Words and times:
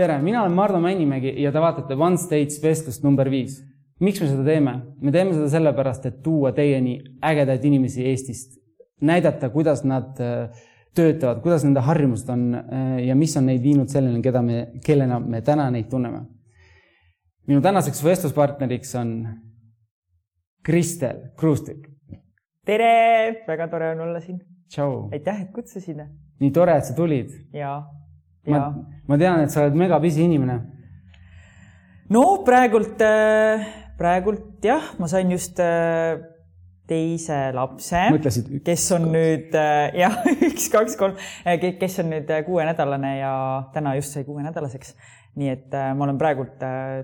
tere, 0.00 0.16
mina 0.22 0.42
olen 0.42 0.56
Mardu 0.56 0.80
Männimägi 0.80 1.34
ja 1.42 1.52
te 1.52 1.60
vaatate 1.60 1.96
One 1.98 2.16
Stage 2.16 2.60
vestlust 2.62 3.04
number 3.04 3.28
viis. 3.30 3.60
miks 4.00 4.20
me 4.22 4.28
seda 4.30 4.44
teeme? 4.44 4.72
me 5.00 5.12
teeme 5.12 5.34
seda 5.36 5.48
sellepärast, 5.52 6.06
et 6.08 6.22
tuua 6.24 6.52
teieni 6.56 6.96
ägedaid 7.26 7.64
inimesi 7.68 8.06
Eestist, 8.08 8.56
näidata, 9.04 9.50
kuidas 9.52 9.84
nad 9.84 10.20
äh, 10.24 10.62
töötavad, 10.96 11.42
kuidas 11.44 11.66
nende 11.66 11.84
harjumused 11.84 12.32
on 12.32 12.46
äh, 12.56 12.96
ja 13.08 13.16
mis 13.16 13.36
on 13.36 13.46
neid 13.50 13.62
viinud 13.62 13.92
selleni, 13.92 14.22
keda 14.24 14.42
me, 14.42 14.66
kellena 14.86 15.20
me 15.20 15.42
täna 15.44 15.68
neid 15.70 15.90
tunneme. 15.92 16.24
minu 17.48 17.60
tänaseks 17.60 18.04
vestluspartneriks 18.04 18.94
on 18.94 19.14
Kristel 20.64 21.26
Kruustik. 21.36 21.88
tere, 22.64 23.44
väga 23.46 23.68
tore 23.68 23.92
on 23.92 24.00
olla 24.08 24.20
siin. 24.20 24.40
aitäh, 25.12 25.42
et 25.42 25.52
kutsusid. 25.52 26.00
nii 26.40 26.50
tore, 26.50 26.78
et 26.78 26.88
sa 26.88 26.96
tulid. 26.96 27.36
ja 27.52 27.82
ma, 28.48 28.70
ma 29.06 29.18
tean, 29.20 29.44
et 29.44 29.52
sa 29.52 29.64
oled 29.66 29.76
megapisi 29.78 30.24
inimene. 30.24 30.58
no 32.14 32.24
praegult, 32.46 33.00
äh, 33.04 33.64
praegult 33.98 34.64
jah, 34.64 34.92
ma 34.98 35.08
sain 35.10 35.30
just 35.32 35.60
äh, 35.60 36.18
teise 36.90 37.52
lapse, 37.54 38.08
kes 38.66 38.88
on 38.96 39.10
nüüd 39.12 39.54
äh, 39.54 39.94
jah, 40.00 40.20
üks, 40.48 40.68
kaks, 40.72 40.98
kolm, 41.00 41.18
kes 41.44 42.00
on 42.02 42.12
nüüd 42.16 42.30
kuuenädalane 42.48 43.16
ja 43.20 43.32
täna 43.74 43.94
just 44.00 44.16
sai 44.16 44.26
kuuenädalaseks. 44.28 44.94
nii 45.40 45.46
et 45.46 45.74
ma 45.94 46.02
olen 46.08 46.16
praegult 46.18 46.56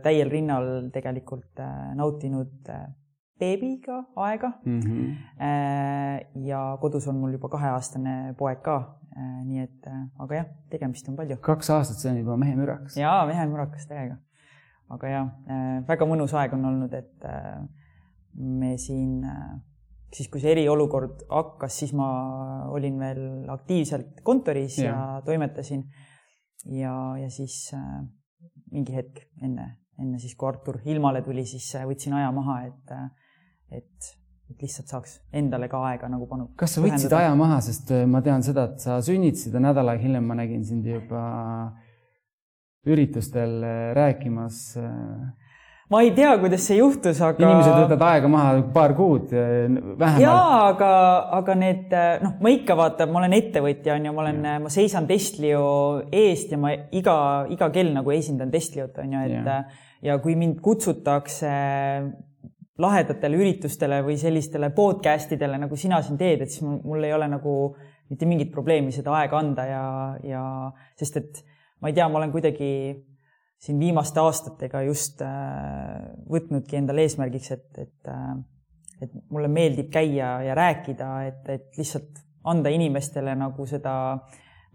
täiel 0.03 0.31
rinnal 0.33 0.89
tegelikult 0.91 1.61
nautinud 1.95 2.67
beebiga 3.39 4.01
aega 4.17 4.51
mm. 4.65 4.81
-hmm. 4.81 6.47
ja 6.49 6.79
kodus 6.81 7.07
on 7.07 7.21
mul 7.23 7.37
juba 7.37 7.49
kaheaastane 7.49 8.35
poeg 8.39 8.63
ka, 8.67 8.96
nii 9.17 9.63
et, 9.65 9.87
äh, 9.89 10.03
aga 10.23 10.41
jah, 10.41 10.49
tegemist 10.73 11.09
on 11.11 11.17
palju. 11.19 11.39
kaks 11.45 11.71
aastat, 11.73 12.01
see 12.01 12.11
on 12.13 12.19
juba 12.21 12.37
mehemürakas. 12.41 12.99
jaa, 13.01 13.21
mehemürakas 13.29 13.89
täiega. 13.89 14.19
aga 14.93 15.13
jah, 15.13 15.31
äh, 15.51 15.79
väga 15.89 16.09
mõnus 16.09 16.35
aeg 16.37 16.55
on 16.57 16.69
olnud, 16.71 16.93
et 16.95 17.25
me 18.37 18.75
siin, 18.77 19.23
siis 20.13 20.29
kui 20.29 20.43
see 20.43 20.53
eriolukord 20.53 21.25
hakkas, 21.31 21.79
siis 21.81 21.95
ma 21.97 22.09
olin 22.73 22.99
veel 23.01 23.25
aktiivselt 23.55 24.21
kontoris 24.27 24.77
ja, 24.83 24.93
ja 24.93 25.23
toimetasin. 25.25 25.87
ja, 26.69 26.93
ja 27.17 27.31
siis 27.33 27.71
mingi 28.73 28.93
hetk 28.93 29.25
enne, 29.41 29.71
enne 29.99 30.21
siis, 30.21 30.37
kui 30.37 30.51
Artur 30.51 30.83
ilmale 30.85 31.25
tuli, 31.25 31.47
siis 31.49 31.71
võtsin 31.89 32.19
aja 32.19 32.29
maha, 32.37 32.61
et, 32.69 32.95
et 33.81 34.13
et 34.51 34.63
lihtsalt 34.63 34.93
saaks 34.93 35.17
endale 35.35 35.69
ka 35.71 35.81
aega 35.91 36.11
nagu 36.11 36.29
panu-. 36.31 36.51
kas 36.59 36.77
sa 36.77 36.85
võtsid 36.85 37.15
aja 37.19 37.33
maha, 37.39 37.59
sest 37.65 37.91
äh, 37.95 38.05
ma 38.09 38.23
tean 38.25 38.45
seda, 38.47 38.69
et 38.71 38.85
sa 38.85 39.01
sünnitasid 39.05 39.57
ja 39.57 39.63
nädal 39.63 39.91
aega 39.93 40.07
hiljem 40.07 40.29
ma 40.29 40.37
nägin 40.39 40.63
sind 40.67 40.87
juba 40.87 41.25
üritustel 42.87 43.59
äh, 43.67 43.91
rääkimas. 43.99 44.61
Äh. 44.79 45.49
ma 45.91 46.03
ei 46.03 46.13
tea, 46.15 46.31
kuidas 46.39 46.63
see 46.67 46.79
juhtus, 46.79 47.19
aga. 47.23 47.43
inimesed 47.43 47.75
võtavad 47.75 48.05
aega 48.07 48.31
maha 48.31 48.53
paar 48.75 48.95
kuud 48.99 49.35
vähemalt. 49.35 50.23
jaa, 50.23 50.61
aga, 50.69 50.93
aga 51.41 51.59
need 51.59 51.97
noh, 52.23 52.37
ma 52.43 52.53
ikka 52.55 52.77
vaatan, 52.79 53.11
ma 53.11 53.23
olen 53.25 53.37
ettevõtja 53.41 53.99
on 53.99 54.07
ju, 54.09 54.15
ma 54.15 54.25
olen, 54.29 54.41
ma 54.63 54.73
seisan 54.73 55.11
Testlio 55.11 55.67
eest 56.11 56.55
ja 56.55 56.61
ma 56.63 56.71
iga, 56.75 57.19
iga 57.55 57.71
kell 57.75 57.91
nagu 57.99 58.15
esindan 58.15 58.55
Testliot 58.55 59.03
on 59.03 59.19
ju, 59.19 59.27
et 59.27 59.51
ja. 59.51 59.59
ja 60.07 60.19
kui 60.23 60.39
mind 60.39 60.63
kutsutakse 60.63 61.53
lahedatele 62.83 63.39
üritustele 63.41 64.03
või 64.05 64.19
sellistele 64.21 64.71
podcast 64.77 65.33
idele, 65.33 65.59
nagu 65.63 65.77
sina 65.81 66.03
siin 66.05 66.19
teed, 66.21 66.45
et 66.45 66.53
siis 66.53 66.65
mul 66.67 67.05
ei 67.05 67.15
ole 67.17 67.29
nagu 67.33 67.53
mitte 68.11 68.29
mingit 68.29 68.53
probleemi 68.53 68.93
seda 68.95 69.15
aega 69.21 69.39
anda 69.39 69.65
ja, 69.67 69.85
ja 70.23 70.43
sest 70.99 71.17
et 71.23 71.41
ma 71.81 71.91
ei 71.91 71.97
tea, 71.97 72.09
ma 72.09 72.21
olen 72.21 72.35
kuidagi 72.35 72.69
siin 73.67 73.81
viimaste 73.81 74.21
aastatega 74.21 74.83
just 74.85 75.23
äh, 75.25 76.05
võtnudki 76.29 76.77
endale 76.77 77.07
eesmärgiks, 77.07 77.55
et, 77.57 77.71
et 77.81 78.13
äh, 78.13 78.37
et 79.03 79.13
mulle 79.33 79.49
meeldib 79.53 79.91
käia 79.93 80.39
ja 80.47 80.55
rääkida, 80.57 81.11
et, 81.29 81.49
et 81.53 81.79
lihtsalt 81.79 82.23
anda 82.47 82.71
inimestele 82.73 83.35
nagu 83.37 83.67
seda, 83.69 83.95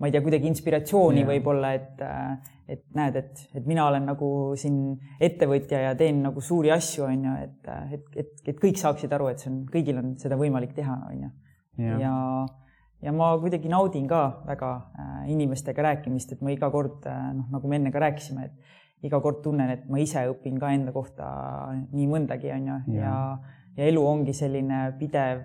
ma 0.01 0.09
ei 0.09 0.15
tea, 0.15 0.23
kuidagi 0.25 0.49
inspiratsiooni 0.49 1.23
võib-olla, 1.29 1.75
et 1.77 2.01
äh, 2.01 2.51
et 2.71 2.83
näed, 2.95 3.17
et, 3.19 3.41
et 3.57 3.67
mina 3.67 3.85
olen 3.89 4.05
nagu 4.07 4.29
siin 4.59 4.93
ettevõtja 5.23 5.81
ja 5.87 5.91
teen 5.99 6.21
nagu 6.23 6.41
suuri 6.43 6.71
asju, 6.73 7.03
on 7.07 7.27
ju, 7.27 7.35
et, 7.43 7.69
et, 7.97 8.17
et, 8.23 8.33
et 8.53 8.59
kõik 8.61 8.79
saaksid 8.79 9.11
aru, 9.15 9.27
et 9.31 9.43
see 9.43 9.51
on, 9.51 9.61
kõigil 9.71 9.99
on 9.99 10.13
seda 10.21 10.37
võimalik 10.39 10.75
teha, 10.77 10.95
on 11.09 11.25
ju. 11.25 11.31
ja, 11.99 12.13
ja 13.03 13.15
ma 13.15 13.31
kuidagi 13.41 13.71
naudin 13.71 14.07
ka 14.09 14.21
väga 14.47 14.71
äh, 14.77 15.15
inimestega 15.33 15.87
rääkimist, 15.89 16.35
et 16.35 16.45
ma 16.45 16.53
iga 16.55 16.71
kord 16.73 17.07
äh,, 17.11 17.31
noh, 17.35 17.49
nagu 17.51 17.71
me 17.71 17.81
enne 17.81 17.91
ka 17.93 18.03
rääkisime, 18.03 18.47
et 18.47 19.07
iga 19.09 19.19
kord 19.23 19.41
tunnen, 19.43 19.73
et 19.73 19.87
ma 19.91 19.99
ise 19.99 20.23
õpin 20.31 20.59
ka 20.61 20.71
enda 20.71 20.93
kohta 20.95 21.27
nii 21.91 22.07
mõndagi, 22.07 22.53
on 22.55 22.69
ju, 22.71 22.81
ja, 23.01 23.15
ja 23.75 23.89
elu 23.89 24.05
ongi 24.05 24.35
selline 24.37 24.85
pidev 24.99 25.43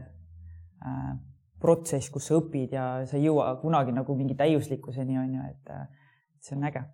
protsess, 1.61 2.11
kus 2.13 2.29
sa 2.29 2.39
õpid 2.41 2.77
ja 2.77 2.87
sa 3.09 3.17
ei 3.17 3.27
jõua 3.29 3.55
kunagi 3.63 3.95
nagu 3.97 4.17
mingi 4.19 4.37
täiuslikkuseni, 4.39 5.19
on 5.19 5.35
ju, 5.39 5.51
et 5.51 6.45
see 6.45 6.57
on 6.59 6.69
äge 6.69 6.85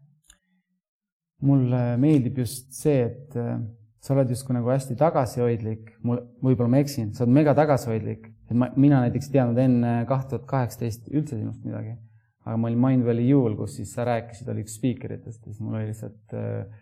mulle 1.47 1.81
meeldib 2.00 2.39
just 2.43 2.73
see, 2.77 3.06
et 3.09 3.37
äh, 3.39 3.56
sa 4.03 4.15
oled 4.15 4.31
justkui 4.33 4.55
nagu 4.56 4.71
hästi 4.71 4.97
tagasihoidlik, 4.99 5.91
mul, 6.06 6.23
võib-olla 6.45 6.77
ma 6.77 6.83
eksin, 6.83 7.11
sa 7.17 7.25
oled 7.27 7.34
mega 7.37 7.55
tagasihoidlik, 7.59 8.28
et 8.49 8.55
ma, 8.59 8.71
mina 8.78 9.03
näiteks 9.05 9.31
ei 9.31 9.37
teadnud 9.39 9.61
enne 9.62 9.93
kaht 10.11 10.31
tuhat 10.31 10.47
kaheksateist 10.50 11.11
üldse 11.12 11.39
sinust 11.39 11.67
midagi. 11.67 11.99
aga 12.43 12.56
ma 12.59 12.67
olin 12.67 12.81
Mindvalley 12.83 13.29
Juul, 13.31 13.53
kus 13.55 13.77
siis 13.79 13.93
sa 13.94 14.06
rääkisid, 14.06 14.49
oli 14.50 14.65
üks 14.65 14.79
spiikeritest 14.81 15.44
ja 15.47 15.53
siis 15.53 15.61
mul 15.62 15.79
oli 15.79 15.91
lihtsalt 15.91 16.34
äh, 16.39 16.81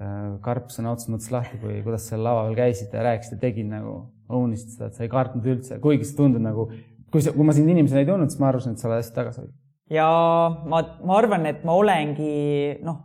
äh, 0.00 0.34
karp 0.44 0.72
sõna 0.72 0.92
otseses 0.92 1.12
mõttes 1.12 1.30
lahti, 1.32 1.60
kui, 1.60 1.78
kuidas 1.86 2.08
seal 2.10 2.24
lava 2.24 2.44
peal 2.48 2.58
käisite 2.58 3.00
ja 3.00 3.06
rääkisite, 3.08 3.40
tegid 3.40 3.70
nagu, 3.70 3.96
own'isid 4.32 4.74
seda, 4.74 4.90
et 4.90 4.98
sa 4.98 5.06
ei 5.06 5.12
kartnud 5.12 5.48
üldse, 5.54 5.80
kuigi 5.84 6.08
sa 6.08 6.18
tundud 6.20 6.44
nagu, 6.44 6.68
kui 7.14 7.24
sa, 7.24 7.32
kui 7.34 7.46
ma 7.46 7.54
sind 7.56 7.70
inimesena 7.70 8.02
ei 8.02 8.10
tundnud, 8.10 8.32
siis 8.32 8.42
ma 8.42 8.50
arvasin, 8.50 8.74
et 8.74 8.82
sa 8.82 8.90
oled 8.90 9.00
hästi 9.00 9.16
tagasihoidlik. 9.16 9.56
ja 9.94 10.06
ma, 10.70 10.84
ma 11.06 11.18
arvan, 11.20 11.48
et 11.50 11.66
ma 11.66 11.76
olengi, 11.78 12.30
noh 12.84 13.02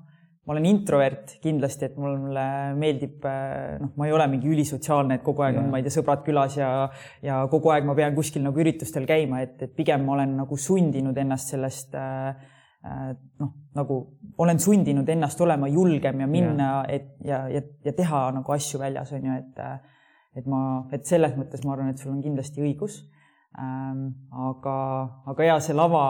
ma 0.50 0.56
olen 0.56 0.66
introvert 0.66 1.36
kindlasti, 1.44 1.86
et 1.86 1.97
mulle 2.02 2.44
meeldib, 2.74 3.22
noh, 3.22 3.92
ma 4.02 4.08
ei 4.08 4.14
ole 4.16 4.25
mingi 4.31 4.50
ülisotsiaalne, 4.50 5.19
et 5.19 5.22
kogu 5.22 5.44
aeg 5.46 5.59
on, 5.62 5.68
ma 5.69 5.78
ei 5.78 5.86
tea, 5.86 5.94
sõbrad 5.94 6.24
külas 6.25 6.56
ja, 6.58 6.69
ja 7.22 7.44
kogu 7.52 7.69
aeg 7.69 7.86
ma 7.86 7.94
pean 7.94 8.16
kuskil 8.18 8.42
nagu 8.42 8.58
üritustel 8.58 9.06
käima, 9.06 9.44
et, 9.46 9.59
et 9.68 9.75
pigem 9.78 10.08
ma 10.08 10.16
olen 10.16 10.34
nagu 10.40 10.58
sundinud 10.58 11.19
ennast 11.22 11.53
sellest 11.53 11.94
äh, 12.02 12.34
noh, 13.44 13.53
nagu 13.78 14.00
olen 14.42 14.58
sundinud 14.64 15.14
ennast 15.14 15.42
olema 15.46 15.69
julgem 15.69 16.25
ja 16.25 16.31
minna, 16.31 16.72
et 16.90 17.14
ja, 17.30 17.44
ja, 17.53 17.62
ja 17.86 17.94
teha 17.94 18.25
nagu 18.40 18.58
asju 18.58 18.81
väljas, 18.81 19.14
on 19.14 19.30
ju, 19.30 19.38
et 19.38 19.64
et 20.40 20.46
ma, 20.50 20.88
et 20.96 21.06
selles 21.09 21.34
mõttes 21.38 21.62
ma 21.66 21.74
arvan, 21.75 21.94
et 21.94 22.02
sul 22.02 22.14
on 22.14 22.22
kindlasti 22.24 22.62
õigus. 22.64 23.02
Aga, 23.58 24.78
aga 25.26 25.44
ja 25.44 25.60
see 25.60 25.74
lava 25.74 26.06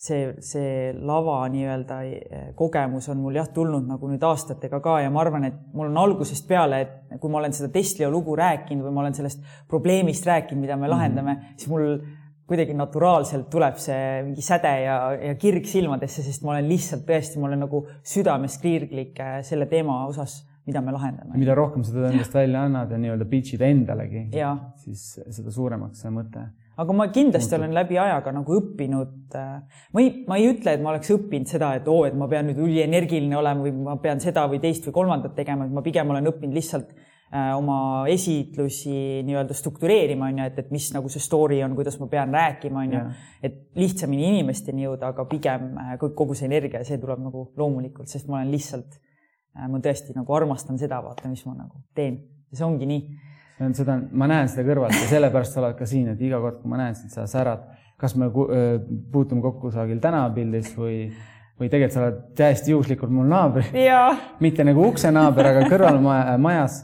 see, 0.00 0.20
see 0.44 0.92
lava 0.96 1.42
nii-öelda 1.52 1.98
eh, 2.08 2.46
kogemus 2.56 3.10
on 3.12 3.20
mul 3.20 3.36
jah, 3.36 3.50
tulnud 3.54 3.84
nagu 3.88 4.08
nüüd 4.08 4.22
aastatega 4.24 4.80
ka 4.82 4.96
ja 5.04 5.10
ma 5.12 5.20
arvan, 5.24 5.44
et 5.50 5.58
mul 5.76 5.90
on 5.90 6.00
algusest 6.00 6.48
peale, 6.48 6.80
et 6.86 7.20
kui 7.20 7.32
ma 7.32 7.42
olen 7.42 7.54
seda 7.56 7.68
Testlio 7.74 8.08
lugu 8.12 8.36
rääkinud 8.38 8.86
või 8.86 8.96
ma 8.96 9.04
olen 9.04 9.18
sellest 9.18 9.44
probleemist 9.68 10.26
rääkinud, 10.28 10.62
mida 10.64 10.78
me 10.78 10.86
mhm. 10.86 10.94
lahendame 10.94 11.34
mm, 11.34 11.40
-hmm. 11.40 11.60
siis 11.60 11.72
mul 11.72 11.86
kuidagi 12.50 12.74
naturaalselt 12.74 13.46
tuleb 13.50 13.76
see 13.78 14.22
mingi 14.26 14.42
säde 14.42 14.72
ja, 14.82 14.96
ja 15.14 15.34
kirg 15.38 15.68
silmadesse, 15.70 16.22
sest 16.26 16.42
ma 16.42 16.56
olen 16.56 16.68
lihtsalt 16.68 17.04
tõesti, 17.06 17.38
ma 17.38 17.46
olen 17.46 17.62
nagu 17.66 17.84
südamest 18.02 18.60
kriirglik 18.62 19.20
eh, 19.20 19.42
selle 19.46 19.66
teema 19.66 20.06
osas, 20.06 20.40
mida 20.66 20.80
me 20.84 20.92
lahendame. 20.92 21.38
mida 21.38 21.54
rohkem 21.54 21.84
sa 21.84 21.94
teda 21.96 22.10
endast 22.12 22.34
välja 22.34 22.64
annad 22.68 22.90
ja 22.90 22.98
nii-öelda 23.00 23.28
pitch'id 23.30 23.62
endalegi, 23.64 24.28
siis 24.84 25.06
seda 25.28 25.54
suuremaks 25.54 26.04
see 26.04 26.12
mõte 26.14 26.48
aga 26.80 26.96
ma 26.96 27.06
kindlasti 27.12 27.56
olen 27.56 27.74
läbi 27.76 27.98
ajaga 28.00 28.32
nagu 28.34 28.56
õppinud. 28.60 29.12
Äh, 29.36 29.84
ma 29.94 30.02
ei, 30.02 30.10
ma 30.28 30.40
ei 30.40 30.48
ütle, 30.52 30.74
et 30.74 30.82
ma 30.82 30.94
oleks 30.94 31.12
õppinud 31.14 31.50
seda, 31.50 31.74
et 31.78 31.88
oo, 31.90 32.04
et 32.08 32.16
ma 32.16 32.28
pean 32.30 32.48
nüüd 32.48 32.60
ülienergiline 32.64 33.36
olema 33.36 33.66
või 33.66 33.74
ma 33.76 33.96
pean 34.02 34.22
seda 34.22 34.46
või 34.50 34.62
teist 34.62 34.88
või 34.88 34.96
kolmandat 35.02 35.36
tegema, 35.38 35.66
et 35.66 35.76
ma 35.76 35.84
pigem 35.84 36.12
olen 36.12 36.30
õppinud 36.30 36.56
lihtsalt 36.56 36.94
äh, 36.94 37.50
oma 37.58 38.06
esitlusi 38.12 38.94
nii-öelda 39.28 39.56
struktureerima, 39.56 40.30
on 40.30 40.40
ju, 40.42 40.48
et, 40.52 40.62
et 40.64 40.72
mis 40.74 40.88
nagu 40.96 41.12
see 41.12 41.22
story 41.24 41.60
on, 41.66 41.76
kuidas 41.78 42.00
ma 42.00 42.08
pean 42.12 42.32
rääkima, 42.36 42.86
on 42.86 42.96
ju. 42.96 43.04
et 43.50 43.60
lihtsamini 43.80 44.30
inimesteni 44.34 44.88
jõuda, 44.88 45.12
aga 45.12 45.28
pigem 45.30 45.72
äh, 45.84 45.94
kogu 46.00 46.38
see 46.38 46.48
energia, 46.48 46.84
see 46.86 47.00
tuleb 47.02 47.22
nagu 47.28 47.50
loomulikult, 47.60 48.08
sest 48.10 48.30
ma 48.30 48.40
olen 48.40 48.54
lihtsalt, 48.54 49.00
ma 49.54 49.80
tõesti 49.82 50.14
nagu 50.16 50.34
armastan 50.34 50.78
seda, 50.78 51.00
vaata, 51.04 51.28
mis 51.28 51.42
ma 51.46 51.56
nagu 51.58 51.82
teen 51.94 52.20
ja 52.50 52.60
see 52.60 52.66
ongi 52.66 52.86
nii 52.90 53.02
seda, 53.76 53.98
ma 54.12 54.28
näen 54.30 54.48
seda 54.50 54.64
kõrvalt 54.68 54.96
ja 54.96 55.08
sellepärast 55.10 55.54
sa 55.54 55.62
oled 55.62 55.76
ka 55.78 55.88
siin, 55.88 56.08
et 56.14 56.22
iga 56.24 56.40
kord, 56.42 56.60
kui 56.62 56.70
ma 56.72 56.80
näen 56.80 56.96
sind, 56.96 57.12
sa 57.12 57.26
särad. 57.30 57.68
kas 58.00 58.14
me 58.16 58.30
puutume 59.12 59.42
kokku 59.44 59.66
kusagil 59.66 59.98
tänavapildis 60.00 60.70
või, 60.72 61.10
või 61.60 61.68
tegelikult 61.68 61.92
sa 61.92 62.04
oled 62.06 62.20
täiesti 62.38 62.72
juhuslikult 62.72 63.12
mul 63.12 63.28
naaber. 63.28 63.66
mitte 64.40 64.64
nagu 64.64 64.86
uksenaaber, 64.88 65.50
aga 65.50 65.66
kõrvalmajas 65.68 66.78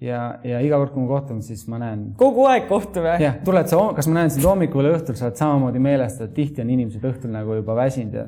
ja, 0.00 0.22
ja 0.44 0.62
iga 0.64 0.78
kord, 0.80 0.94
kui 0.94 1.02
me 1.02 1.10
kohtume, 1.10 1.44
siis 1.44 1.66
ma 1.68 1.82
näen. 1.82 2.06
kogu 2.16 2.46
aeg 2.48 2.64
kohtume? 2.70 3.18
jah, 3.20 3.36
tuled 3.44 3.68
sa, 3.68 3.82
kas 3.98 4.08
ma 4.08 4.20
näen 4.20 4.32
sind 4.32 4.48
hommikul 4.48 4.88
või 4.88 4.96
õhtul, 4.96 5.18
sa 5.18 5.28
oled 5.28 5.42
samamoodi 5.42 5.82
meelestatud, 5.84 6.32
tihti 6.38 6.64
on 6.64 6.72
inimesed 6.72 7.04
õhtul 7.12 7.34
nagu 7.34 7.58
juba 7.60 7.76
väsinud 7.76 8.16
ja 8.16 8.26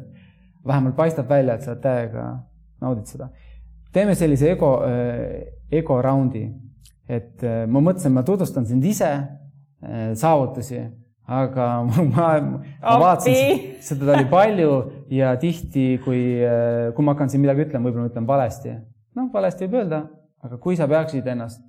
vähemalt 0.66 0.96
paistab 0.96 1.32
välja, 1.32 1.56
et 1.56 1.64
sa 1.64 1.78
täiega 1.80 2.28
naudid 2.84 3.08
seda. 3.08 3.30
Teeme 3.94 4.16
sellise 4.18 4.50
ego, 4.52 4.74
ego 5.72 6.00
raundi, 6.02 6.44
et 7.08 7.42
ma 7.42 7.80
mõtlesin, 7.80 8.12
ma 8.14 8.24
tutvustan 8.26 8.66
sind 8.68 8.84
ise, 8.88 9.10
saavutusi 10.18 10.82
aga 11.26 11.68
ma, 11.88 12.04
ma, 12.04 12.28
ma 12.82 12.96
vaatasin, 13.00 13.62
seda 13.84 14.12
oli 14.12 14.26
palju 14.28 14.72
ja 15.12 15.32
tihti, 15.40 15.86
kui, 16.04 16.20
kui 16.94 17.06
ma 17.06 17.14
hakkan 17.14 17.32
siin 17.32 17.44
midagi 17.44 17.64
ütlema, 17.66 17.88
võib-olla 17.88 18.08
ma 18.08 18.12
ütlen 18.12 18.28
valesti. 18.28 18.74
noh, 19.16 19.30
valesti 19.32 19.64
võib 19.66 19.80
öelda, 19.80 20.02
aga 20.44 20.60
kui 20.60 20.76
sa 20.76 20.88
peaksid 20.90 21.26
ennast 21.32 21.64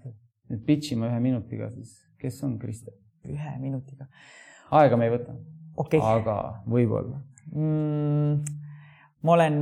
nüüd 0.51 0.65
pitch 0.67 0.93
ima 0.95 1.09
ühe 1.09 1.21
minutiga, 1.23 1.71
siis 1.71 1.95
kes 2.21 2.41
on 2.47 2.57
Kristel? 2.59 2.97
ühe 3.25 3.55
minutiga? 3.61 4.09
aega 4.75 4.99
me 4.99 5.07
ei 5.07 5.15
võta 5.15 5.37
okay.. 5.79 6.01
aga 6.03 6.37
võib-olla 6.67 7.21
mm,. 7.53 8.59
ma 9.23 9.37
olen 9.37 9.59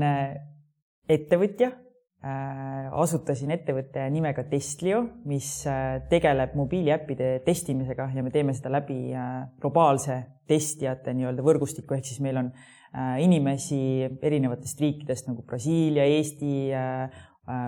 ettevõtja 1.12 1.70
Äh, 1.72 1.93
asutasin 2.24 3.52
ettevõtte 3.52 4.06
nimega 4.14 4.46
Testlio, 4.48 5.02
mis 5.28 5.66
äh, 5.68 5.98
tegeleb 6.08 6.54
mobiiliäppide 6.56 7.42
testimisega 7.44 8.06
ja 8.16 8.24
me 8.24 8.32
teeme 8.32 8.56
seda 8.56 8.72
läbi 8.72 9.12
äh, 9.12 9.34
globaalse 9.60 10.22
testijate 10.48 11.12
nii-öelda 11.18 11.44
võrgustiku, 11.44 11.98
ehk 11.98 12.08
siis 12.08 12.22
meil 12.24 12.40
on 12.40 12.54
inimesi 12.94 14.06
erinevatest 14.22 14.82
riikidest 14.84 15.26
nagu 15.26 15.42
Brasiilia, 15.50 16.04
Eesti, 16.06 16.52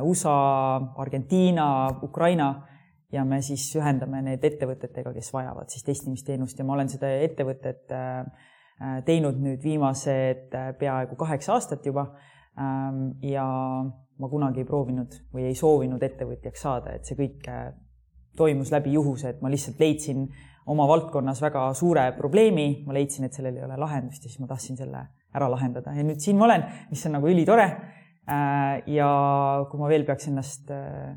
USA, 0.05 0.35
Argentiina, 1.01 1.65
Ukraina. 2.05 2.49
Ja 3.09 3.23
me 3.25 3.39
siis 3.41 3.63
ühendame 3.73 4.19
need 4.21 4.45
ettevõtetega, 4.45 5.15
kes 5.15 5.31
vajavad 5.33 5.73
siis 5.73 5.87
testimisteenust. 5.87 6.59
Ja 6.61 6.67
ma 6.67 6.75
olen 6.75 6.93
seda 6.93 7.09
ettevõtet 7.25 7.89
teinud 9.07 9.41
nüüd 9.41 9.65
viimased 9.65 10.53
peaaegu 10.77 11.17
kaheksa 11.17 11.55
aastat 11.57 11.89
juba. 11.89 12.05
Ähm, 12.61 13.15
ja 13.25 13.49
ma 14.21 14.29
kunagi 14.31 14.63
ei 14.63 14.67
proovinud 14.67 15.15
või 15.33 15.49
ei 15.49 15.55
soovinud 15.57 16.03
ettevõtjaks 16.03 16.63
saada, 16.65 16.95
et 16.95 17.07
see 17.07 17.17
kõik 17.19 17.47
äh, 17.51 17.67
toimus 18.37 18.71
läbi 18.73 18.95
juhuse, 18.95 19.33
et 19.33 19.41
ma 19.43 19.51
lihtsalt 19.51 19.79
leidsin 19.79 20.25
oma 20.71 20.87
valdkonnas 20.89 21.41
väga 21.43 21.67
suure 21.77 22.07
probleemi, 22.17 22.85
ma 22.87 22.95
leidsin, 22.95 23.27
et 23.27 23.35
sellel 23.35 23.59
ei 23.59 23.65
ole 23.67 23.77
lahendust 23.79 24.23
ja 24.23 24.31
siis 24.31 24.41
ma 24.41 24.49
tahtsin 24.49 24.79
selle 24.79 25.03
ära 25.35 25.49
lahendada 25.51 25.93
ja 25.95 26.05
nüüd 26.07 26.23
siin 26.23 26.39
ma 26.39 26.47
olen, 26.47 26.65
mis 26.89 27.05
on 27.07 27.17
nagu 27.17 27.29
ülitore. 27.31 27.67
Äh, 28.25 28.79
ja 28.89 29.09
kui 29.69 29.77
ma 29.77 29.91
veel 29.91 30.07
peaks 30.07 30.31
ennast 30.31 30.71
äh, 30.73 31.13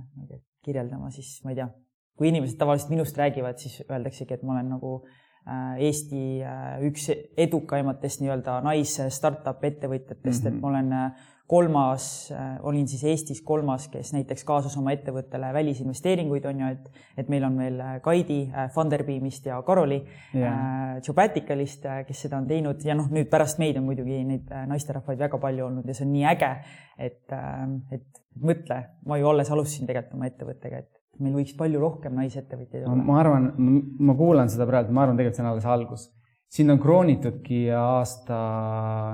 kirjeldama, 0.66 1.08
siis 1.14 1.38
ma 1.44 1.54
ei 1.54 1.62
tea, 1.62 1.70
kui 2.18 2.28
inimesed 2.28 2.58
tavaliselt 2.60 2.92
minust 2.92 3.16
räägivad, 3.16 3.56
siis 3.62 3.80
öeldaksegi, 3.86 4.36
et 4.36 4.44
ma 4.44 4.58
olen 4.58 4.70
nagu 4.76 5.00
Eesti 5.80 6.42
üks 6.84 7.06
edukaimatest 7.40 8.20
nii-öelda 8.20 8.58
nais 8.66 8.90
startup 9.16 9.62
ettevõtjatest 9.64 10.44
mm, 10.44 10.50
-hmm. 10.50 10.56
et 10.58 10.60
ma 10.60 10.68
olen 10.68 10.90
kolmas, 11.48 12.30
äh, 12.32 12.58
olin 12.62 12.88
siis 12.88 13.04
Eestis 13.08 13.40
kolmas, 13.42 13.86
kes 13.88 14.10
näiteks 14.12 14.44
kaasas 14.44 14.74
oma 14.76 14.92
ettevõttele 14.92 15.48
välisinvesteeringuid, 15.56 16.44
on 16.50 16.60
ju, 16.60 16.68
et, 16.76 17.00
et 17.22 17.30
meil 17.32 17.46
on 17.48 17.56
veel 17.56 17.78
äh, 17.80 17.94
Kaidi 18.04 18.42
äh, 18.50 18.66
Funderbeamist 18.74 19.48
ja 19.48 19.56
Karoli 19.64 20.02
yeah. 20.36 20.98
Jobaticalist, 21.06 21.88
kes 22.08 22.20
seda 22.26 22.36
on 22.42 22.50
teinud 22.50 22.84
ja 22.84 22.96
noh, 22.98 23.08
nüüd 23.14 23.30
pärast 23.32 23.62
meid 23.62 23.80
on 23.80 23.88
muidugi 23.88 24.20
neid 24.28 24.52
naisterahvaid 24.68 25.24
väga 25.24 25.40
palju 25.40 25.70
olnud 25.70 25.88
ja 25.88 25.96
see 25.96 26.04
on 26.04 26.12
nii 26.18 26.28
äge, 26.34 26.52
et, 27.08 27.24
et 27.96 28.22
mõtle, 28.44 28.82
ma 29.08 29.16
ju 29.16 29.32
alles 29.32 29.48
alustasin 29.54 29.88
tegelikult 29.88 30.18
oma 30.20 30.28
ettevõttega, 30.28 30.84
et 30.84 31.22
meil 31.24 31.40
võiks 31.40 31.56
palju 31.56 31.80
rohkem 31.80 32.18
naisettevõtjaid 32.18 32.84
olla. 32.84 33.08
ma 33.08 33.18
arvan, 33.22 33.50
ma 33.56 34.20
kuulan 34.20 34.52
seda 34.52 34.68
praegu, 34.68 34.92
ma 34.92 35.06
arvan, 35.06 35.16
tegelikult 35.16 35.40
see 35.40 35.46
on 35.46 35.52
alles 35.54 35.72
algus 35.78 36.10
sind 36.48 36.72
on 36.72 36.78
kroonitudki 36.80 37.66
aasta 37.76 38.38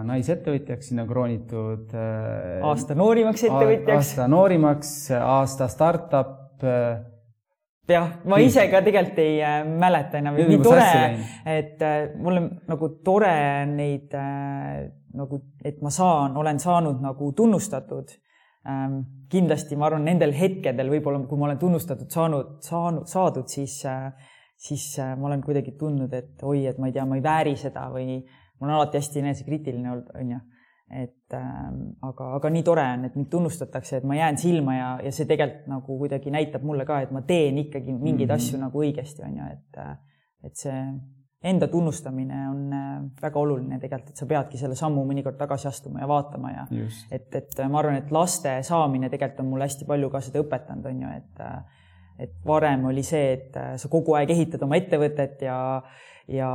naisettevõtjaks, 0.06 0.90
sind 0.90 1.02
on 1.02 1.08
kroonitud 1.10 1.96
äh, 1.98 2.60
aasta 2.66 2.94
noorimaks 2.98 3.46
ettevõtjaks. 3.48 3.96
aasta 3.96 4.28
noorimaks, 4.30 4.94
aasta 5.18 5.68
startup. 5.72 6.62
Äh, 6.62 7.02
jah, 7.90 8.12
ma 8.30 8.38
ise 8.42 8.68
ka 8.70 8.84
tegelikult 8.86 9.22
ei 9.24 9.40
äh, 9.42 9.62
mäleta 9.66 10.20
enam, 10.22 10.38
nii 10.38 10.60
tore, 10.62 10.90
et 11.56 11.82
mul 12.22 12.42
on 12.42 12.52
nagu 12.70 12.92
tore 13.06 13.34
neid 13.72 14.14
nagu, 15.14 15.40
et 15.64 15.80
ma 15.82 15.90
saan, 15.94 16.36
olen 16.38 16.60
saanud 16.62 17.02
nagu 17.02 17.30
tunnustatud 17.36 18.14
ähm, 18.68 19.00
kindlasti 19.32 19.78
ma 19.78 19.88
arvan, 19.88 20.06
nendel 20.06 20.34
hetkedel 20.36 20.90
võib-olla, 20.92 21.22
kui 21.28 21.40
ma 21.40 21.48
olen 21.48 21.60
tunnustatud 21.60 22.10
saanud, 22.12 22.56
saanud, 22.64 23.06
saadud, 23.10 23.48
siis 23.50 23.80
äh, 23.88 24.10
siis 24.68 24.98
äh, 24.98 25.12
ma 25.18 25.28
olen 25.28 25.42
kuidagi 25.44 25.76
tundnud, 25.78 26.12
et 26.16 26.42
oi, 26.42 26.64
et 26.70 26.80
ma 26.80 26.88
ei 26.88 26.96
tea, 26.96 27.04
ma 27.08 27.18
ei 27.18 27.24
vääri 27.24 27.54
seda 27.60 27.86
või 27.92 28.18
ma 28.22 28.66
olen 28.66 28.76
alati 28.78 29.00
hästi 29.00 29.22
enesekriitiline 29.22 29.90
olnud, 29.92 30.12
onju. 30.20 30.40
et 30.94 31.34
ähm, 31.36 31.80
aga, 32.06 32.30
aga 32.38 32.50
nii 32.52 32.62
tore 32.64 32.84
on, 32.96 33.08
et 33.08 33.16
mind 33.18 33.30
tunnustatakse, 33.32 33.98
et 33.98 34.06
ma 34.08 34.18
jään 34.18 34.38
silma 34.38 34.76
ja, 34.76 34.88
ja 35.04 35.12
see 35.12 35.26
tegelikult 35.28 35.68
nagu 35.72 35.98
kuidagi 35.98 36.32
näitab 36.32 36.64
mulle 36.64 36.86
ka, 36.88 37.00
et 37.04 37.12
ma 37.12 37.24
teen 37.26 37.58
ikkagi 37.64 37.92
mingeid 37.92 38.28
mm 38.28 38.30
-hmm. 38.30 38.36
asju 38.36 38.60
nagu 38.60 38.84
õigesti, 38.84 39.24
onju, 39.26 39.50
et, 39.52 39.80
äh, 39.80 39.96
et 40.44 40.56
see 40.56 40.80
enda 41.44 41.68
tunnustamine 41.68 42.48
on 42.48 42.72
äh, 42.72 42.92
väga 43.22 43.40
oluline 43.40 43.78
tegelikult, 43.80 44.10
et 44.10 44.16
sa 44.16 44.26
peadki 44.26 44.60
selle 44.60 44.74
sammu 44.74 45.04
mõnikord 45.04 45.36
tagasi 45.36 45.68
astuma 45.68 46.00
ja 46.00 46.08
vaatama 46.08 46.50
ja 46.52 46.66
Just. 46.70 47.06
et, 47.12 47.34
et 47.34 47.64
ma 47.68 47.78
arvan, 47.78 47.96
et 48.00 48.12
laste 48.12 48.62
saamine 48.62 49.10
tegelikult 49.10 49.40
on 49.40 49.50
mulle 49.52 49.68
hästi 49.68 49.84
palju 49.84 50.10
ka 50.10 50.20
seda 50.20 50.40
õpetanud, 50.40 50.86
on 50.88 51.02
ju, 51.02 51.16
et 51.16 51.42
et 52.18 52.34
varem 52.46 52.86
oli 52.90 53.02
see, 53.06 53.32
et 53.38 53.56
äh, 53.58 53.74
sa 53.80 53.90
kogu 53.92 54.14
aeg 54.18 54.30
ehitad 54.34 54.62
oma 54.66 54.78
ettevõtet 54.78 55.42
ja, 55.46 55.58
ja 56.30 56.50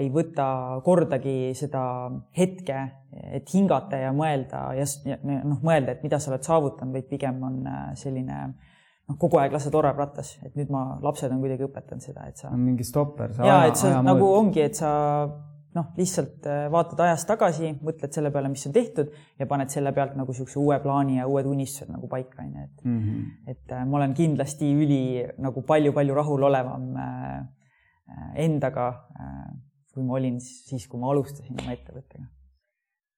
ei 0.00 0.10
võta 0.12 0.80
kordagi 0.84 1.54
seda 1.58 1.84
hetke, 2.36 2.80
et 3.30 3.50
hingata 3.54 4.00
ja 4.02 4.12
mõelda 4.16 4.66
ja 4.78 4.86
noh, 5.22 5.60
mõelda, 5.62 5.94
et 5.94 6.06
mida 6.06 6.18
sa 6.18 6.32
oled 6.32 6.46
saavutanud, 6.46 6.94
vaid 6.96 7.10
pigem 7.10 7.42
on 7.46 7.60
äh, 7.70 7.88
selline 8.00 8.40
noh, 8.50 9.16
kogu 9.20 9.38
aeg 9.40 9.54
lased 9.54 9.74
orab 9.76 10.00
rattas, 10.00 10.34
et 10.44 10.54
nüüd 10.58 10.72
ma, 10.72 10.86
lapsed 11.04 11.32
on 11.32 11.42
kuidagi 11.44 11.66
õpetanud 11.68 12.04
seda, 12.04 12.28
et 12.30 12.40
sa. 12.40 12.52
mingi 12.58 12.86
stopper. 12.86 13.36
ja, 13.44 13.64
et 13.68 13.78
sa 13.80 14.00
nagu 14.04 14.30
ongi, 14.34 14.64
et 14.64 14.78
sa 14.78 14.92
noh, 15.74 15.90
lihtsalt 15.98 16.46
äh, 16.46 16.66
vaatad 16.72 17.00
ajas 17.06 17.24
tagasi, 17.28 17.72
mõtled 17.84 18.14
selle 18.14 18.30
peale, 18.34 18.50
mis 18.52 18.64
on 18.68 18.74
tehtud 18.74 19.10
ja 19.40 19.46
paned 19.50 19.72
selle 19.72 19.92
pealt 19.96 20.14
nagu 20.18 20.30
niisuguse 20.30 20.60
uue 20.62 20.78
plaani 20.82 21.18
ja 21.18 21.26
uued 21.30 21.48
unistused 21.50 21.90
nagu 21.90 22.08
paika, 22.10 22.42
on 22.44 22.52
ju, 22.52 22.66
et 22.68 22.84
mm, 22.84 23.00
-hmm. 23.00 23.50
et 23.50 23.74
äh, 23.74 23.86
ma 23.86 23.98
olen 23.98 24.14
kindlasti 24.14 24.70
üli 24.84 25.02
nagu 25.38 25.62
palju-palju 25.66 26.14
rahulolevam 26.14 26.86
äh, 26.96 27.42
endaga, 28.38 28.86
kui 29.94 30.02
ma 30.04 30.18
olin 30.18 30.36
siis, 30.40 30.86
kui 30.88 31.00
ma 31.00 31.10
alustasin 31.10 31.56
oma 31.62 31.72
ettevõttega. 31.72 32.26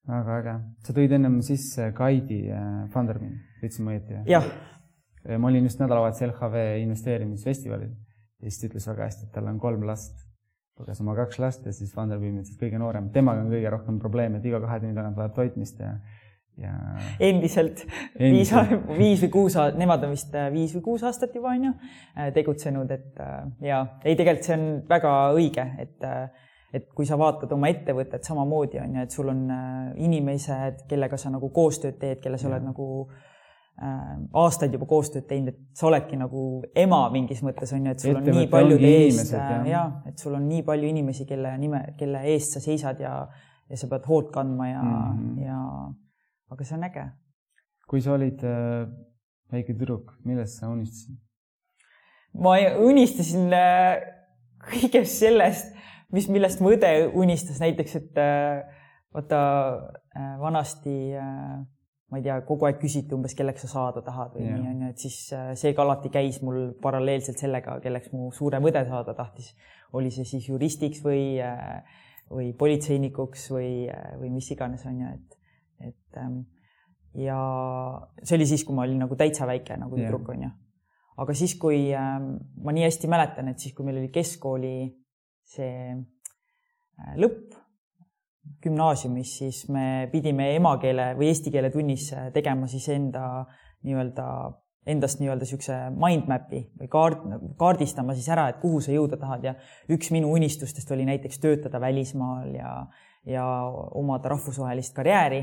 väga 0.06 0.36
äge. 0.38 0.54
sa 0.86 0.92
tõid 0.92 1.12
ennem 1.12 1.40
sisse 1.42 1.90
Kaidi 1.92 2.44
Fundermani, 2.92 3.40
ütlesin 3.62 3.84
ma 3.84 3.96
õieti? 3.96 4.20
jah. 4.30 4.46
ma 5.38 5.48
olin 5.48 5.64
just 5.64 5.80
nädalavahetusel 5.80 6.30
LHV 6.30 6.78
investeerimisfestivalil 6.84 7.90
ja 7.90 8.50
siis 8.50 8.60
ta 8.60 8.68
ütles 8.70 8.88
väga 8.92 9.10
hästi, 9.10 9.26
et 9.26 9.32
tal 9.32 9.50
on 9.50 9.58
kolm 9.58 9.82
last 9.88 10.25
luges 10.80 11.00
oma 11.00 11.16
kaks 11.16 11.40
last 11.40 11.66
ja 11.66 11.72
siis 11.72 11.94
Vanderbilt 11.96 12.46
siis 12.46 12.58
kõige 12.60 12.78
noorem, 12.80 13.10
temaga 13.14 13.44
on 13.44 13.50
kõige 13.52 13.72
rohkem 13.72 13.98
probleeme, 14.02 14.40
et 14.40 14.48
iga 14.48 14.60
kahe 14.62 14.80
tunni 14.82 14.96
tagant 14.96 15.16
vajab 15.16 15.36
toitmist 15.38 15.78
ja, 15.80 15.92
ja. 16.60 16.72
endiselt, 17.28 17.84
viis, 18.20 18.52
viis 18.98 19.22
või 19.24 19.30
kuus, 19.38 19.56
nemad 19.80 20.04
on 20.04 20.16
vist 20.16 20.34
äh, 20.36 20.50
viis 20.52 20.74
või 20.76 20.84
kuus 20.90 21.06
aastat 21.08 21.36
juba 21.36 21.54
on 21.54 21.70
ju 21.70 21.76
äh, 21.76 22.32
tegutsenud, 22.36 22.92
et 22.92 23.22
äh, 23.24 23.38
ja 23.70 23.84
ei, 24.04 24.18
tegelikult 24.18 24.50
see 24.50 24.58
on 24.58 24.66
väga 24.90 25.14
õige, 25.36 25.70
et 25.86 26.10
et 26.76 26.90
kui 26.92 27.06
sa 27.08 27.16
vaatad 27.16 27.48
oma 27.54 27.70
ettevõtet 27.72 28.26
samamoodi 28.26 28.82
on 28.82 28.98
ju, 28.98 29.04
et 29.06 29.14
sul 29.14 29.30
on 29.32 29.46
inimesed, 30.02 30.82
kellega 30.90 31.16
sa 31.16 31.30
nagu 31.32 31.48
koostööd 31.54 31.96
teed, 31.96 32.18
kelle 32.20 32.36
sa 32.36 32.50
ja. 32.50 32.52
oled 32.52 32.66
nagu 32.66 32.88
Äh, 33.16 33.32
aastaid 33.76 34.72
juba 34.72 34.86
koostööd 34.88 35.26
teinud, 35.28 35.52
et 35.52 35.76
sa 35.76 35.90
oledki 35.90 36.16
nagu 36.16 36.62
ema 36.78 37.02
mingis 37.12 37.42
mõttes 37.44 37.74
on 37.76 37.84
ju, 37.84 37.92
et 37.92 38.00
sul 38.00 38.16
on 38.16 38.30
nii 38.38 38.48
paljude 38.52 38.92
eest 39.02 39.34
ja, 39.34 39.58
ja 39.68 39.82
et 40.08 40.22
sul 40.22 40.36
on 40.38 40.46
nii 40.48 40.62
palju 40.64 40.88
inimesi, 40.88 41.26
kelle 41.28 41.52
nime, 41.60 41.82
kelle 41.98 42.22
eest 42.32 42.56
sa 42.56 42.62
seisad 42.64 43.02
ja, 43.04 43.18
ja 43.68 43.76
sa 43.76 43.90
pead 43.90 44.08
hoolt 44.08 44.32
kandma 44.32 44.70
ja 44.70 44.82
mm, 44.82 45.20
-hmm. 45.20 45.44
ja 45.44 45.60
aga 46.50 46.64
see 46.64 46.78
on 46.78 46.88
äge. 46.88 47.04
kui 47.86 48.00
sa 48.00 48.12
olid 48.12 48.42
äh, 48.44 48.88
väike 49.52 49.74
tüdruk, 49.74 50.16
millest 50.24 50.58
sa 50.60 50.72
unistasid? 50.72 51.18
ma 52.32 52.56
unistasin 52.80 53.52
äh, 53.52 54.00
kõigest 54.72 55.20
sellest, 55.20 55.74
mis, 56.12 56.28
millest 56.28 56.60
mu 56.60 56.72
õde 56.72 57.10
unistas, 57.12 57.60
näiteks 57.60 57.96
et 58.00 58.18
äh, 58.18 58.64
vaata 59.14 59.40
äh, 60.16 60.36
vanasti 60.40 61.14
äh, 61.16 61.60
ma 62.10 62.20
ei 62.20 62.22
tea, 62.22 62.36
kogu 62.46 62.68
aeg 62.68 62.78
küsiti 62.78 63.14
umbes, 63.16 63.34
kelleks 63.34 63.64
sa 63.64 63.70
saada 63.72 64.02
tahad 64.06 64.36
või 64.36 64.44
yeah. 64.46 64.58
nii 64.60 64.72
onju, 64.72 64.90
et 64.92 65.02
siis 65.02 65.16
äh, 65.34 65.48
see 65.58 65.72
ka 65.74 65.82
alati 65.82 66.10
käis 66.14 66.38
mul 66.46 66.68
paralleelselt 66.82 67.40
sellega, 67.42 67.80
kelleks 67.82 68.12
mu 68.14 68.28
suurem 68.34 68.66
õde 68.70 68.84
saada 68.86 69.14
tahtis. 69.18 69.54
oli 69.96 70.12
see 70.14 70.26
siis 70.28 70.46
juristiks 70.46 71.02
või, 71.02 71.40
äh, 71.42 71.98
või 72.30 72.52
politseinikuks 72.58 73.48
või, 73.50 73.70
äh, 73.90 74.12
või 74.20 74.30
mis 74.36 74.50
iganes 74.54 74.86
onju, 74.86 75.10
et, 75.16 75.58
et 75.90 76.20
ähm, 76.22 76.44
ja 77.18 77.40
see 78.22 78.38
oli 78.38 78.46
siis, 78.46 78.62
kui 78.66 78.76
ma 78.76 78.86
olin 78.86 79.02
nagu 79.02 79.18
täitsa 79.18 79.48
väike 79.50 79.78
nagu 79.80 79.98
tüdruk 79.98 80.30
yeah. 80.30 80.36
onju. 80.36 80.54
aga 81.26 81.38
siis, 81.42 81.58
kui 81.58 81.90
ähm, 81.90 82.36
ma 82.62 82.76
nii 82.76 82.86
hästi 82.86 83.10
mäletan, 83.10 83.50
et 83.50 83.58
siis, 83.58 83.74
kui 83.74 83.88
meil 83.88 83.98
oli 84.04 84.14
keskkooli 84.14 84.76
see 85.46 85.90
lõpp 87.18 87.65
gümnaasiumis, 88.62 89.32
siis 89.38 89.64
me 89.72 90.08
pidime 90.12 90.52
emakeele 90.56 91.12
või 91.18 91.30
eesti 91.30 91.52
keele 91.54 91.70
tunnis 91.70 92.10
tegema 92.34 92.68
siis 92.70 92.88
enda 92.94 93.26
nii-öelda 93.86 94.28
endast 94.86 95.18
nii-öelda 95.18 95.42
niisuguse 95.42 95.76
mind 95.98 96.28
map'i 96.30 96.60
või 96.78 96.88
kaart, 96.90 97.22
kaardistama 97.58 98.14
siis 98.14 98.28
ära, 98.30 98.48
et 98.52 98.60
kuhu 98.62 98.80
sa 98.84 98.94
jõuda 98.94 99.18
tahad 99.18 99.46
ja 99.48 99.54
üks 99.92 100.12
minu 100.14 100.30
unistustest 100.34 100.90
oli 100.94 101.06
näiteks 101.08 101.42
töötada 101.42 101.80
välismaal 101.82 102.52
ja, 102.54 102.72
ja 103.26 103.46
omada 103.98 104.30
rahvusvahelist 104.36 104.94
karjääri 104.94 105.42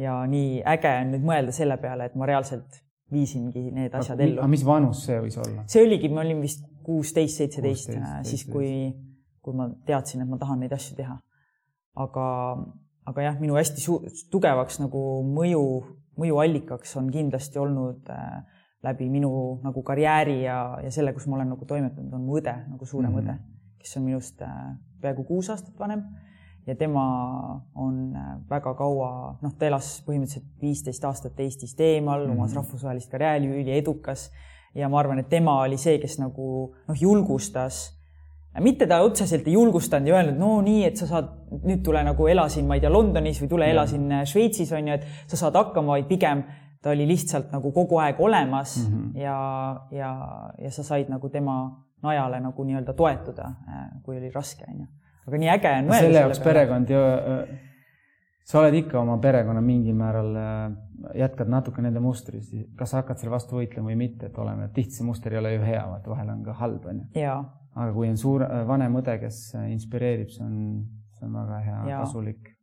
ja 0.00 0.20
nii 0.26 0.62
äge 0.74 0.94
on 1.04 1.14
nüüd 1.14 1.26
mõelda 1.26 1.54
selle 1.54 1.78
peale, 1.82 2.10
et 2.10 2.18
ma 2.18 2.26
reaalselt 2.30 2.80
viisingi 3.12 3.70
need 3.74 3.94
asjad 3.94 4.20
ellu. 4.22 4.40
aga 4.40 4.50
mis 4.50 4.66
vanus 4.66 5.04
see 5.06 5.18
võis 5.22 5.38
olla? 5.42 5.64
see 5.70 5.84
oligi, 5.86 6.10
ma 6.10 6.24
olin 6.24 6.42
vist 6.42 6.66
kuusteist, 6.86 7.42
seitseteist, 7.42 7.92
siis 8.26 8.46
kui, 8.48 8.70
kui 9.42 9.56
ma 9.56 9.68
teadsin, 9.86 10.24
et 10.24 10.30
ma 10.30 10.38
tahan 10.40 10.62
neid 10.64 10.72
asju 10.74 10.96
teha. 10.98 11.18
Aga, 11.94 12.26
aga 13.10 13.22
jah, 13.22 13.40
minu 13.40 13.58
hästi 13.58 13.84
tugevaks 14.30 14.80
nagu 14.82 15.02
mõju, 15.26 15.64
mõjuallikaks 16.20 16.96
on 17.00 17.10
kindlasti 17.14 17.58
olnud 17.58 18.10
äh, 18.14 18.40
läbi 18.86 19.10
minu 19.12 19.60
nagu 19.64 19.82
karjääri 19.84 20.42
ja, 20.44 20.60
ja 20.84 20.90
selle, 20.94 21.12
kus 21.12 21.26
ma 21.28 21.38
olen 21.38 21.52
nagu 21.54 21.66
toimetanud, 21.68 22.12
on 22.16 22.24
mu 22.24 22.38
õde, 22.40 22.54
nagu 22.70 22.86
suurem 22.86 23.12
mm 23.12 23.18
-hmm. 23.18 23.38
õde, 23.38 23.78
kes 23.82 23.96
on 23.96 24.06
minust 24.08 24.42
äh, 24.42 24.58
peaaegu 25.00 25.24
kuus 25.24 25.50
aastat 25.50 25.78
vanem 25.78 26.04
ja 26.66 26.74
tema 26.76 27.04
on 27.74 28.16
äh, 28.16 28.38
väga 28.50 28.74
kaua, 28.74 29.38
noh, 29.42 29.54
ta 29.58 29.66
elas 29.66 30.02
põhimõtteliselt 30.06 30.62
viisteist 30.62 31.04
aastat 31.04 31.40
Eestist 31.40 31.80
eemal 31.80 32.20
mm, 32.20 32.26
-hmm. 32.26 32.38
omas 32.38 32.54
rahvusvahelist 32.54 33.10
karjääri, 33.10 33.46
üliedukas 33.62 34.30
ja 34.74 34.88
ma 34.88 34.98
arvan, 34.98 35.18
et 35.18 35.28
tema 35.28 35.60
oli 35.60 35.76
see, 35.76 35.98
kes 35.98 36.18
nagu 36.18 36.74
noh, 36.88 37.00
julgustas 37.00 37.99
mitte 38.58 38.86
ta 38.90 39.00
otseselt 39.06 39.46
ei 39.46 39.54
julgustanud 39.54 40.10
ja 40.10 40.16
öelnud, 40.18 40.38
no 40.40 40.56
nii, 40.64 40.82
et 40.88 40.98
sa 40.98 41.06
saad, 41.06 41.28
nüüd 41.62 41.84
tule 41.86 42.02
nagu 42.06 42.26
ela 42.30 42.48
siin, 42.50 42.66
ma 42.66 42.78
ei 42.78 42.82
tea, 42.82 42.90
Londonis 42.90 43.38
või 43.42 43.50
tule 43.52 43.68
ela 43.70 43.86
siin 43.86 44.10
äh, 44.10 44.24
Šveitsis 44.26 44.72
on 44.74 44.90
ju, 44.90 44.96
et 44.98 45.30
sa 45.30 45.38
saad 45.38 45.58
hakkama, 45.60 45.94
vaid 45.94 46.08
pigem 46.10 46.42
ta 46.82 46.90
oli 46.94 47.06
lihtsalt 47.06 47.52
nagu 47.54 47.70
kogu 47.76 48.00
aeg 48.00 48.20
olemas 48.20 48.78
mm 48.80 48.92
-hmm. 48.92 49.20
ja, 49.20 49.36
ja, 49.92 50.10
ja 50.58 50.70
sa 50.70 50.82
said 50.82 51.12
nagu 51.12 51.28
tema 51.28 51.60
najale 52.02 52.40
nagu 52.40 52.64
nii-öelda 52.64 52.92
toetuda, 52.92 53.52
äh, 53.68 53.88
kui 54.02 54.18
oli 54.18 54.30
raske, 54.34 54.64
onju. 54.68 54.86
aga 55.28 55.36
nii 55.36 55.50
äge 55.54 55.74
on 55.78 55.84
mõelda 55.84 56.00
selle 56.00 56.24
jaoks 56.24 56.40
perekond 56.40 56.90
ju, 56.90 56.98
äh, 56.98 57.58
sa 58.44 58.60
oled 58.60 58.74
ikka 58.74 59.00
oma 59.00 59.18
perekonna 59.18 59.60
mingil 59.60 59.94
määral, 59.94 60.34
jätkad 61.14 61.48
natuke 61.48 61.82
nende 61.82 62.00
mustris, 62.00 62.50
kas 62.76 62.92
hakkad 62.92 63.18
selle 63.18 63.30
vastu 63.30 63.56
võitlema 63.56 63.92
või 63.92 63.96
mitte, 63.96 64.26
et 64.26 64.38
oleme, 64.38 64.68
tihti 64.74 64.90
see 64.90 65.06
muster 65.06 65.32
ei 65.32 65.38
ole 65.38 65.54
ju 65.54 65.62
hea, 65.62 65.86
vaata 65.86 66.10
vahel 66.10 66.28
on 66.28 66.42
ka 66.44 66.52
halb, 66.52 66.86
onju. 66.86 67.04
Aga 67.80 67.90
kui 67.96 68.08
on 68.12 68.16
suur, 68.20 68.44
vanem 68.68 69.00
õde, 69.00 69.18
kes 69.22 69.42
inspireerib, 69.64 70.30
see 70.34 70.46
on, 70.46 70.56
see 71.16 71.28
on 71.28 71.36
väga 71.40 71.60
hea, 71.66 71.82
kasulik. 71.96 72.56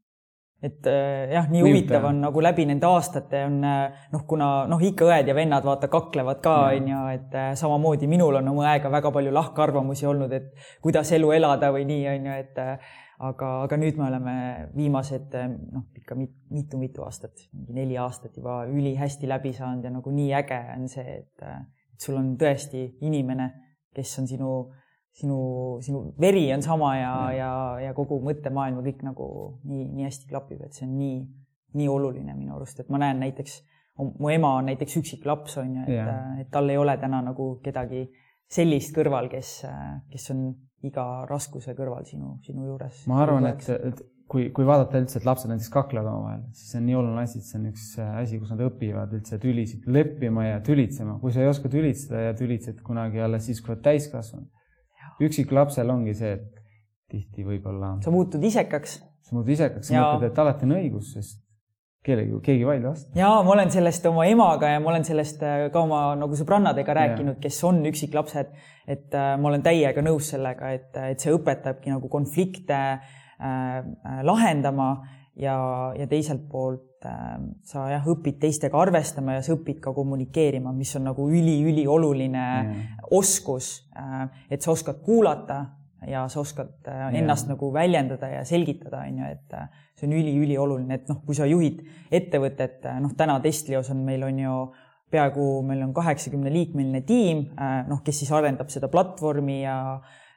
Et 0.57 0.87
äh, 0.89 1.29
jah, 1.29 1.45
nii 1.53 1.61
huvitav 1.61 2.07
on 2.09 2.23
nagu 2.23 2.41
läbi 2.41 2.63
nende 2.65 2.87
aastate 2.89 3.43
on 3.45 3.59
äh, 3.61 3.97
noh, 4.09 4.23
kuna 4.29 4.47
noh, 4.65 4.81
ikka 4.81 5.05
õed 5.05 5.27
ja 5.29 5.35
vennad 5.37 5.65
vaata 5.65 5.85
kaklevad 5.93 6.39
ka 6.41 6.53
onju, 6.71 7.01
et 7.13 7.35
äh, 7.37 7.51
samamoodi 7.59 8.09
minul 8.09 8.39
on 8.39 8.49
oma 8.49 8.63
õega 8.71 8.89
väga 8.89 9.11
palju 9.13 9.33
lahkarvamusi 9.35 10.07
olnud, 10.09 10.33
et 10.33 10.47
kuidas 10.81 11.13
elu 11.13 11.29
elada 11.35 11.69
või 11.75 11.85
nii 11.85 12.07
onju, 12.15 12.39
et 12.41 12.57
aga, 12.57 13.51
aga 13.67 13.79
nüüd 13.83 14.01
me 14.01 14.07
oleme 14.07 14.35
viimased 14.73 15.37
noh, 15.43 15.85
ikka 16.01 16.17
mitu-mitu 16.17 17.05
aastat, 17.05 17.45
mingi 17.53 17.77
neli 17.77 18.01
aastat 18.01 18.41
juba 18.41 18.63
ülihästi 18.65 19.29
läbi 19.29 19.53
saanud 19.53 19.85
ja 19.85 19.93
nagu 19.93 20.15
nii 20.15 20.33
äge 20.41 20.61
on 20.73 20.89
see, 20.89 21.19
et, 21.21 21.45
et 21.93 22.01
sul 22.01 22.17
on 22.17 22.33
tõesti 22.41 22.87
inimene, 23.05 23.51
kes 23.93 24.17
on 24.23 24.33
sinu 24.33 24.51
sinu, 25.17 25.39
sinu 25.81 26.03
veri 26.21 26.45
on 26.53 26.61
sama 26.65 26.91
ja, 26.97 27.13
ja, 27.31 27.31
ja, 27.37 27.87
ja 27.87 27.95
kogu 27.97 28.19
mõttemaailm 28.25 28.81
ja 28.81 28.85
kõik 28.85 29.01
nagu 29.07 29.29
nii, 29.65 29.87
nii 29.95 30.07
hästi 30.07 30.29
klapib, 30.29 30.61
et 30.65 30.77
see 30.77 30.85
on 30.87 30.93
nii, 30.99 31.17
nii 31.79 31.89
oluline 31.91 32.35
minu 32.37 32.57
arust, 32.57 32.83
et 32.83 32.91
ma 32.93 33.01
näen 33.01 33.21
näiteks, 33.25 33.57
mu 33.97 34.31
ema 34.33 34.57
on 34.59 34.69
näiteks 34.69 34.99
üksik 35.01 35.25
laps, 35.29 35.57
on 35.61 35.73
ju, 35.79 35.87
et, 35.87 36.43
et 36.43 36.51
tal 36.53 36.69
ei 36.69 36.77
ole 36.77 36.97
täna 37.01 37.23
nagu 37.25 37.55
kedagi 37.65 38.05
sellist 38.47 38.93
kõrval, 38.95 39.29
kes, 39.31 39.55
kes 40.11 40.29
on 40.35 40.51
iga 40.85 41.07
raskuse 41.27 41.73
kõrval 41.75 42.05
sinu, 42.07 42.37
sinu 42.45 42.67
juures. 42.67 43.01
ma 43.09 43.23
arvan, 43.23 43.49
et, 43.49 43.65
et 43.73 44.03
kui, 44.29 44.51
kui 44.53 44.67
vaadata 44.67 45.01
üldse, 45.01 45.17
et 45.17 45.25
lapsed 45.25 45.49
näiteks 45.49 45.71
kaklevad 45.73 46.11
omavahel, 46.11 46.43
siis 46.53 46.75
see 46.75 46.81
on 46.83 46.85
nii 46.91 46.99
oluline 46.99 47.23
asi, 47.23 47.41
et 47.41 47.49
see 47.49 47.57
on 47.57 47.65
üks 47.71 47.87
asi, 48.05 48.37
kus 48.43 48.53
nad 48.53 48.61
õpivad 48.67 49.17
üldse 49.17 49.41
tülisid 49.41 49.89
leppima 49.89 50.45
ja 50.45 50.61
tülitsema. 50.63 51.17
kui 51.23 51.33
sa 51.33 51.41
ei 51.41 51.49
oska 51.49 51.73
tülitseda 51.73 52.21
ja 52.27 52.37
tülitsed 52.37 52.85
kunagi 52.85 53.23
alles 53.23 53.49
siis, 53.49 53.63
kui 53.65 53.73
oled 53.73 53.83
täiskasvanud 53.87 54.53
üksiklapsel 55.23 55.89
ongi 55.89 56.13
see, 56.17 56.37
et 56.37 56.63
tihti 57.11 57.45
võib-olla. 57.47 57.95
sa 58.03 58.13
muutud 58.13 58.43
isekaks. 58.43 58.99
sa 59.21 59.35
muutud 59.35 59.53
isekaks, 59.55 59.89
sa 59.89 59.99
mõtled, 59.99 60.31
et 60.31 60.41
alati 60.43 60.67
on 60.67 60.77
õigus, 60.77 61.13
sest 61.15 61.43
kellegi, 62.07 62.39
keegi 62.43 62.63
ei 62.63 62.67
vaidle 62.67 62.91
vastu. 62.91 63.11
ja 63.17 63.29
ma 63.43 63.53
olen 63.55 63.71
sellest 63.73 64.05
oma 64.09 64.25
emaga 64.29 64.71
ja 64.71 64.81
ma 64.83 64.91
olen 64.93 65.05
sellest 65.07 65.43
äh, 65.43 65.67
ka 65.73 65.83
oma 65.83 66.01
nagu 66.19 66.39
sõbrannadega 66.39 66.95
rääkinud, 67.01 67.39
kes 67.43 67.59
on 67.67 67.81
üksiklapsed, 67.89 68.53
et 68.87 69.17
äh, 69.17 69.33
ma 69.39 69.51
olen 69.51 69.65
täiega 69.65 70.03
nõus 70.05 70.31
sellega, 70.33 70.71
et, 70.77 70.91
et 71.13 71.23
see 71.23 71.35
õpetabki 71.35 71.91
nagu 71.93 72.11
konflikte 72.11 72.79
äh, 72.97 73.79
lahendama 74.27 74.91
ja, 75.35 75.57
ja 75.97 76.07
teiselt 76.09 76.47
poolt 76.51 76.86
äh, 77.05 77.37
sa 77.67 77.87
jah, 77.91 78.05
õpid 78.09 78.39
teistega 78.41 78.79
arvestama 78.81 79.37
ja 79.37 79.45
sa 79.45 79.53
õpid 79.57 79.81
ka 79.83 79.93
kommunikeerima, 79.93 80.73
mis 80.73 80.95
on 80.97 81.09
nagu 81.11 81.29
üliülioluline 81.29 82.45
mm. 82.63 82.85
oskus 83.17 83.89
äh,, 83.97 84.27
et 84.49 84.65
sa 84.65 84.73
oskad 84.73 85.03
kuulata 85.05 85.65
ja 86.07 86.27
sa 86.29 86.39
oskad 86.39 86.87
äh, 86.87 87.15
ennast 87.19 87.47
nagu 87.49 87.71
väljendada 87.73 88.29
ja 88.29 88.43
selgitada, 88.45 89.01
on 89.07 89.21
ju, 89.21 89.31
et 89.31 89.55
äh, 89.57 89.69
see 89.97 90.07
on 90.09 90.17
üliülioluline, 90.19 90.99
et 90.99 91.09
noh, 91.09 91.21
kui 91.25 91.37
sa 91.37 91.47
juhid 91.49 91.81
ettevõtet, 92.13 92.83
äh, 92.85 92.99
noh, 93.03 93.15
täna 93.17 93.39
Testlios 93.43 93.89
on 93.93 94.03
meil 94.05 94.25
on 94.27 94.43
ju 94.43 94.59
peaaegu, 95.11 95.47
meil 95.65 95.81
on 95.85 95.93
kaheksakümne 95.95 96.51
liikmeline 96.51 96.99
tiim, 97.07 97.45
noh, 97.87 98.01
kes 98.03 98.17
siis 98.19 98.31
arendab 98.35 98.67
seda 98.73 98.89
platvormi 98.91 99.61
ja 99.61 99.77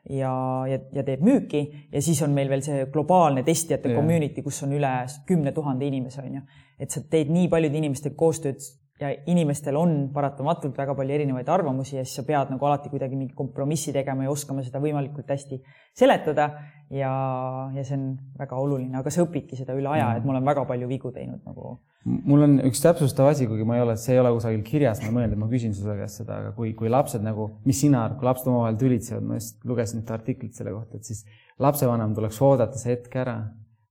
ja, 0.09 0.33
ja, 0.71 0.79
ja 0.93 1.05
teeb 1.05 1.23
müüki 1.25 1.63
ja 1.93 2.03
siis 2.03 2.23
on 2.25 2.35
meil 2.37 2.49
veel 2.49 2.63
see 2.65 2.87
globaalne 2.93 3.43
testijate 3.47 3.91
yeah. 3.91 4.01
community, 4.01 4.43
kus 4.43 4.63
on 4.65 4.73
üle 4.77 4.93
kümne 5.29 5.53
tuhande 5.53 5.87
inimese, 5.87 6.23
on 6.25 6.41
ju. 6.41 6.45
et 6.81 6.91
sa 6.91 7.03
teed 7.11 7.33
nii 7.33 7.49
paljude 7.53 7.77
inimestega 7.79 8.17
koostööd 8.17 8.63
ja 9.01 9.11
inimestel 9.33 9.77
on 9.81 9.95
paratamatult 10.13 10.77
väga 10.77 10.95
palju 10.97 11.15
erinevaid 11.15 11.49
arvamusi 11.49 11.97
ja 11.97 12.05
siis 12.05 12.19
sa 12.21 12.25
pead 12.27 12.51
nagu 12.53 12.67
alati 12.69 12.91
kuidagi 12.93 13.17
mingi 13.17 13.35
kompromissi 13.37 13.95
tegema 13.97 14.27
ja 14.27 14.33
oskama 14.33 14.65
seda 14.67 14.83
võimalikult 14.83 15.31
hästi 15.33 15.61
seletada 15.97 16.51
ja, 16.93 17.13
ja 17.75 17.85
see 17.87 17.97
on 17.97 18.05
väga 18.39 18.59
oluline, 18.61 18.93
aga 19.01 19.13
sa 19.13 19.25
õpidki 19.25 19.57
seda 19.57 19.77
üle 19.79 19.89
aja, 19.95 20.11
et 20.19 20.27
ma 20.27 20.35
olen 20.35 20.51
väga 20.51 20.67
palju 20.69 20.89
vigu 20.91 21.13
teinud 21.15 21.41
nagu. 21.49 21.79
mul 22.05 22.45
on 22.45 22.59
üks 22.69 22.83
täpsustav 22.85 23.31
asi, 23.31 23.49
kuigi 23.49 23.65
ma 23.69 23.79
ei 23.79 23.85
ole, 23.87 23.97
see 24.01 24.17
ei 24.17 24.21
ole 24.23 24.35
kusagil 24.37 24.65
kirjas, 24.67 25.01
ma 25.05 25.15
mõtlen, 25.15 25.33
et 25.33 25.41
ma 25.41 25.49
küsin 25.49 25.77
su 25.77 25.87
käest 25.89 26.21
seda, 26.23 26.41
aga 26.45 26.53
kui, 26.57 26.75
kui 26.77 26.93
lapsed 26.93 27.25
nagu, 27.25 27.51
mis 27.65 27.81
sina 27.81 28.05
arvad, 28.05 28.19
kui 28.21 28.29
lapsed 28.29 28.53
omavahel 28.53 28.81
tülitsevad, 28.81 29.25
ma 29.29 29.41
just 29.41 29.65
lugesin 29.69 30.03
ühte 30.03 30.17
artiklit 30.17 30.57
selle 30.59 30.75
kohta, 30.77 31.01
et 31.01 31.09
siis 31.09 31.25
lapsevanem 31.61 32.13
tuleks 32.17 32.41
oodata 32.45 32.81
see 32.81 32.97
hetk 32.97 33.17
ära, 33.23 33.39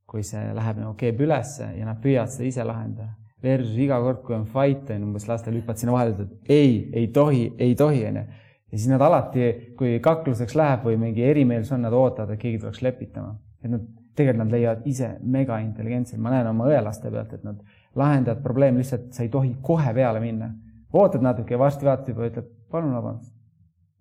kui 0.09 0.25
see 0.25 0.41
läheb 0.57 0.81
nagu 0.81 0.93
keeb 0.97 1.21
ülesse 1.21 1.71
ja 1.77 1.85
nad 1.85 2.01
püüavad 2.01 2.33
seda 2.33 2.49
ise 2.49 2.65
lahendada 2.65 3.13
versus 3.43 3.77
iga 3.79 3.99
kord, 4.03 4.21
kui 4.25 4.35
on 4.35 4.45
fight, 4.49 4.89
on 4.93 5.09
umbes 5.09 5.27
lastel 5.29 5.55
hüppad 5.59 5.79
sinna 5.79 5.95
vahele, 5.95 6.15
ütled 6.15 6.51
ei, 6.51 6.73
ei 6.93 7.07
tohi, 7.15 7.45
ei 7.61 7.75
tohi, 7.79 8.03
onju. 8.09 8.25
ja 8.69 8.77
siis 8.77 8.89
nad 8.91 9.01
alati, 9.01 9.49
kui 9.79 9.97
kakluseks 10.03 10.57
läheb 10.59 10.85
või 10.89 10.99
mingi 11.01 11.23
erimeelsus 11.25 11.77
on, 11.77 11.85
nad 11.87 11.95
ootavad, 11.95 12.35
et 12.35 12.41
keegi 12.41 12.61
tuleks 12.63 12.83
lepitama. 12.85 13.35
et 13.63 13.71
nad, 13.71 13.87
tegelikult 14.19 14.43
nad 14.43 14.51
leiavad 14.51 14.87
ise 14.89 15.13
mega 15.23 15.59
intelligentsed, 15.63 16.19
ma 16.19 16.33
näen 16.33 16.49
oma 16.51 16.67
õelaste 16.67 17.11
pealt, 17.11 17.33
et 17.37 17.43
nad 17.47 17.59
lahendavad 17.95 18.43
probleemi 18.43 18.83
lihtsalt, 18.83 19.11
sa 19.15 19.23
ei 19.23 19.31
tohi 19.31 19.55
kohe 19.61 19.93
peale 19.93 20.19
minna. 20.23 20.51
ootad 20.93 21.23
natuke 21.23 21.53
ja 21.53 21.59
varsti 21.59 21.85
vaatad 21.85 22.11
juba, 22.11 22.27
ütled 22.27 22.49
palun 22.71 22.93
vabandust 22.97 23.33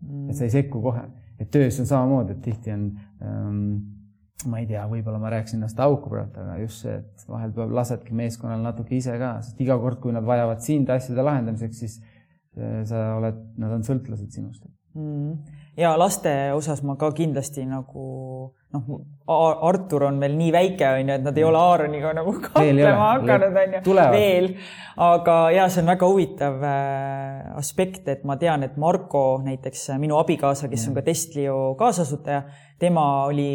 mm.. 0.01 0.31
et 0.31 0.37
sa 0.37 0.45
ei 0.45 0.51
sekku 0.51 0.83
kohe. 0.83 1.05
et 1.39 1.51
töös 1.51 1.79
on 1.81 1.87
samamoodi, 1.87 2.35
et 2.35 2.43
tihti 2.43 2.73
on 2.75 2.91
ähm, 3.23 3.63
ma 4.47 4.61
ei 4.63 4.69
tea, 4.71 4.85
võib-olla 4.87 5.19
ma 5.19 5.33
rääkisin 5.35 5.59
ennast 5.59 5.81
auku 5.83 6.13
praegu, 6.13 6.39
aga 6.39 6.59
just 6.61 6.85
see, 6.85 6.95
et 7.01 7.27
vahel 7.31 7.51
peab, 7.57 7.73
lasedki 7.75 8.15
meeskonnal 8.15 8.63
natuke 8.63 8.95
ise 8.99 9.17
ka, 9.19 9.35
sest 9.43 9.59
iga 9.65 9.79
kord, 9.83 9.99
kui 10.03 10.15
nad 10.15 10.27
vajavad 10.27 10.63
sind 10.63 10.91
asjade 10.95 11.25
lahendamiseks, 11.27 11.81
siis 11.83 11.97
eh, 12.55 12.85
sa 12.87 13.17
oled, 13.17 13.41
nad 13.59 13.75
on 13.75 13.87
sõltlased 13.87 14.31
sinust. 14.35 14.69
Mm.. 14.99 15.35
ja 15.79 15.93
laste 16.01 16.31
osas 16.57 16.81
ma 16.83 16.97
ka 16.99 17.11
kindlasti 17.15 17.63
nagu 17.69 18.07
noh, 18.75 18.87
Artur 19.29 20.07
on 20.09 20.17
veel 20.23 20.35
nii 20.39 20.49
väike, 20.55 20.87
on 20.97 21.11
ju, 21.13 21.19
et 21.19 21.27
nad 21.27 21.39
ei 21.39 21.45
ole 21.47 21.61
Aaroniga 21.61 22.15
nagu 22.17 22.33
kaklema 22.41 23.11
hakanud, 23.13 23.59
on 23.61 23.77
ju, 23.77 23.99
veel. 24.15 24.49
aga 25.05 25.37
ja 25.55 25.69
see 25.69 25.85
on 25.85 25.93
väga 25.93 26.09
huvitav 26.09 26.65
äh, 26.67 27.53
aspekt, 27.61 28.09
et 28.11 28.25
ma 28.29 28.39
tean, 28.41 28.65
et 28.67 28.79
Marko 28.81 29.43
näiteks 29.45 29.91
minu 30.01 30.19
abikaasa, 30.23 30.71
kes 30.73 30.89
on 30.89 30.99
ka 30.99 31.05
Testlio 31.07 31.61
kaasasutaja, 31.79 32.43
tema 32.81 33.07
oli 33.29 33.51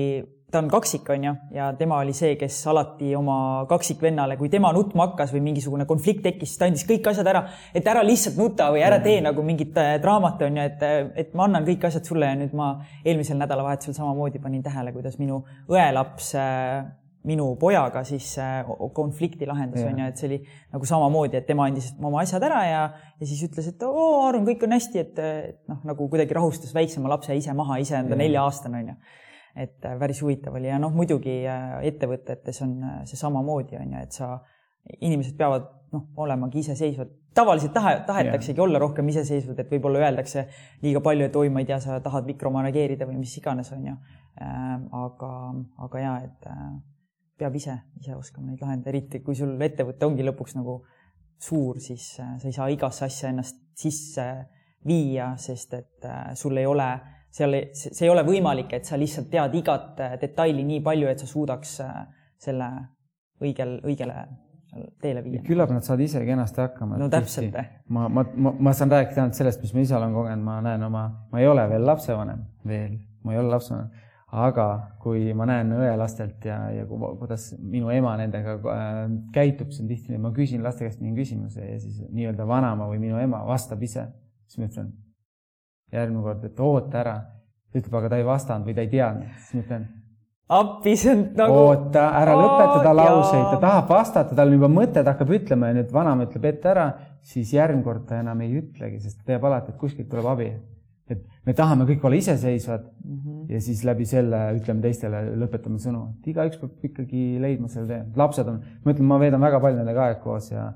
ta 0.53 0.61
on 0.61 0.69
kaksik, 0.71 1.09
on 1.13 1.27
ju, 1.27 1.33
ja 1.55 1.71
tema 1.77 1.97
oli 2.03 2.13
see, 2.15 2.35
kes 2.39 2.59
alati 2.69 3.11
oma 3.17 3.37
kaksikvennale, 3.69 4.37
kui 4.37 4.51
tema 4.53 4.71
nutma 4.75 5.09
hakkas 5.09 5.33
või 5.33 5.43
mingisugune 5.49 5.87
konflikt 5.89 6.23
tekkis, 6.27 6.53
siis 6.53 6.61
ta 6.61 6.69
andis 6.69 6.85
kõik 6.89 7.09
asjad 7.09 7.29
ära, 7.33 7.43
et 7.73 7.87
ära 7.89 8.05
lihtsalt 8.05 8.37
nuta 8.39 8.69
või 8.73 8.85
ära 8.85 9.01
tee 9.03 9.19
nagu 9.25 9.45
mingit 9.45 9.77
äh, 9.81 9.95
draamat, 10.03 10.45
on 10.47 10.59
ju, 10.61 10.67
et, 10.71 10.89
et 11.25 11.37
ma 11.37 11.49
annan 11.49 11.65
kõik 11.67 11.87
asjad 11.89 12.05
sulle 12.07 12.29
ja 12.29 12.37
nüüd 12.39 12.53
ma 12.57 12.75
eelmisel 13.03 13.39
nädalavahetusel 13.41 13.97
samamoodi 13.97 14.41
panin 14.43 14.65
tähele, 14.65 14.93
kuidas 14.95 15.17
minu 15.21 15.41
õelaps 15.71 16.35
äh, 16.39 16.83
minu 17.27 17.53
pojaga 17.59 18.03
siis 18.07 18.33
konflikti 18.95 19.47
lahendas, 19.47 19.83
on 19.87 19.99
ju, 20.01 20.07
et 20.11 20.19
see 20.19 20.29
oli 20.29 20.39
nagu 20.75 20.87
samamoodi, 20.87 21.39
et 21.39 21.47
tema 21.47 21.67
andis 21.69 21.93
oma 22.03 22.21
asjad 22.23 22.43
ära 22.43 22.61
ja, 22.67 22.81
ja 23.19 23.27
siis 23.29 23.45
ütles, 23.47 23.69
et 23.71 23.83
oo, 23.87 24.07
Aaron, 24.25 24.43
kõik 24.47 24.65
on 24.67 24.75
hästi, 24.75 25.03
et, 25.03 25.21
et 25.23 25.59
noh, 25.71 25.79
nagu 25.87 26.07
kuidagi 26.11 26.35
rahustas 26.35 26.75
väiksema 26.75 27.11
lapse 27.11 27.35
ise 27.37 27.55
maha, 27.55 27.79
ise 27.83 27.95
on 28.01 28.11
ta 28.11 28.19
nelja-aastane, 28.19 28.83
on 28.83 28.91
ju. 28.91 29.21
Et 29.55 29.77
päris 29.99 30.21
huvitav 30.23 30.55
oli 30.57 30.69
ja 30.69 30.79
noh, 30.81 30.93
muidugi 30.95 31.41
ettevõtetes 31.85 32.61
on 32.65 32.77
see 33.09 33.19
samamoodi, 33.19 33.77
on 33.77 33.95
ju, 33.95 34.05
et 34.07 34.17
sa, 34.17 34.31
inimesed 34.99 35.37
peavad 35.37 35.67
noh, 35.93 36.07
olemagi 36.25 36.63
iseseisvad. 36.63 37.11
tavaliselt 37.33 37.73
tahe, 37.73 37.99
tahetaksegi 38.07 38.57
yeah. 38.57 38.63
olla 38.65 38.79
rohkem 38.81 39.07
iseseisvad, 39.09 39.59
et 39.59 39.69
võib-olla 39.71 40.01
öeldakse 40.07 40.47
liiga 40.81 41.01
palju, 41.05 41.27
et 41.29 41.35
oi, 41.35 41.49
ma 41.53 41.61
ei 41.61 41.69
tea, 41.69 41.79
sa 41.81 41.99
tahad 42.01 42.25
mikromanageerida 42.29 43.05
või 43.09 43.19
mis 43.21 43.37
iganes, 43.37 43.71
on 43.73 43.85
ju. 43.91 43.95
aga, 45.03 45.29
aga 45.85 46.01
ja, 46.01 46.15
et 46.25 46.49
peab 47.37 47.55
ise, 47.57 47.75
ise 47.99 48.15
oskama 48.15 48.51
neid 48.51 48.61
lahendada, 48.61 48.91
eriti 48.93 49.21
kui 49.25 49.35
sul 49.37 49.55
ettevõte 49.61 50.07
ongi 50.07 50.25
lõpuks 50.25 50.57
nagu 50.57 50.81
suur, 51.43 51.79
siis 51.83 52.13
äh, 52.21 52.35
sa 52.39 52.49
ei 52.49 52.55
saa 52.55 52.69
igasse 52.71 53.05
asja 53.07 53.31
ennast 53.33 53.59
sisse 53.77 54.27
viia, 54.87 55.33
sest 55.39 55.73
et 55.79 56.07
äh, 56.07 56.31
sul 56.39 56.57
ei 56.59 56.67
ole, 56.69 56.87
seal, 57.33 57.57
see 57.73 58.05
ei 58.05 58.11
ole 58.13 58.23
võimalik, 58.27 58.75
et 58.77 58.89
sa 58.89 58.99
lihtsalt 58.99 59.31
tead 59.33 59.57
igat 59.59 60.01
äh, 60.03 60.15
detaili 60.21 60.65
nii 60.67 60.81
palju, 60.85 61.09
et 61.09 61.23
sa 61.23 61.29
suudaks 61.29 61.75
selle 62.43 62.69
õigel, 63.43 63.79
õigele 63.83 64.25
teele 65.01 65.21
viia. 65.25 65.41
küllap 65.45 65.71
nad 65.73 65.85
saavad 65.85 66.01
ise 66.05 66.23
kenasti 66.25 66.61
hakkama. 66.63 66.97
no 67.01 67.09
täpselt. 67.13 67.57
ma, 67.93 68.07
ma, 68.09 68.25
ma, 68.35 68.53
ma 68.69 68.73
saan 68.73 68.93
rääkida 68.93 69.25
ainult 69.25 69.37
sellest, 69.37 69.61
mis 69.65 69.73
ma 69.75 69.83
ise 69.85 69.97
olen 69.97 70.15
kogenud, 70.15 70.45
ma 70.45 70.61
näen 70.65 70.87
oma, 70.87 71.03
ma 71.31 71.41
ei 71.41 71.49
ole 71.49 71.67
veel 71.69 71.85
lapsevanem, 71.85 72.41
veel, 72.67 72.97
ma 73.23 73.35
ei 73.35 73.41
ole 73.41 73.53
lapsevanem 73.53 73.91
aga 74.33 74.67
kui 75.01 75.29
ma 75.37 75.45
näen 75.45 75.69
õelastelt 75.75 76.45
ja, 76.47 76.57
ja 76.73 76.87
kuidas 76.89 77.51
minu 77.59 77.91
ema 77.93 78.15
nendega 78.17 78.55
äh, 78.73 79.01
käitub, 79.35 79.69
siis 79.69 79.83
on 79.83 79.91
tihti, 79.91 80.17
ma 80.21 80.33
küsin 80.33 80.65
laste 80.65 80.87
käest 80.87 81.03
mingi 81.03 81.21
küsimuse 81.21 81.61
ja 81.67 81.77
siis 81.81 82.01
nii-öelda 82.09 82.47
vanaema 82.49 82.87
või 82.89 83.01
minu 83.03 83.21
ema 83.21 83.43
vastab 83.45 83.83
ise. 83.85 84.07
siis 84.47 84.61
ma 84.61 84.69
ütlen 84.71 84.89
järgmine 85.93 86.23
kord, 86.23 86.45
et 86.49 86.59
oota 86.59 86.99
ära. 87.03 87.17
ta 87.71 87.79
ütleb, 87.79 87.95
aga 87.99 88.09
ta 88.09 88.17
ei 88.21 88.25
vastanud 88.27 88.69
või 88.69 88.75
ta 88.77 88.85
ei 88.85 88.89
teadnud, 88.91 89.37
siis 89.37 89.53
ma 89.55 89.63
ütlen. 89.63 89.87
appi, 90.59 90.95
see 90.97 91.15
on 91.15 91.23
nagu. 91.39 91.61
oota, 91.69 92.09
ära 92.19 92.35
lõpeta 92.37 92.83
ta 92.83 92.93
lauseid, 92.99 93.47
ta 93.53 93.61
tahab 93.67 93.89
vastata, 93.89 94.35
tal 94.35 94.51
on 94.51 94.59
juba 94.59 94.69
mõte, 94.73 94.99
ta 94.99 95.15
hakkab 95.15 95.33
ütlema 95.39 95.71
ja 95.71 95.79
nüüd 95.79 95.95
vanaema 95.95 96.27
ütleb 96.27 96.51
ette 96.51 96.69
ära, 96.75 96.91
siis 97.33 97.55
järgmine 97.55 97.87
kord 97.87 98.05
ta 98.09 98.19
enam 98.21 98.45
ei 98.45 98.53
ütlegi, 98.61 99.01
sest 99.01 99.21
ta 99.21 99.33
teab 99.33 99.49
alati, 99.49 99.73
et 99.73 99.81
kuskilt 99.81 100.11
tuleb 100.11 100.29
abi 100.35 100.51
et 101.11 101.23
me 101.43 101.53
tahame 101.55 101.85
kõik 101.87 102.05
olla 102.07 102.17
iseseisvad 102.19 102.85
mm 102.85 103.15
-hmm. 103.17 103.39
ja 103.51 103.61
siis 103.61 103.83
läbi 103.83 104.05
selle 104.07 104.39
ütleme 104.57 104.81
teistele, 104.81 105.23
lõpetame 105.41 105.79
sõnu, 105.83 106.03
et 106.19 106.27
igaüks 106.31 106.59
peab 106.61 106.85
ikkagi 106.89 107.23
leidma 107.43 107.67
selle 107.67 107.87
tee. 107.87 108.05
lapsed 108.15 108.47
on, 108.47 108.61
ma 108.83 108.91
ütlen, 108.91 109.07
ma 109.07 109.19
veedan 109.19 109.41
väga 109.41 109.59
palju 109.59 109.77
nendega 109.77 110.05
aega 110.05 110.19
koos 110.23 110.51
ja 110.51 110.71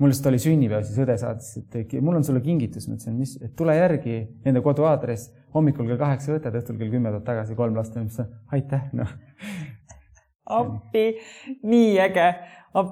mul 0.00 0.12
lihtsalt 0.12 0.30
oli 0.32 0.40
sünnipäev, 0.42 0.84
siis 0.88 1.00
õde 1.04 1.16
saatis, 1.20 1.58
et 1.60 1.96
mul 2.00 2.18
on 2.18 2.24
sulle 2.26 2.40
kingitus, 2.44 2.88
ma 2.88 2.96
ütlesin, 2.96 3.18
mis, 3.20 3.36
et 3.44 3.52
tule 3.58 3.76
järgi 3.76 4.22
nende 4.46 4.62
koduaadress, 4.64 5.30
hommikul 5.54 5.90
kell 5.90 6.00
kaheksa 6.00 6.34
võtad, 6.34 6.56
õhtul 6.60 6.78
kell 6.80 6.94
kümme 6.94 7.12
tuled 7.12 7.26
tagasi, 7.26 7.58
kolm 7.58 7.76
last 7.76 7.98
on, 8.00 8.08
aitäh, 8.56 8.88
noh. 8.96 9.12
appi, 10.60 11.04
nii 11.62 11.92
äge 12.02 12.30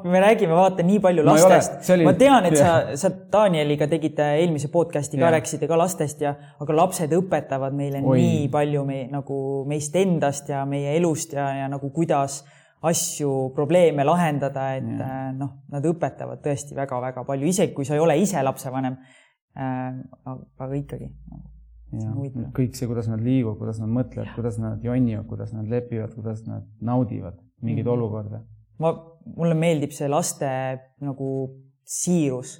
me 0.04 0.20
räägime, 0.20 0.54
vaata, 0.54 0.82
nii 0.82 0.98
palju 1.00 1.24
lastest. 1.24 1.90
Oli... 1.94 2.04
ma 2.04 2.12
tean, 2.18 2.46
et 2.50 2.56
sa, 2.58 2.72
sa 3.00 3.10
Danieliga 3.32 3.86
tegite 3.90 4.26
eelmise 4.40 4.70
podcast'i 4.74 5.20
ka, 5.20 5.30
rääkisite 5.36 5.68
ka 5.70 5.78
lastest 5.78 6.22
ja, 6.24 6.34
aga 6.58 6.76
lapsed 6.80 7.14
õpetavad 7.14 7.76
meile 7.78 8.02
Oi. 8.02 8.18
nii 8.18 8.48
palju 8.52 8.84
me, 8.88 9.04
nagu 9.12 9.40
meist 9.70 9.94
endast 9.98 10.50
ja 10.50 10.64
meie 10.66 10.96
elust 10.98 11.36
ja, 11.38 11.50
ja 11.62 11.68
nagu 11.70 11.92
kuidas 11.94 12.40
asju, 12.86 13.50
probleeme 13.54 14.04
lahendada, 14.06 14.68
et. 14.78 14.92
Äh, 15.02 15.30
noh, 15.38 15.56
nad 15.72 15.86
õpetavad 15.86 16.42
tõesti 16.44 16.76
väga-väga 16.78 17.24
palju, 17.26 17.48
isegi 17.50 17.74
kui 17.74 17.88
sa 17.88 17.96
ei 17.96 18.02
ole 18.04 18.18
ise 18.22 18.42
lapsevanem 18.42 18.98
äh,. 19.58 19.98
aga 20.24 20.74
ikkagi 20.78 21.08
nagu, 21.08 22.26
ja, 22.28 22.50
kõik 22.54 22.76
see, 22.76 22.86
kuidas 22.86 23.08
nad 23.08 23.22
liiguvad, 23.24 23.56
kuidas 23.58 23.78
nad 23.80 23.90
mõtlevad, 23.90 24.30
kuidas 24.36 24.58
nad 24.60 24.82
jonnivad, 24.84 25.24
kuidas 25.30 25.54
nad 25.56 25.70
lepivad, 25.72 26.12
kuidas 26.14 26.44
nad 26.46 26.66
naudivad 26.84 27.38
mingeid 27.64 27.86
mm 27.86 27.94
olukorda 27.96 28.42
ma, 28.82 28.92
mulle 29.36 29.56
meeldib 29.58 29.94
see 29.94 30.08
laste 30.10 30.48
nagu 31.04 31.28
siirus, 31.88 32.58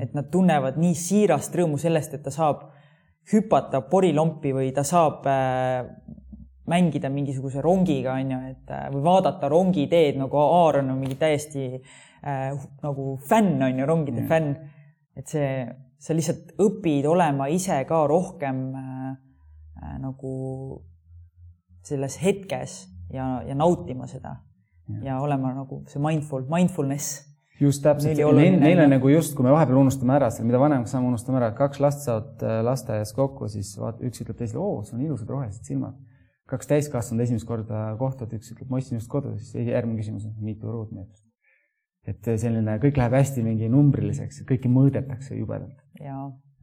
et 0.00 0.14
nad 0.14 0.30
tunnevad 0.32 0.78
nii 0.80 0.94
siirast 0.96 1.54
rõõmu 1.58 1.80
sellest, 1.80 2.14
et 2.16 2.22
ta 2.24 2.32
saab 2.34 2.68
hüpata 3.32 3.80
porilompi 3.88 4.52
või 4.54 4.70
ta 4.76 4.84
saab 4.86 5.24
äh, 5.28 5.86
mängida 6.70 7.10
mingisuguse 7.12 7.62
rongiga, 7.64 8.16
on 8.20 8.30
ju, 8.34 8.40
et 8.54 8.72
äh, 8.72 8.86
või 8.92 9.04
vaadata 9.04 9.50
rongiteed 9.52 10.20
nagu 10.20 10.40
Aaron 10.40 10.92
on 10.94 11.02
mingi 11.02 11.18
täiesti 11.20 11.66
äh, 11.74 12.54
nagu 12.82 13.18
fänn, 13.28 13.58
on 13.62 13.82
ju, 13.82 13.88
rongide 13.88 14.24
ja. 14.24 14.30
fänn. 14.30 14.54
et 15.14 15.30
see, 15.30 15.50
sa 16.00 16.16
lihtsalt 16.16 16.56
õpid 16.60 17.06
olema 17.06 17.46
ise 17.52 17.76
ka 17.88 18.00
rohkem 18.10 18.64
äh, 18.80 19.12
äh, 19.82 19.94
nagu 20.02 20.34
selles 21.84 22.16
hetkes 22.22 22.80
ja, 23.12 23.42
ja 23.46 23.54
nautima 23.54 24.08
seda 24.08 24.38
ja 25.04 25.20
olema 25.20 25.52
nagu 25.54 25.82
see 25.88 26.02
mindful, 26.02 26.44
mindfulness. 26.50 27.22
just 27.60 27.84
täpselt, 27.84 28.18
neil, 28.18 28.56
neil 28.60 28.80
on 28.82 28.90
nagu 28.92 29.08
just, 29.12 29.34
kui 29.36 29.46
me 29.46 29.52
vahepeal 29.54 29.78
unustame 29.80 30.16
ära 30.16 30.30
selle, 30.34 30.48
mida 30.48 30.58
vanemaks 30.60 30.90
saame, 30.92 31.08
unustame 31.12 31.38
ära, 31.38 31.52
et 31.52 31.58
kaks 31.58 31.80
last 31.80 32.02
saavad 32.04 32.42
äh, 32.42 32.58
lasteaias 32.66 33.14
kokku, 33.16 33.48
siis 33.52 33.70
vaat 33.80 34.02
üks 34.04 34.24
ütleb 34.24 34.40
teisele, 34.40 34.60
oo, 34.60 34.82
sul 34.84 34.98
on 34.98 35.06
ilusad 35.06 35.30
rohelised 35.30 35.70
silmad. 35.70 35.94
Kaks 36.50 36.68
täiskasvanud 36.68 37.24
esimest 37.24 37.46
korda 37.48 37.84
kohtuvad, 38.00 38.34
üks 38.36 38.52
ütleb, 38.52 38.68
ma 38.70 38.80
ostsin 38.80 38.98
just 38.98 39.10
kodu, 39.12 39.34
siis 39.40 39.68
järgmine 39.70 40.00
küsimus 40.00 40.26
on, 40.28 40.34
mitu 40.44 40.70
ruutmeetrit. 40.70 41.22
et 42.04 42.26
selline, 42.36 42.76
kõik 42.82 42.98
läheb 43.00 43.14
hästi 43.16 43.44
mingi 43.44 43.68
numbriliseks, 43.72 44.42
kõike 44.48 44.68
mõõdetakse 44.68 45.38
jubedalt. 45.38 45.78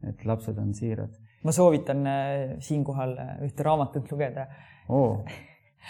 et 0.08 0.24
lapsed 0.24 0.58
on 0.58 0.74
siirad. 0.74 1.16
ma 1.42 1.52
soovitan 1.52 2.06
äh, 2.06 2.36
siinkohal 2.60 3.16
äh, 3.18 3.32
ühte 3.48 3.66
raamatut 3.66 4.10
lugeda 4.12 4.46
oh 4.88 5.24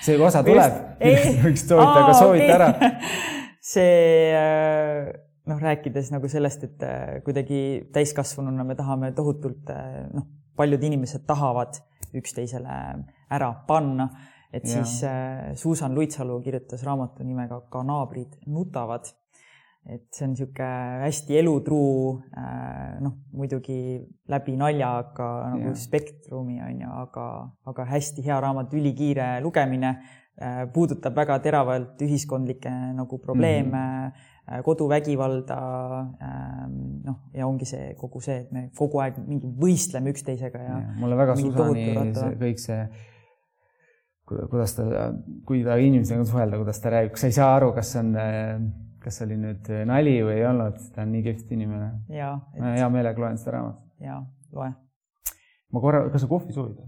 see 0.00 0.16
osa 0.16 0.40
tuleb, 0.44 0.78
võiks 1.44 1.66
soovita, 1.68 2.04
aga 2.04 2.14
soovita 2.16 2.46
okay. 2.46 2.54
ära. 2.56 3.00
see 3.72 4.32
äh, 4.32 5.12
noh, 5.52 5.60
rääkides 5.60 6.08
nagu 6.14 6.30
sellest, 6.32 6.64
et 6.64 6.86
kuidagi 7.26 7.90
täiskasvanuna 7.92 8.64
me 8.64 8.78
tahame 8.78 9.12
tohutult, 9.12 9.68
noh, 10.14 10.30
paljud 10.56 10.82
inimesed 10.82 11.26
tahavad 11.26 11.80
üksteisele 12.14 12.76
ära 13.32 13.50
panna, 13.66 14.08
et 14.52 14.66
ja. 14.68 14.82
siis 14.82 15.00
Suusan 15.60 15.94
Luitsalu 15.94 16.40
kirjutas 16.44 16.82
raamatu 16.84 17.24
nimega 17.24 17.62
Ka 17.72 17.80
naabrid 17.86 18.36
nutavad 18.46 19.08
et 19.90 20.04
see 20.14 20.26
on 20.26 20.32
niisugune 20.32 21.02
hästi 21.02 21.38
elutruu, 21.40 22.22
äh, 22.38 22.98
noh, 23.02 23.16
muidugi 23.34 23.98
läbi 24.30 24.54
nalja, 24.58 24.92
aga 25.02 25.28
nagu 25.56 25.72
yeah. 25.72 25.78
spektrumi 25.78 26.60
on 26.62 26.84
ju, 26.84 26.90
aga, 27.02 27.28
aga 27.72 27.86
hästi 27.90 28.22
hea 28.26 28.38
raamat, 28.44 28.74
ülikiire 28.78 29.28
lugemine, 29.42 29.96
äh, 30.38 30.62
puudutab 30.74 31.18
väga 31.18 31.40
teravalt 31.42 32.04
ühiskondlikke 32.06 32.70
nagu 32.94 33.18
probleeme 33.18 33.80
mm, 33.80 34.06
-hmm. 34.06 34.28
Koduvägivalda, 34.66 35.58
ähm, 36.26 36.76
noh, 37.06 37.18
ja 37.36 37.46
ongi 37.46 37.68
see 37.68 37.92
kogu 37.98 38.20
see, 38.24 38.40
et 38.42 38.52
me 38.52 38.66
kogu 38.76 39.00
aeg 39.04 39.20
mingi 39.22 39.46
võistleme 39.46 40.10
üksteisega 40.12 40.62
ja, 40.64 40.78
ja. 40.82 40.94
mulle 40.98 41.18
väga 41.20 41.36
Susani 41.38 41.86
see, 42.16 42.30
kõik 42.40 42.62
see 42.62 42.82
kuidas 44.32 44.74
ta, 44.74 45.08
kui 45.46 45.60
ta 45.66 45.76
inimesega 45.78 46.24
suhelda, 46.26 46.58
kuidas 46.58 46.80
ta 46.82 46.90
räägib, 46.94 47.18
sa 47.20 47.28
ei 47.28 47.36
saa 47.36 47.50
aru, 47.56 47.70
kas 47.76 47.94
on 48.00 48.14
kas 49.02 49.22
oli 49.24 49.36
nüüd 49.40 49.68
äh, 49.72 49.82
nali 49.88 50.14
või 50.24 50.38
ei 50.38 50.46
olnud, 50.48 50.78
ta 50.94 51.04
on 51.04 51.12
nii 51.14 51.24
kihvt 51.26 51.52
inimene. 51.56 51.90
Et... 52.08 52.58
ma 52.60 52.74
hea 52.76 52.88
meelega 52.92 53.22
loen 53.24 53.38
seda 53.40 53.56
raamatut. 53.56 53.86
ja, 54.02 54.20
loe. 54.54 54.70
ma 55.72 55.82
korra, 55.82 56.04
kas 56.12 56.24
sa 56.24 56.30
kohvi 56.30 56.54
soovid? 56.54 56.78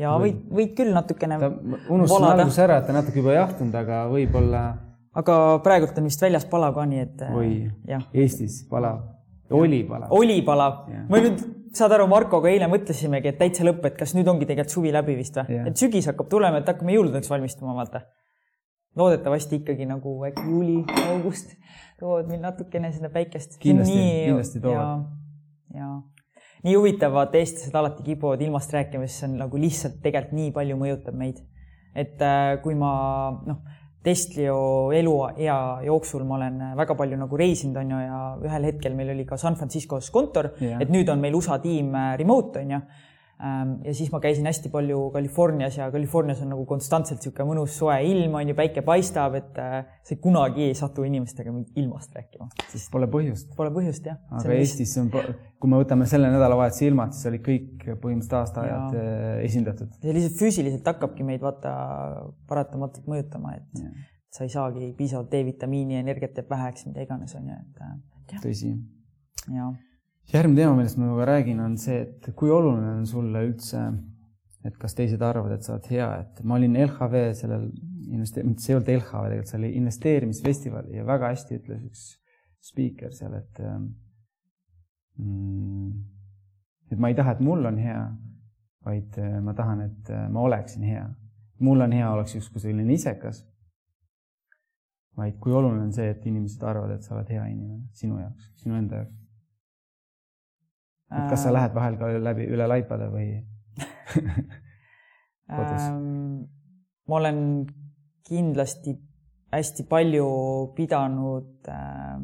ja 0.00 0.14
võid, 0.20 0.40
võid 0.50 0.74
küll 0.78 0.94
natukene. 0.96 1.38
unustasin 1.92 2.30
alguses 2.30 2.62
ära, 2.64 2.80
et 2.80 2.88
ta 2.88 2.96
natuke 2.96 3.20
juba 3.20 3.36
jahtunud, 3.38 3.76
aga 3.84 4.04
võib-olla. 4.12 4.64
Aga 5.20 5.40
praegult 5.64 5.98
on 6.00 6.08
vist 6.08 6.22
väljas 6.22 6.46
palav 6.50 6.74
ka, 6.76 6.86
nii 6.90 7.02
et. 7.02 7.26
Oi, 7.34 7.50
Eestis 8.24 8.62
palav, 8.70 9.02
oli 9.50 9.82
palav. 9.88 10.14
oli 10.14 10.40
palav, 10.46 10.84
ma 11.10 11.22
nüüd 11.22 11.42
saad 11.74 11.94
aru, 11.96 12.06
Markoga 12.10 12.50
eile 12.50 12.68
mõtlesimegi, 12.70 13.32
et 13.32 13.40
täitsa 13.40 13.66
lõpp, 13.66 13.84
et 13.88 13.96
kas 13.98 14.14
nüüd 14.14 14.28
ongi 14.30 14.46
tegelikult 14.48 14.74
suvi 14.76 14.92
läbi 14.94 15.16
vist 15.18 15.38
või, 15.40 15.62
et 15.70 15.80
sügis 15.80 16.06
hakkab 16.10 16.30
tulema, 16.30 16.60
et 16.62 16.70
hakkame 16.70 16.94
jõuludeks 16.94 17.30
valmistuma, 17.32 17.74
vaata 17.78 18.04
loodetavasti 18.98 19.58
ikkagi 19.62 19.88
nagu 19.90 20.16
äkki 20.28 20.44
juuli, 20.46 20.76
august 21.08 21.56
toovad 21.98 22.28
meil 22.30 22.42
natukene 22.44 22.92
seda 22.94 23.10
päikest. 23.10 23.58
kindlasti, 23.62 24.02
kindlasti 24.28 24.62
toovad. 24.62 25.08
ja, 25.74 25.80
ja 25.80 25.88
nii 26.64 26.76
huvitav, 26.78 27.12
vaata 27.14 27.40
eestlased 27.40 27.74
alati 27.76 28.06
kipuvad 28.06 28.42
ilmast 28.44 28.72
rääkima, 28.72 29.08
sest 29.08 29.22
see 29.24 29.30
on 29.30 29.38
nagu 29.42 29.60
lihtsalt 29.60 29.98
tegelikult 30.04 30.38
nii 30.38 30.52
palju 30.54 30.78
mõjutab 30.80 31.18
meid. 31.18 31.42
et 31.94 32.22
äh, 32.22 32.54
kui 32.62 32.74
ma 32.78 32.92
noh, 33.46 33.60
Testlio 34.04 34.92
eluea 34.92 35.56
jooksul 35.86 36.26
ma 36.28 36.36
olen 36.36 36.60
väga 36.76 36.96
palju 36.98 37.16
nagu 37.16 37.40
reisinud, 37.40 37.78
on 37.80 37.94
ju, 37.94 38.02
ja 38.04 38.20
ühel 38.44 38.68
hetkel 38.68 38.96
meil 38.98 39.14
oli 39.14 39.24
ka 39.24 39.38
San 39.40 39.56
Franciscos 39.56 40.10
kontor 40.12 40.52
yeah., 40.60 40.82
et 40.82 40.92
nüüd 40.92 41.08
on 41.08 41.22
meil 41.22 41.36
USA 41.38 41.56
tiim 41.62 41.94
remote, 42.20 42.60
on 42.60 42.76
ju 42.76 42.80
ja 43.38 43.92
siis 43.94 44.12
ma 44.12 44.20
käisin 44.22 44.46
hästi 44.46 44.70
palju 44.70 45.10
Californias 45.14 45.76
ja 45.78 45.88
Californias 45.92 46.40
on 46.44 46.52
nagu 46.54 46.64
konstantselt 46.70 47.18
niisugune 47.18 47.48
mõnus 47.48 47.74
soe 47.80 47.96
ilm 48.06 48.36
on 48.38 48.52
ju, 48.52 48.54
päike 48.58 48.84
paistab, 48.86 49.34
et 49.38 49.58
äh, 49.58 49.74
sa 50.06 50.16
kunagi 50.22 50.68
ei 50.68 50.76
satu 50.78 51.04
inimestega 51.06 51.52
ilmast 51.82 52.14
rääkima. 52.14 52.46
siis 52.70 52.86
pole 52.92 53.08
põhjust. 53.10 53.50
Pole 53.58 53.72
põhjust 53.74 54.06
jah. 54.06 54.20
aga 54.30 54.54
Eestis 54.54 54.94
on, 55.02 55.10
kui 55.10 55.72
me 55.72 55.80
võtame 55.82 56.06
selle 56.10 56.30
nädalavahetuse 56.30 56.86
ilmad, 56.86 57.14
siis 57.16 57.30
olid 57.32 57.44
kõik 57.46 57.86
põhimõtteliselt 57.88 58.38
aastaajad 58.40 58.98
ja. 58.98 59.04
Äh, 59.04 59.38
esindatud. 59.48 59.90
see 60.00 60.14
lihtsalt 60.14 60.38
füüsiliselt 60.40 60.92
hakkabki 60.94 61.26
meid 61.26 61.42
vaata 61.42 61.74
paratamatult 62.50 63.10
mõjutama, 63.10 63.56
et 63.58 63.82
ja. 63.82 63.90
sa 64.30 64.46
ei 64.46 64.54
saagi 64.54 64.92
piisavalt 64.98 65.32
D-vitamiini, 65.34 65.98
energiat 66.04 66.38
jääb 66.38 66.54
väheks, 66.54 66.86
mida 66.86 67.02
iganes 67.02 67.34
on 67.40 67.50
ju, 67.50 67.58
et. 67.58 67.82
Äh, 67.82 68.38
tõsi. 68.46 68.76
jah 69.50 69.74
järgmine 70.32 70.62
teema, 70.62 70.76
millest 70.78 70.98
ma 70.98 71.10
juba 71.10 71.28
räägin, 71.28 71.60
on 71.60 71.76
see, 71.78 72.00
et 72.06 72.30
kui 72.36 72.50
oluline 72.50 72.94
on 72.98 73.06
sulle 73.06 73.44
üldse, 73.48 73.82
et 74.64 74.76
kas 74.80 74.96
teised 74.96 75.22
arvavad, 75.22 75.58
et 75.58 75.66
sa 75.66 75.74
oled 75.74 75.88
hea, 75.92 76.08
et 76.22 76.42
ma 76.46 76.56
olin 76.56 76.78
LHV 76.86 77.20
sellel 77.36 77.68
investe-, 78.08 78.44
mitte 78.46 78.64
see 78.64 78.72
ei 78.72 78.78
olnud 78.78 78.90
LHV 78.94 79.24
tegelikult, 79.28 79.50
see 79.50 79.60
oli 79.60 79.72
investeerimisfestival 79.80 80.90
ja 80.94 81.06
väga 81.08 81.32
hästi 81.34 81.58
ütles 81.60 81.82
üks 81.90 82.04
spiiker 82.64 83.12
seal, 83.12 83.34
et 83.36 83.60
mm, 85.20 85.90
et 86.94 87.00
ma 87.00 87.10
ei 87.10 87.18
taha, 87.18 87.34
et 87.34 87.42
mul 87.44 87.66
on 87.68 87.80
hea, 87.80 88.04
vaid 88.84 89.18
äh, 89.20 89.40
ma 89.44 89.54
tahan, 89.56 89.82
et 89.88 90.12
äh, 90.12 90.28
ma 90.32 90.46
oleksin 90.48 90.86
hea. 90.88 91.08
mul 91.64 91.80
on 91.80 91.92
hea, 91.92 92.06
oleks 92.12 92.34
justkui 92.34 92.60
selline 92.60 92.92
isekas, 92.92 93.44
vaid 95.16 95.36
kui 95.40 95.52
oluline 95.54 95.84
on 95.86 95.92
see, 95.94 96.08
et 96.10 96.24
inimesed 96.26 96.62
arvavad, 96.66 96.96
et 96.96 97.06
sa 97.06 97.14
oled 97.14 97.30
hea 97.30 97.44
inimene 97.52 97.84
sinu 97.94 98.18
jaoks, 98.18 98.50
sinu 98.60 98.74
enda 98.80 99.04
jaoks 99.04 99.23
et 101.14 101.30
kas 101.30 101.46
sa 101.46 101.52
lähed 101.54 101.74
vahel 101.76 101.98
ka 102.00 102.10
läbi 102.22 102.46
üle 102.50 102.68
laipade 102.70 103.08
või 103.12 103.28
kodus 105.56 105.88
ähm,? 105.88 106.46
ma 107.08 107.20
olen 107.20 107.40
kindlasti 108.24 108.96
hästi 109.54 109.84
palju 109.86 110.28
pidanud 110.74 111.68
äh, 111.70 112.16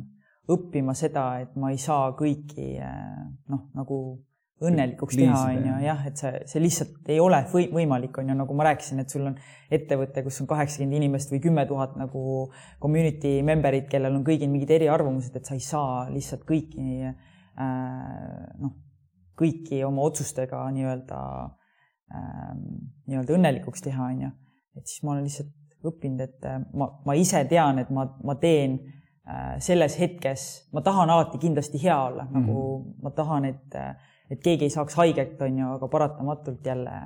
õppima 0.51 0.97
seda, 0.99 1.27
et 1.45 1.55
ma 1.61 1.71
ei 1.71 1.79
saa 1.79 2.11
kõiki 2.19 2.73
äh, 2.83 3.21
noh, 3.53 3.69
nagu 3.77 4.01
õnnelikuks 4.61 5.17
teha, 5.17 5.37
on 5.55 5.63
ju, 5.65 5.75
jah, 5.87 6.01
et 6.09 6.21
see, 6.21 6.41
see 6.51 6.61
lihtsalt 6.61 7.07
ei 7.13 7.21
ole 7.23 7.39
või, 7.53 7.71
võimalik, 7.73 8.19
on 8.21 8.29
ju, 8.29 8.35
nagu 8.37 8.57
ma 8.57 8.67
rääkisin, 8.69 9.01
et 9.01 9.13
sul 9.13 9.31
on 9.31 9.39
ettevõte, 9.73 10.25
kus 10.27 10.43
on 10.43 10.51
kaheksakümmend 10.51 10.99
inimest 10.99 11.33
või 11.33 11.41
kümme 11.47 11.65
tuhat 11.69 11.95
nagu 11.97 12.51
community 12.83 13.39
member'it, 13.47 13.89
kellel 13.93 14.19
on 14.19 14.27
kõigil 14.27 14.53
mingid 14.53 14.75
eriarvamused, 14.77 15.39
et 15.39 15.49
sa 15.49 15.57
ei 15.57 15.65
saa 15.65 16.11
lihtsalt 16.13 16.45
kõiki 16.49 16.99
Äh, 17.01 17.30
noh, 17.61 18.77
kõiki 19.41 19.83
oma 19.87 20.05
otsustega 20.09 20.63
nii-öelda 20.75 21.21
ähm, 22.15 22.63
nii-öelda 23.09 23.37
õnnelikuks 23.37 23.85
teha, 23.85 24.11
on 24.13 24.23
ju. 24.27 24.31
et 24.79 24.87
siis 24.87 25.05
ma 25.05 25.15
olen 25.15 25.27
lihtsalt 25.27 25.87
õppinud, 25.91 26.25
et 26.27 26.49
äh, 26.49 26.61
ma, 26.77 26.91
ma 27.07 27.17
ise 27.19 27.43
tean, 27.51 27.81
et 27.83 27.93
ma, 27.95 28.07
ma 28.27 28.37
teen 28.41 28.79
äh, 28.81 29.57
selles 29.65 29.97
hetkes, 30.01 30.49
ma 30.77 30.85
tahan 30.87 31.13
alati 31.13 31.41
kindlasti 31.41 31.81
hea 31.83 31.97
olla 32.11 32.27
mm, 32.27 32.35
-hmm. 32.35 32.47
nagu 32.47 32.97
ma 33.03 33.15
tahan, 33.17 33.49
et, 33.49 33.81
et 34.31 34.43
keegi 34.43 34.69
ei 34.69 34.77
saaks 34.77 34.99
haiget, 35.01 35.41
on 35.43 35.59
ju, 35.59 35.73
aga 35.79 35.89
paratamatult 35.89 36.67
jälle 36.67 37.01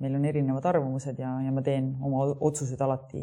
meil 0.00 0.14
on 0.14 0.24
erinevad 0.28 0.64
arvamused 0.68 1.18
ja, 1.18 1.30
ja 1.40 1.52
ma 1.52 1.62
teen 1.64 1.94
oma 2.04 2.26
otsused 2.40 2.80
alati 2.80 3.22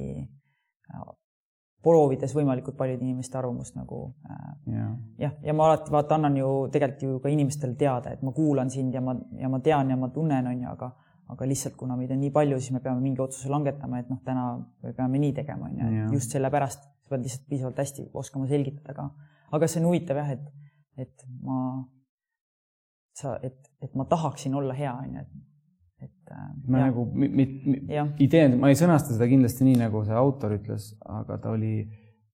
proovides 1.84 2.34
võimalikult 2.36 2.76
paljude 2.78 3.06
inimeste 3.06 3.38
arvamust 3.40 3.76
nagu 3.80 4.02
äh, 4.30 4.48
jah, 4.74 4.96
ja, 5.20 5.32
ja 5.44 5.54
ma 5.56 5.70
alati 5.70 5.94
vaata 5.94 6.18
annan 6.18 6.36
ju 6.38 6.50
tegelikult 6.74 7.06
ju 7.06 7.20
ka 7.24 7.32
inimestele 7.32 7.78
teada, 7.80 8.14
et 8.16 8.24
ma 8.26 8.34
kuulan 8.36 8.72
sind 8.74 8.94
ja 8.94 9.02
ma, 9.04 9.16
ja 9.40 9.52
ma 9.52 9.62
tean 9.64 9.94
ja 9.94 9.98
ma 10.00 10.12
tunnen, 10.14 10.48
on 10.52 10.66
ju, 10.66 10.74
aga 10.74 10.92
aga 11.30 11.46
lihtsalt 11.46 11.76
kuna 11.78 11.96
meid 11.96 12.12
on 12.12 12.20
nii 12.24 12.32
palju, 12.34 12.58
siis 12.58 12.74
me 12.74 12.82
peame 12.84 13.04
mingi 13.04 13.22
otsuse 13.22 13.52
langetama, 13.54 14.00
et 14.02 14.08
noh, 14.10 14.18
täna 14.26 14.46
me 14.84 14.94
peame 14.98 15.22
nii 15.22 15.36
tegema, 15.38 15.70
on 15.70 15.78
ju, 15.78 15.90
et 15.90 16.16
just 16.18 16.34
sellepärast 16.34 16.88
sa 17.10 17.14
pead 17.14 17.26
lihtsalt 17.26 17.46
piisavalt 17.50 17.82
hästi 17.84 18.08
oskama 18.22 18.48
selgitada 18.50 18.96
ka. 18.98 19.10
aga 19.58 19.70
see 19.70 19.82
on 19.82 19.90
huvitav 19.90 20.18
jah, 20.22 20.32
et, 20.34 20.48
et 21.06 21.28
ma, 21.46 21.60
sa, 23.18 23.38
et, 23.46 23.72
et 23.82 23.96
ma 23.96 24.06
tahaksin 24.10 24.58
olla 24.58 24.74
hea, 24.78 24.94
on 24.94 25.16
ju, 25.20 25.26
et 25.26 25.49
et 26.04 26.34
äh, 26.34 26.44
ma 26.68 26.84
jah. 26.84 26.92
nagu, 26.92 27.08
idee, 28.26 28.46
ma 28.56 28.72
ei 28.72 28.78
sõnasta 28.80 29.16
seda 29.16 29.28
kindlasti 29.32 29.68
nii, 29.68 29.80
nagu 29.82 30.04
see 30.08 30.16
autor 30.16 30.56
ütles, 30.60 30.92
aga 31.06 31.40
ta 31.44 31.56
oli 31.56 31.74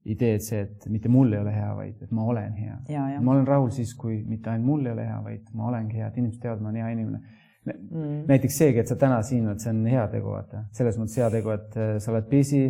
idee, 0.06 0.36
et 0.38 0.46
see, 0.46 0.62
et 0.68 0.86
mitte 0.94 1.10
mul 1.10 1.34
ei 1.34 1.42
ole 1.42 1.54
hea, 1.56 1.72
vaid 1.78 2.04
et 2.06 2.12
ma 2.14 2.28
olen 2.30 2.54
hea. 2.60 2.76
ma 3.22 3.34
olen 3.34 3.48
rahul 3.48 3.72
siis, 3.74 3.96
kui 3.98 4.20
mitte 4.28 4.52
ainult 4.52 4.70
mul 4.70 4.86
ei 4.86 4.94
ole 4.94 5.08
hea, 5.08 5.18
vaid 5.26 5.50
ma 5.58 5.72
olengi 5.72 5.98
hea, 5.98 6.12
et 6.12 6.20
inimesed 6.22 6.44
teavad, 6.44 6.62
ma 6.62 6.70
olen 6.70 6.84
hea 6.84 6.92
inimene 6.94 7.24
mm.. 7.66 8.26
näiteks 8.30 8.58
seegi, 8.62 8.82
et 8.84 8.92
sa 8.92 8.98
täna 9.00 9.22
siin 9.26 9.48
oled, 9.48 9.62
see 9.64 9.72
on 9.74 9.82
hea 9.90 10.04
tegu, 10.12 10.32
vaata. 10.34 10.66
selles 10.78 11.00
mõttes 11.02 11.18
hea 11.22 11.30
tegu, 11.34 11.54
et 11.56 11.80
äh, 11.80 11.96
sa 12.04 12.14
oled 12.14 12.30
busy, 12.30 12.62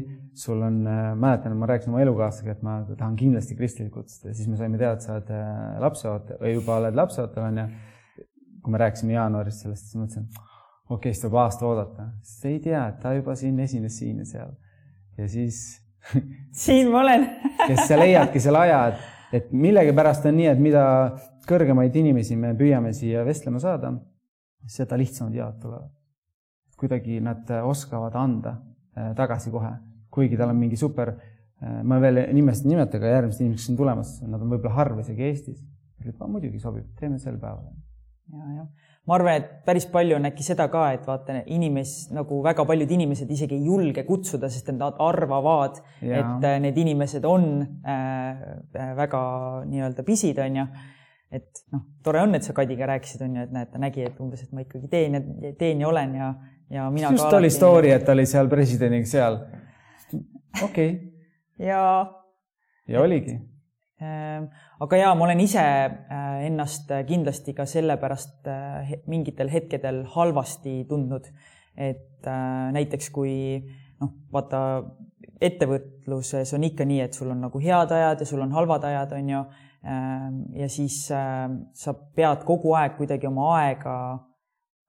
sul 0.46 0.64
on 0.66 0.82
äh,, 0.88 1.12
mäletan, 1.20 1.56
ma 1.60 1.70
rääkisin 1.72 1.94
oma 1.94 2.04
elukaaslasega, 2.06 2.56
et 2.56 2.66
ma 2.66 2.78
tahan 2.94 3.20
kindlasti 3.20 3.58
ja 3.60 4.34
siis 4.34 4.48
me 4.48 4.60
saime 4.60 4.80
teada, 4.80 4.96
et 4.96 5.06
sa 5.06 5.18
oled 5.18 5.32
äh, 5.36 5.54
lapseootel 5.84 6.42
või 6.42 6.56
juba 6.56 6.80
oled 6.82 7.00
lapseootel, 7.04 7.50
onju. 7.52 7.68
kui 8.66 8.74
me 8.74 8.82
rääkisime 8.82 9.14
jaanuaris 9.14 9.62
sellest, 9.62 9.92
siis 9.92 10.00
mõtlesin, 10.02 10.30
okei 10.90 11.10
okay,, 11.10 11.14
siis 11.14 11.24
tuleb 11.24 11.40
aasta 11.42 11.66
oodata, 11.66 12.08
sest 12.22 12.46
ei 12.50 12.60
tea, 12.62 12.84
ta 13.02 13.14
juba 13.16 13.36
siin 13.40 13.60
esines 13.64 13.98
siin 13.98 14.22
ja 14.22 14.26
seal. 14.30 14.52
ja 15.18 15.28
siis 15.30 15.62
siin 16.66 16.92
ma 16.92 17.02
olen 17.02 17.26
kes 17.68 17.88
sa 17.90 17.98
leiadki 18.00 18.42
selle 18.44 18.62
aja, 18.68 18.82
et, 18.92 19.40
et 19.40 19.54
millegipärast 19.54 20.28
on 20.30 20.38
nii, 20.38 20.50
et 20.54 20.62
mida 20.62 20.86
kõrgemaid 21.50 21.96
inimesi 21.98 22.38
me 22.38 22.54
püüame 22.58 22.94
siia 22.94 23.26
vestlema 23.26 23.62
saada, 23.62 23.94
seda 24.70 24.98
lihtsamad 24.98 25.34
jaod 25.38 25.60
tulevad. 25.62 25.92
kuidagi 26.78 27.22
nad 27.24 27.50
oskavad 27.64 28.16
anda 28.20 28.58
äh, 28.98 29.14
tagasi 29.16 29.52
kohe, 29.52 29.72
kuigi 30.12 30.38
tal 30.38 30.52
on 30.52 30.60
mingi 30.60 30.78
super, 30.78 31.16
äh, 31.64 31.82
ma 31.84 31.98
veel 32.02 32.28
nimesid 32.34 32.68
ei 32.68 32.76
nimeta, 32.76 33.00
aga 33.00 33.14
järgmised 33.14 33.42
inimesed, 33.42 33.72
on 33.74 33.78
tulemas, 33.80 34.18
nad 34.22 34.42
on 34.42 34.54
võib-olla 34.54 34.76
harva 34.76 35.02
isegi 35.02 35.32
Eestis. 35.32 35.64
muidugi 36.28 36.60
sobib, 36.60 36.92
teeme 37.00 37.18
sel 37.18 37.40
päeval. 37.42 37.72
ja, 38.30 38.52
jah 38.60 38.85
ma 39.06 39.18
arvan, 39.20 39.38
et 39.38 39.50
päris 39.66 39.86
palju 39.92 40.18
on 40.18 40.26
äkki 40.30 40.46
seda 40.46 40.66
ka, 40.74 40.88
et 40.96 41.06
vaata 41.06 41.38
inimes 41.54 41.94
nagu 42.16 42.40
väga 42.46 42.66
paljud 42.66 42.92
inimesed 42.98 43.30
isegi 43.32 43.58
ei 43.60 43.70
julge 43.70 44.06
kutsuda, 44.08 44.50
sest 44.50 44.72
nad 44.74 44.98
arvavad, 45.04 45.78
et 46.02 46.50
äh, 46.50 46.58
need 46.64 46.78
inimesed 46.82 47.26
on 47.30 47.48
äh, 47.62 48.44
äh 48.74 48.92
väga 48.98 49.22
nii-öelda 49.70 50.06
pisid, 50.08 50.42
on 50.42 50.62
ju. 50.62 50.68
et 51.36 51.66
noh, 51.74 51.86
tore 52.04 52.22
on, 52.24 52.36
et 52.38 52.46
sa 52.46 52.54
Kadiga 52.56 52.88
rääkisid, 52.90 53.22
on 53.26 53.38
ju, 53.38 53.46
et 53.46 53.54
näed, 53.54 53.72
ta 53.74 53.82
nägi, 53.82 54.06
et 54.10 54.20
umbes, 54.24 54.46
et 54.46 54.54
ma 54.56 54.66
ikkagi 54.66 54.90
teen 54.90 55.18
ja 55.18 55.54
teen 55.60 55.82
ja 55.82 55.90
olen 55.90 56.14
ja, 56.16 56.34
ja 56.72 56.90
mina. 56.94 57.12
just 57.14 57.34
oli 57.34 57.50
story, 57.54 57.92
et 57.94 58.06
ta 58.06 58.16
oli 58.18 58.26
seal 58.30 58.50
presidendiga 58.50 59.10
seal. 59.10 59.42
okei 60.64 60.64
okay.. 60.64 60.94
ja. 61.70 61.82
ja 62.88 63.02
oligi 63.02 63.38
aga 64.86 65.00
jaa, 65.00 65.14
ma 65.16 65.26
olen 65.28 65.42
ise 65.44 65.64
äh, 65.64 66.46
ennast 66.48 66.92
kindlasti 67.08 67.56
ka 67.58 67.68
sellepärast 67.70 68.50
äh, 68.52 68.96
mingitel 69.12 69.52
hetkedel 69.52 70.04
halvasti 70.16 70.84
tundnud, 70.90 71.30
et 71.78 72.28
äh, 72.28 72.72
näiteks 72.76 73.12
kui 73.16 73.36
noh, 74.02 74.14
vaata 74.34 74.62
ettevõtluses 75.42 76.54
on 76.56 76.68
ikka 76.68 76.88
nii, 76.88 77.02
et 77.06 77.18
sul 77.18 77.32
on 77.34 77.42
nagu 77.48 77.60
head 77.64 77.92
ajad 77.92 78.24
ja 78.24 78.30
sul 78.30 78.44
on 78.46 78.54
halvad 78.56 78.88
ajad, 78.88 79.16
on 79.18 79.32
ju. 79.34 79.46
Ehm, 79.86 80.38
ja 80.58 80.66
siis 80.72 80.96
sa 81.06 81.92
pead 82.18 82.46
kogu 82.48 82.72
aeg 82.74 82.96
kuidagi 82.98 83.28
oma 83.30 83.52
aega 83.60 83.96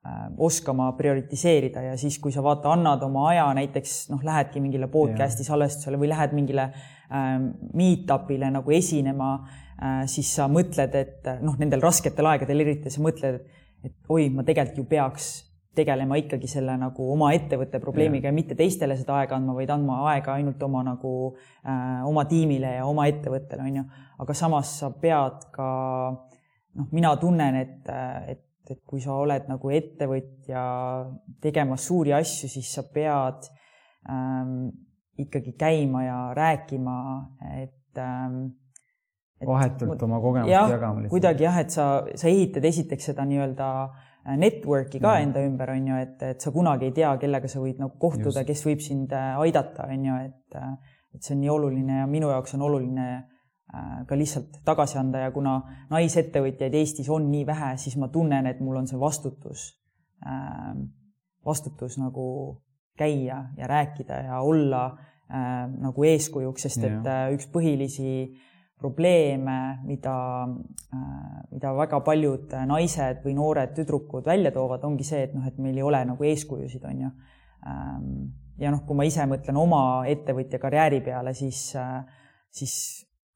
Äh, 0.07 0.27
oskama 0.39 0.93
prioritiseerida 0.93 1.81
ja 1.83 1.95
siis, 1.99 2.19
kui 2.23 2.31
sa 2.33 2.43
vaata, 2.45 2.71
annad 2.77 3.03
oma 3.03 3.25
aja 3.31 3.47
näiteks 3.57 3.95
noh, 4.13 4.21
lähedki 4.23 4.61
mingile 4.63 4.87
podcast'i 4.93 5.43
salvestusele 5.47 5.99
või 5.99 6.11
lähed 6.13 6.35
mingile 6.37 6.67
ähm, 6.69 6.85
meet-up'ile 7.11 8.51
nagu 8.55 8.73
esinema 8.75 9.33
äh,, 9.41 10.05
siis 10.11 10.33
sa 10.39 10.49
mõtled, 10.51 10.95
et 10.99 11.29
noh, 11.45 11.59
nendel 11.61 11.85
rasketel 11.85 12.27
aegadel 12.33 12.65
eriti 12.65 12.93
sa 12.93 13.03
mõtled, 13.05 13.43
et 13.87 13.95
oi, 14.11 14.31
ma 14.35 14.45
tegelikult 14.47 14.83
ju 14.83 14.89
peaks 14.91 15.29
tegelema 15.77 16.17
ikkagi 16.17 16.49
selle 16.49 16.73
nagu 16.81 17.11
oma 17.13 17.29
ettevõtte 17.37 17.79
probleemiga 17.83 18.31
ja, 18.31 18.33
ja 18.33 18.37
mitte 18.37 18.57
teistele 18.57 18.97
seda 18.97 19.19
aega 19.21 19.37
andma, 19.37 19.55
vaid 19.59 19.71
andma 19.75 19.99
aega 20.15 20.39
ainult 20.39 20.63
oma 20.65 20.81
nagu 20.87 21.13
äh, 21.37 22.01
oma 22.09 22.25
tiimile 22.31 22.79
ja 22.79 22.87
oma 22.89 23.05
ettevõttele, 23.11 23.67
on 23.69 23.83
ju. 23.83 23.85
aga 24.25 24.37
samas 24.37 24.73
sa 24.81 24.91
pead 25.03 25.47
ka 25.53 25.69
noh, 26.17 26.89
mina 26.97 27.13
tunnen, 27.21 27.61
et, 27.61 27.95
et 28.33 28.43
et 28.67 28.81
kui 28.87 28.99
sa 29.03 29.15
oled 29.15 29.47
nagu 29.47 29.71
ettevõtja 29.71 30.63
tegemas 31.43 31.87
suuri 31.87 32.11
asju, 32.17 32.49
siis 32.51 32.73
sa 32.75 32.83
pead 32.91 33.47
ähm, 34.11 34.73
ikkagi 35.19 35.57
käima 35.59 36.05
ja 36.05 36.21
rääkima, 36.37 36.97
et 37.63 37.99
ähm, 37.99 38.47
et, 39.41 39.47
vahetult 39.49 40.03
oma 40.07 40.21
kogemust 40.21 40.53
jah, 40.53 40.71
jagama. 40.71 41.07
kuidagi 41.13 41.47
jah, 41.47 41.61
et 41.61 41.73
sa, 41.75 41.87
sa 42.17 42.29
ehitad 42.31 42.65
esiteks 42.65 43.11
seda 43.11 43.27
nii-öelda 43.29 43.69
äh, 43.85 44.35
network'i 44.41 45.01
ka 45.03 45.17
ja. 45.19 45.25
enda 45.27 45.45
ümber, 45.45 45.73
on 45.77 45.89
ju, 45.93 46.03
et, 46.07 46.27
et 46.33 46.45
sa 46.45 46.53
kunagi 46.55 46.89
ei 46.89 46.97
tea, 46.97 47.13
kellega 47.21 47.51
sa 47.51 47.63
võid 47.63 47.81
nagu 47.83 47.97
kohtuda, 48.03 48.45
kes 48.49 48.65
võib 48.69 48.85
sind 48.85 49.15
äh, 49.17 49.33
aidata, 49.45 49.89
on 49.93 50.05
ju, 50.09 50.19
et, 50.31 50.59
äh, 50.59 51.01
et 51.17 51.25
see 51.25 51.37
on 51.37 51.43
nii 51.45 51.53
oluline 51.53 52.03
ja 52.03 52.11
minu 52.11 52.33
jaoks 52.33 52.57
on 52.59 52.69
oluline 52.69 53.09
ka 54.07 54.15
lihtsalt 54.17 54.61
tagasi 54.65 54.95
anda 54.97 55.25
ja 55.25 55.33
kuna 55.35 55.57
naisettevõtjaid 55.91 56.73
Eestis 56.79 57.09
on 57.13 57.27
nii 57.29 57.43
vähe, 57.49 57.73
siis 57.83 57.97
ma 57.99 58.07
tunnen, 58.15 58.47
et 58.47 58.61
mul 58.63 58.79
on 58.79 58.87
see 58.89 58.97
vastutus, 58.97 59.65
vastutus 61.45 61.99
nagu 61.99 62.29
käia 62.97 63.43
ja 63.57 63.69
rääkida 63.71 64.23
ja 64.29 64.41
olla 64.41 64.87
nagu 65.27 66.05
eeskujuks, 66.07 66.69
sest 66.69 66.85
et 66.87 67.09
üks 67.35 67.49
põhilisi 67.51 68.29
probleeme, 68.79 69.81
mida, 69.89 70.15
mida 71.51 71.73
väga 71.79 72.01
paljud 72.05 72.53
naised 72.69 73.23
või 73.25 73.37
noored 73.39 73.73
tüdrukud 73.77 74.27
välja 74.29 74.53
toovad, 74.55 74.85
ongi 74.85 75.07
see, 75.07 75.25
et 75.27 75.35
noh, 75.35 75.47
et 75.49 75.57
meil 75.63 75.79
ei 75.79 75.87
ole 75.87 76.03
nagu 76.13 76.29
eeskujusid, 76.29 76.85
on 76.85 77.07
ju. 77.07 77.11
ja 78.61 78.73
noh, 78.75 78.85
kui 78.87 78.99
ma 78.99 79.09
ise 79.09 79.25
mõtlen 79.29 79.57
oma 79.61 79.81
ettevõtja 80.13 80.61
karjääri 80.63 81.01
peale, 81.09 81.33
siis, 81.35 81.71
siis 82.53 82.77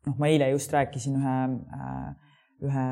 noh, 0.07 0.18
ma 0.20 0.29
eile 0.29 0.51
just 0.53 0.73
rääkisin 0.77 1.16
ühe, 1.18 1.38
ühe 2.68 2.87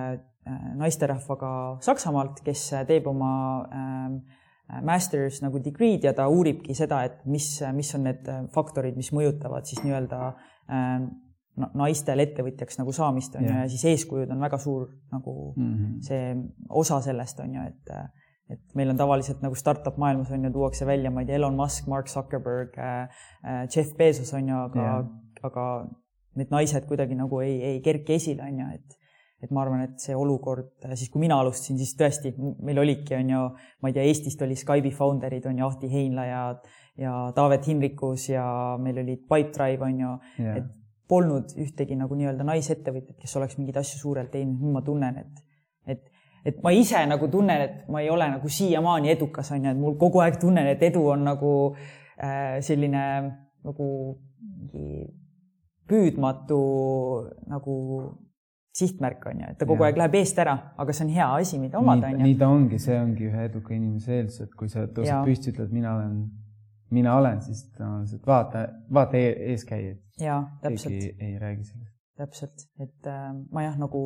naisterahvaga 0.81 1.53
Saksamaalt, 1.85 2.41
kes 2.45 2.71
teeb 2.89 3.07
oma 3.11 3.31
masters 4.85 5.41
nagu 5.43 5.61
degree'd 5.65 6.05
ja 6.05 6.13
ta 6.17 6.27
uuribki 6.29 6.75
seda, 6.77 7.03
et 7.09 7.25
mis, 7.25 7.47
mis 7.73 7.95
on 7.97 8.05
need 8.09 8.29
faktorid, 8.55 8.97
mis 8.97 9.11
mõjutavad 9.17 9.69
siis 9.69 9.81
nii-öelda 9.85 10.21
naistel 11.79 12.23
ettevõtjaks 12.23 12.79
nagu 12.79 12.93
saamist 12.95 13.35
on 13.39 13.47
ju 13.47 13.51
yeah. 13.51 13.65
ja 13.65 13.73
siis 13.73 13.85
eeskujud 13.91 14.31
on 14.31 14.41
väga 14.45 14.61
suur 14.63 14.87
nagu 15.11 15.35
mm 15.57 15.71
-hmm. 15.75 16.01
see 16.07 16.37
osa 16.69 17.01
sellest 17.03 17.41
on 17.41 17.55
ju, 17.55 17.63
et 17.67 17.95
et 18.49 18.75
meil 18.75 18.89
on 18.91 18.97
tavaliselt 18.97 19.43
nagu 19.45 19.55
startup 19.55 19.97
maailmas 20.01 20.31
on 20.31 20.45
ju, 20.45 20.51
tuuakse 20.53 20.87
välja, 20.87 21.11
ma 21.11 21.21
ei 21.21 21.27
tea, 21.27 21.37
Elon 21.37 21.57
Musk, 21.57 21.87
Mark 21.87 22.09
Zuckerberg 22.09 22.79
äh,, 22.79 23.09
Jeff 23.77 23.97
Bezos 23.97 24.33
on 24.35 24.49
ju, 24.49 24.57
aga 24.57 24.81
yeah., 24.83 25.07
aga 25.43 25.65
need 26.35 26.51
naised 26.51 26.87
kuidagi 26.87 27.15
nagu 27.19 27.41
ei, 27.41 27.63
ei 27.63 27.81
kerki 27.81 28.15
esile, 28.15 28.43
on 28.43 28.59
ju, 28.59 28.67
et 28.75 28.98
et 29.43 29.53
ma 29.55 29.63
arvan, 29.63 29.85
et 29.87 30.03
see 30.03 30.17
olukord, 30.19 30.73
siis 30.95 31.13
kui 31.13 31.23
mina 31.23 31.37
alustasin, 31.39 31.79
siis 31.79 31.95
tõesti 31.99 32.33
meil 32.67 32.81
olidki, 32.83 33.15
on 33.19 33.31
ju, 33.31 33.45
ma 33.83 33.91
ei 33.91 33.95
tea, 33.95 34.09
Eestist 34.11 34.43
oli 34.43 34.57
Skype'i 34.59 34.91
founder'id 34.95 35.47
on 35.47 35.61
ju, 35.61 35.69
Ahti 35.69 35.91
Heinla 35.93 36.27
ja 36.27 36.43
ja 36.99 37.33
Taavet 37.35 37.67
Hinrikus 37.67 38.29
ja 38.29 38.45
meil 38.83 38.99
olid 38.99 39.21
Pipedrive 39.31 39.85
on 39.87 40.01
ju 40.01 40.15
yeah., 40.41 40.57
et 40.59 40.65
polnud 41.09 41.55
ühtegi 41.57 41.97
nagu 41.97 42.17
nii-öelda 42.19 42.45
naisettevõtjat, 42.45 43.17
kes 43.23 43.37
oleks 43.41 43.57
mingeid 43.59 43.79
asju 43.81 44.01
suurelt 44.03 44.33
teinud, 44.35 44.59
nüüd 44.61 44.75
ma 44.75 44.83
tunnen, 44.85 45.23
et, 45.23 45.39
et, 45.95 46.03
et 46.51 46.59
ma 46.65 46.73
ise 46.77 47.01
nagu 47.09 47.31
tunnen, 47.33 47.63
et 47.65 47.87
ma 47.89 48.03
ei 48.05 48.11
ole 48.13 48.29
nagu 48.35 48.51
siiamaani 48.53 49.15
edukas, 49.15 49.55
on 49.57 49.65
ju, 49.65 49.73
et 49.73 49.81
mul 49.81 49.97
kogu 50.01 50.21
aeg 50.25 50.37
tunnen, 50.43 50.69
et 50.69 50.85
edu 50.91 51.07
on 51.15 51.25
nagu 51.31 51.53
äh, 51.73 52.59
selline 52.67 53.05
nagu 53.65 53.89
mingi 54.43 55.07
püüdmatu 55.89 56.61
nagu 57.49 57.79
sihtmärk 58.77 59.25
on 59.27 59.41
ju, 59.43 59.53
et 59.53 59.59
ta 59.59 59.67
kogu 59.67 59.83
ja. 59.83 59.89
aeg 59.89 60.03
läheb 60.03 60.19
eest 60.21 60.39
ära, 60.39 60.55
aga 60.79 60.95
see 60.95 61.07
on 61.07 61.15
hea 61.15 61.29
asi, 61.39 61.59
mida 61.63 61.81
omada 61.81 62.11
on 62.11 62.19
ju. 62.19 62.27
nii 62.27 62.37
ta 62.39 62.51
ongi, 62.53 62.79
see 62.83 62.99
ongi 63.01 63.31
ühe 63.31 63.47
eduka 63.49 63.75
inimese 63.75 64.19
eeldus, 64.19 64.43
et 64.45 64.53
kui 64.59 64.69
sa 64.71 64.85
tõused 64.87 65.25
püsti, 65.27 65.55
ütled, 65.55 65.73
mina 65.75 65.97
olen 65.97 66.21
mina 66.91 67.17
olen, 67.17 67.41
siis 67.43 67.67
tõenäoliselt 67.77 68.27
vaata, 68.27 68.65
vaata 68.95 69.17
e 69.17 69.31
eeskäijaid. 69.53 70.01
jaa, 70.21 70.41
täpselt. 70.63 71.21
ei 71.21 71.39
räägi 71.39 71.65
sellest. 71.65 71.95
täpselt, 72.17 72.67
et 72.81 73.07
äh, 73.07 73.31
ma 73.53 73.63
jah, 73.63 73.77
nagu 73.79 74.01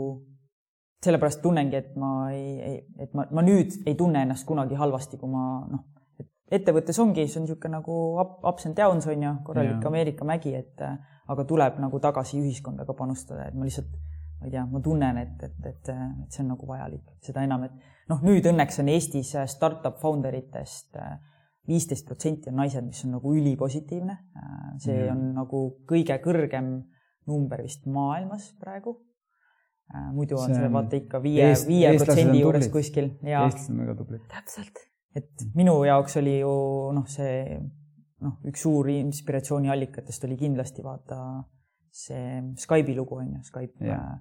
sellepärast 1.04 1.42
tunnengi, 1.42 1.76
et 1.76 1.96
ma 1.96 2.30
ei, 2.30 2.60
ei, 2.60 2.76
et 3.02 3.14
ma, 3.14 3.26
ma 3.30 3.42
nüüd 3.42 3.80
ei 3.86 3.94
tunne 3.98 4.22
ennast 4.22 4.46
kunagi 4.46 4.78
halvasti, 4.78 5.18
kui 5.18 5.30
ma 5.30 5.46
noh, 5.70 5.86
et 6.20 6.58
ettevõttes 6.60 6.98
ongi, 7.02 7.26
see 7.26 7.40
on 7.40 7.46
niisugune 7.46 7.78
nagu 7.78 7.98
ups 8.20 8.68
and 8.68 8.78
downs 8.78 9.08
on 9.10 9.26
ju, 9.26 9.34
korralik 9.46 9.78
ja. 9.78 9.90
Ameerika 9.90 10.26
mägi, 10.28 10.54
et 10.58 10.82
äh, 10.84 10.98
aga 11.32 11.46
tuleb 11.48 11.78
nagu 11.82 12.02
tagasi 12.02 12.40
ühiskonda 12.42 12.86
ka 12.86 12.96
panustada, 12.98 13.48
et 13.48 13.58
ma 13.58 13.66
lihtsalt 13.66 13.90
ma 14.42 14.48
ei 14.48 14.54
tea, 14.56 14.64
ma 14.66 14.80
tunnen, 14.82 15.18
et, 15.22 15.42
et, 15.46 15.66
et, 15.70 15.90
et 15.94 16.34
see 16.34 16.42
on 16.42 16.48
nagu 16.56 16.66
vajalik, 16.66 17.04
seda 17.22 17.44
enam, 17.46 17.68
et 17.68 17.92
noh, 18.10 18.22
nüüd 18.26 18.46
õnneks 18.50 18.80
on 18.82 18.90
Eestis 18.90 19.30
startup 19.52 20.00
founder 20.02 20.34
itest 20.34 20.98
äh, 20.98 21.14
viisteist 21.68 22.08
protsenti 22.08 22.50
on 22.50 22.58
naised, 22.58 22.82
mis 22.82 23.04
on 23.06 23.14
nagu 23.16 23.34
ülipositiivne. 23.38 24.18
see 24.82 24.98
mm. 24.98 25.12
on 25.12 25.22
nagu 25.36 25.62
kõige 25.88 26.18
kõrgem 26.24 26.72
number 27.30 27.62
vist 27.62 27.86
maailmas 27.86 28.50
praegu. 28.58 28.96
muidu 30.16 30.40
on 30.40 30.50
see, 30.50 30.58
see 30.58 30.72
vaata 30.74 30.98
ikka 30.98 31.20
viie, 31.22 31.52
viie 31.68 31.94
protsendi 32.00 32.42
juures 32.42 32.66
kuskil. 32.72 33.12
eestlased 33.22 33.70
on 33.70 33.84
väga 33.84 33.96
tublid. 34.00 34.26
täpselt, 34.32 34.82
et 35.14 35.46
minu 35.54 35.76
jaoks 35.86 36.18
oli 36.18 36.40
ju 36.40 36.56
noh, 36.98 37.06
see 37.06 37.60
noh, 38.22 38.38
üks 38.50 38.66
suur 38.66 38.90
inspiratsiooniallikatest 38.90 40.26
oli 40.26 40.38
kindlasti 40.40 40.82
vaata 40.82 41.22
see 41.92 42.42
Skype'i 42.58 42.96
lugu 42.96 43.18
on 43.20 43.34
ju, 43.36 43.40
Skype, 43.46 43.84
äh, 43.84 44.12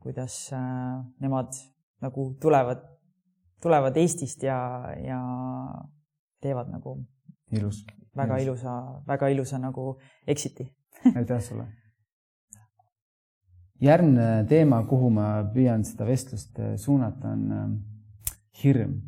kuidas 0.00 0.50
äh, 0.56 1.04
nemad 1.20 1.54
nagu 2.00 2.34
tulevad, 2.40 2.82
tulevad 3.62 3.96
Eestist 3.96 4.42
ja, 4.42 4.58
ja 4.96 5.20
teevad 6.40 6.70
nagu 6.72 6.96
ilus, 7.52 7.84
väga 8.16 8.38
ilus. 8.40 8.46
ilusa, 8.62 9.02
väga 9.06 9.28
ilusa 9.28 9.58
nagu 9.60 9.98
exit'i 10.26 10.70
aitäh 11.16 11.40
sulle. 11.40 11.66
järgmine 13.80 14.44
teema, 14.48 14.82
kuhu 14.84 15.10
ma 15.10 15.42
püüan 15.54 15.84
seda 15.88 16.04
vestlust 16.08 16.58
äh, 16.60 16.74
suunata, 16.76 17.28
on 17.32 17.52
äh, 17.56 17.68
hirm. 18.62 18.98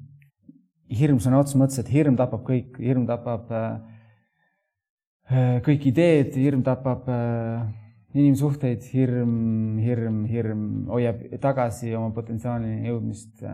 hirm 0.93 1.19
sõna 1.21 1.41
otseses 1.41 1.61
mõttes, 1.61 1.79
et 1.83 1.91
hirm 1.93 2.17
tapab 2.17 2.45
kõik, 2.47 2.79
hirm 2.81 3.07
tapab 3.09 3.53
äh, 3.53 3.81
kõik 5.67 5.87
ideed, 5.93 6.35
hirm 6.37 6.63
tapab 6.65 7.09
inimsuhteid, 8.15 8.85
hirm, 8.93 9.79
hirm, 9.81 10.25
hirm 10.29 10.67
hoiab 10.93 11.23
tagasi 11.41 11.95
oma 11.97 12.11
potentsiaalini 12.17 12.89
jõudmist 12.91 13.45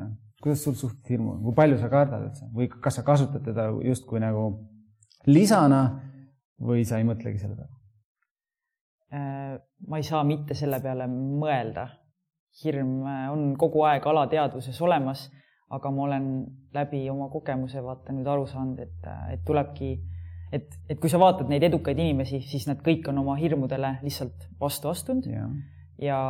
kuidas 0.42 0.62
sul 0.64 0.74
suhted 0.74 1.10
hirmu, 1.10 1.38
kui 1.42 1.54
palju 1.54 1.78
sa 1.80 1.90
kardad 1.90 2.28
üldse 2.28 2.46
või 2.54 2.68
kas 2.70 2.98
sa 3.00 3.04
kasutad 3.06 3.42
teda 3.46 3.68
justkui 3.84 4.20
nagu 4.22 4.50
lisana 5.26 5.82
või 6.62 6.84
sa 6.86 7.00
ei 7.00 7.06
mõtlegi 7.06 7.42
selle 7.42 7.56
peale? 7.58 7.74
Äh, 9.08 9.56
ma 9.88 9.98
ei 9.98 10.06
saa 10.06 10.22
mitte 10.24 10.54
selle 10.54 10.80
peale 10.84 11.08
mõelda. 11.08 11.88
hirm 12.62 13.04
äh, 13.06 13.26
on 13.30 13.56
kogu 13.58 13.82
aeg 13.86 14.06
alateadvuses 14.06 14.80
olemas, 14.82 15.28
aga 15.70 15.90
ma 15.90 16.02
olen 16.02 16.24
läbi 16.74 17.04
oma 17.10 17.28
kogemuse 17.30 17.82
vaata 17.82 18.12
nüüd 18.12 18.26
aru 18.26 18.46
saanud, 18.46 18.78
et, 18.78 19.06
äh, 19.06 19.34
et 19.34 19.44
tulebki, 19.46 19.98
et, 20.52 20.78
et 20.88 21.00
kui 21.00 21.10
sa 21.10 21.20
vaatad 21.20 21.50
neid 21.50 21.66
edukaid 21.68 21.98
inimesi, 21.98 22.40
siis 22.46 22.68
nad 22.68 22.80
kõik 22.84 23.08
on 23.10 23.18
oma 23.24 23.36
hirmudele 23.40 23.98
lihtsalt 24.02 24.48
vastu 24.60 24.90
astunud. 24.92 25.26
Ja, 25.28 25.48
ja, 25.98 26.20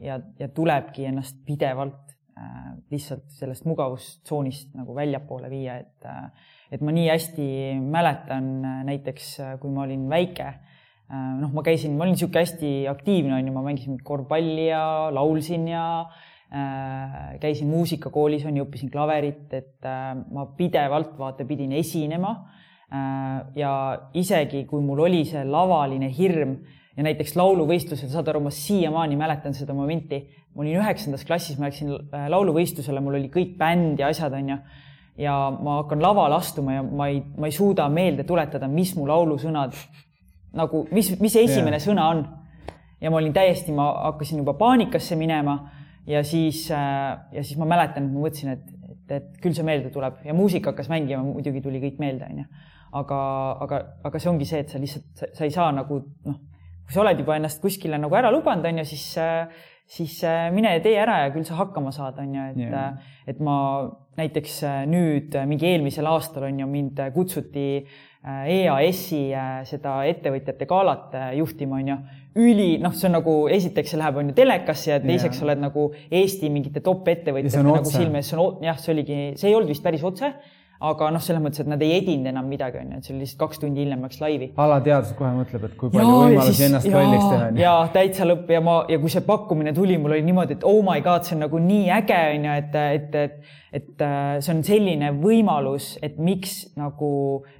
ja, 0.00 0.20
ja 0.38 0.48
tulebki 0.54 1.08
ennast 1.10 1.40
pidevalt 1.46 2.10
Äh, 2.40 2.76
lihtsalt 2.94 3.26
sellest 3.36 3.66
mugavustsoonist 3.68 4.70
nagu 4.78 4.94
väljapoole 4.96 5.50
viia, 5.50 5.74
et 5.82 6.06
äh, 6.08 6.30
et 6.72 6.80
ma 6.80 6.92
nii 6.94 7.08
hästi 7.10 7.46
mäletan 7.82 8.46
äh, 8.64 8.78
näiteks, 8.86 9.26
kui 9.60 9.72
ma 9.74 9.82
olin 9.82 10.06
väike, 10.08 10.46
noh, 11.10 11.50
ma 11.50 11.64
käisin, 11.66 11.96
ma 11.98 12.06
olin 12.06 12.14
niisugune 12.14 12.44
hästi 12.44 12.70
aktiivne, 12.88 13.34
on 13.34 13.50
ju, 13.50 13.54
ma 13.56 13.64
mängisin 13.66 13.98
korvpalli 14.06 14.68
ja 14.68 14.82
laulsin 15.12 15.66
ja 15.68 15.84
äh, 16.06 17.34
käisin 17.42 17.68
muusikakoolis, 17.74 18.46
on 18.46 18.56
ju, 18.56 18.68
õppisin 18.68 18.94
klaverit, 18.94 19.50
et 19.50 19.90
äh, 19.90 20.14
ma 20.30 20.46
pidevalt 20.56 21.18
vaata 21.18 21.44
pidin 21.50 21.74
esinema. 21.76 22.36
äh, 22.38 22.59
ja 22.90 23.72
isegi 24.18 24.64
kui 24.66 24.82
mul 24.82 25.04
oli 25.04 25.20
see 25.28 25.44
lavaline 25.46 26.08
hirm 26.10 26.56
ja 26.96 27.04
näiteks 27.06 27.36
lauluvõistlusel, 27.38 28.10
saad 28.10 28.28
aru, 28.32 28.40
ma 28.42 28.50
siiamaani 28.50 29.18
mäletan 29.20 29.54
seda 29.54 29.76
momenti 29.76 30.24
ma 30.54 30.64
olin 30.64 30.80
üheksandas 30.80 31.24
klassis, 31.26 31.58
ma 31.58 31.68
läksin 31.68 31.92
äh, 31.94 32.26
lauluvõistlusele, 32.32 33.02
mul 33.04 33.18
oli 33.20 33.30
kõik 33.32 33.56
bänd 33.58 34.00
ja 34.02 34.10
asjad, 34.10 34.34
onju. 34.34 34.58
ja 35.20 35.34
ma 35.52 35.80
hakkan 35.82 36.02
lavale 36.02 36.38
astuma 36.38 36.78
ja 36.78 36.82
ma 36.82 37.10
ei, 37.10 37.20
ma 37.38 37.50
ei 37.50 37.54
suuda 37.54 37.88
meelde 37.92 38.24
tuletada, 38.24 38.68
mis 38.70 38.94
mu 38.96 39.06
laulusõnad 39.08 39.76
nagu, 40.56 40.86
mis, 40.90 41.12
mis 41.20 41.36
esimene 41.36 41.76
yeah. 41.76 41.84
sõna 41.84 42.08
on. 42.14 42.24
ja 43.00 43.10
ma 43.10 43.20
olin 43.20 43.32
täiesti, 43.32 43.72
ma 43.72 43.86
hakkasin 44.10 44.42
juba 44.42 44.56
paanikasse 44.58 45.16
minema 45.16 45.58
ja 46.06 46.24
siis, 46.26 46.66
äh, 46.74 47.14
ja 47.32 47.44
siis 47.44 47.58
ma 47.60 47.68
mäletan, 47.68 48.08
et 48.08 48.16
ma 48.16 48.26
mõtlesin, 48.26 48.56
et, 48.56 48.66
et, 48.90 49.14
et 49.20 49.40
küll 49.42 49.54
see 49.54 49.66
meelde 49.66 49.92
tuleb 49.94 50.24
ja 50.26 50.34
muusika 50.34 50.74
hakkas 50.74 50.90
mängima, 50.90 51.22
muidugi 51.22 51.62
tuli 51.62 51.82
kõik 51.84 52.02
meelde, 52.02 52.26
onju. 52.26 52.48
Aga, 52.96 53.18
aga, 53.66 53.80
aga 54.04 54.22
see 54.22 54.30
ongi 54.30 54.48
see, 54.48 54.62
et 54.64 54.72
sa 54.72 54.80
lihtsalt, 54.82 55.26
sa 55.36 55.46
ei 55.46 55.54
saa 55.54 55.70
nagu 55.74 56.00
noh, 56.26 56.38
kui 56.84 56.96
sa 56.96 57.04
oled 57.04 57.22
juba 57.22 57.36
ennast 57.38 57.62
kuskile 57.62 58.00
nagu 58.02 58.16
ära 58.18 58.32
lubanud, 58.34 58.66
onju, 58.66 58.86
siis 58.88 59.06
äh, 59.22 59.46
siis 59.90 60.20
äh, 60.26 60.48
mine 60.54 60.76
tee 60.82 60.98
ära 60.98 61.24
ja 61.24 61.32
küll 61.34 61.46
sa 61.46 61.58
hakkama 61.60 61.92
saad, 61.94 62.18
on 62.22 62.34
ju, 62.34 62.46
et 62.52 62.62
yeah., 62.62 62.94
et 63.30 63.40
ma 63.42 63.56
näiteks 64.18 64.60
äh, 64.66 64.78
nüüd 64.90 65.34
mingi 65.46 65.68
eelmisel 65.70 66.06
aastal 66.10 66.48
on 66.48 66.62
ju 66.62 66.70
mind 66.70 67.02
kutsuti 67.14 67.66
EAS-i 68.20 69.20
seda 69.64 69.94
ettevõtjate 70.04 70.66
galat 70.68 71.14
juhtima, 71.38 71.78
on 71.78 71.86
ju. 71.88 71.94
üli, 72.42 72.74
noh, 72.82 72.92
see 72.92 73.06
on 73.08 73.16
nagu 73.16 73.36
esiteks 73.48 73.94
see 73.94 74.00
läheb, 74.02 74.18
on 74.20 74.28
ju 74.28 74.34
telekasse 74.36 74.90
ja 74.90 74.98
teiseks 75.00 75.38
yeah. 75.38 75.46
oled 75.46 75.62
nagu 75.62 75.86
Eesti 76.18 76.50
mingite 76.52 76.82
top 76.84 77.08
ettevõtjate 77.08 77.62
nagu 77.64 77.88
silme 77.88 78.20
ees, 78.20 78.28
see 78.28 78.42
on 78.42 78.66
jah, 78.66 78.76
see 78.76 78.92
oligi, 78.92 79.20
see 79.40 79.48
ei 79.48 79.56
olnud 79.56 79.72
vist 79.72 79.86
päris 79.86 80.04
otse 80.04 80.34
aga 80.80 81.10
noh, 81.12 81.20
selles 81.20 81.42
mõttes, 81.44 81.60
et 81.60 81.68
nad 81.68 81.82
ei 81.84 81.98
edinud 81.98 82.30
enam 82.30 82.46
midagi, 82.48 82.80
on 82.80 82.94
ju, 82.94 82.98
et 83.00 83.06
see 83.06 83.12
oli 83.12 83.26
lihtsalt 83.26 83.40
kaks 83.42 83.60
tundi 83.60 83.82
hiljem 83.84 84.04
läks 84.06 84.20
laivi. 84.22 84.48
alateadvus 84.64 85.12
kohe 85.18 85.32
mõtleb, 85.36 85.66
et 85.68 85.74
kui 85.76 85.92
palju 85.92 86.14
võimalusi 86.14 86.64
ennast 86.70 86.88
ja, 86.88 86.94
kalliks 86.94 87.26
teha. 87.26 87.48
ja 87.60 87.74
täitsa 87.92 88.28
lõpp 88.28 88.52
ja 88.54 88.62
ma, 88.64 88.76
ja 88.88 89.00
kui 89.02 89.12
see 89.12 89.24
pakkumine 89.26 89.74
tuli, 89.76 89.98
mul 90.00 90.16
oli 90.16 90.24
niimoodi, 90.24 90.56
et 90.56 90.64
oh 90.68 90.80
my 90.86 91.04
god, 91.04 91.28
see 91.28 91.36
on 91.36 91.44
nagu 91.44 91.60
nii 91.60 91.90
äge, 91.98 92.20
on 92.36 92.48
ju, 92.48 92.54
et, 92.62 92.78
et, 92.80 93.18
et, 93.26 93.58
et 93.72 94.02
äh, 94.02 94.40
see 94.42 94.54
on 94.54 94.64
selline 94.66 95.12
võimalus, 95.20 95.92
et 96.02 96.18
miks 96.18 96.72
nagu, 96.78 97.10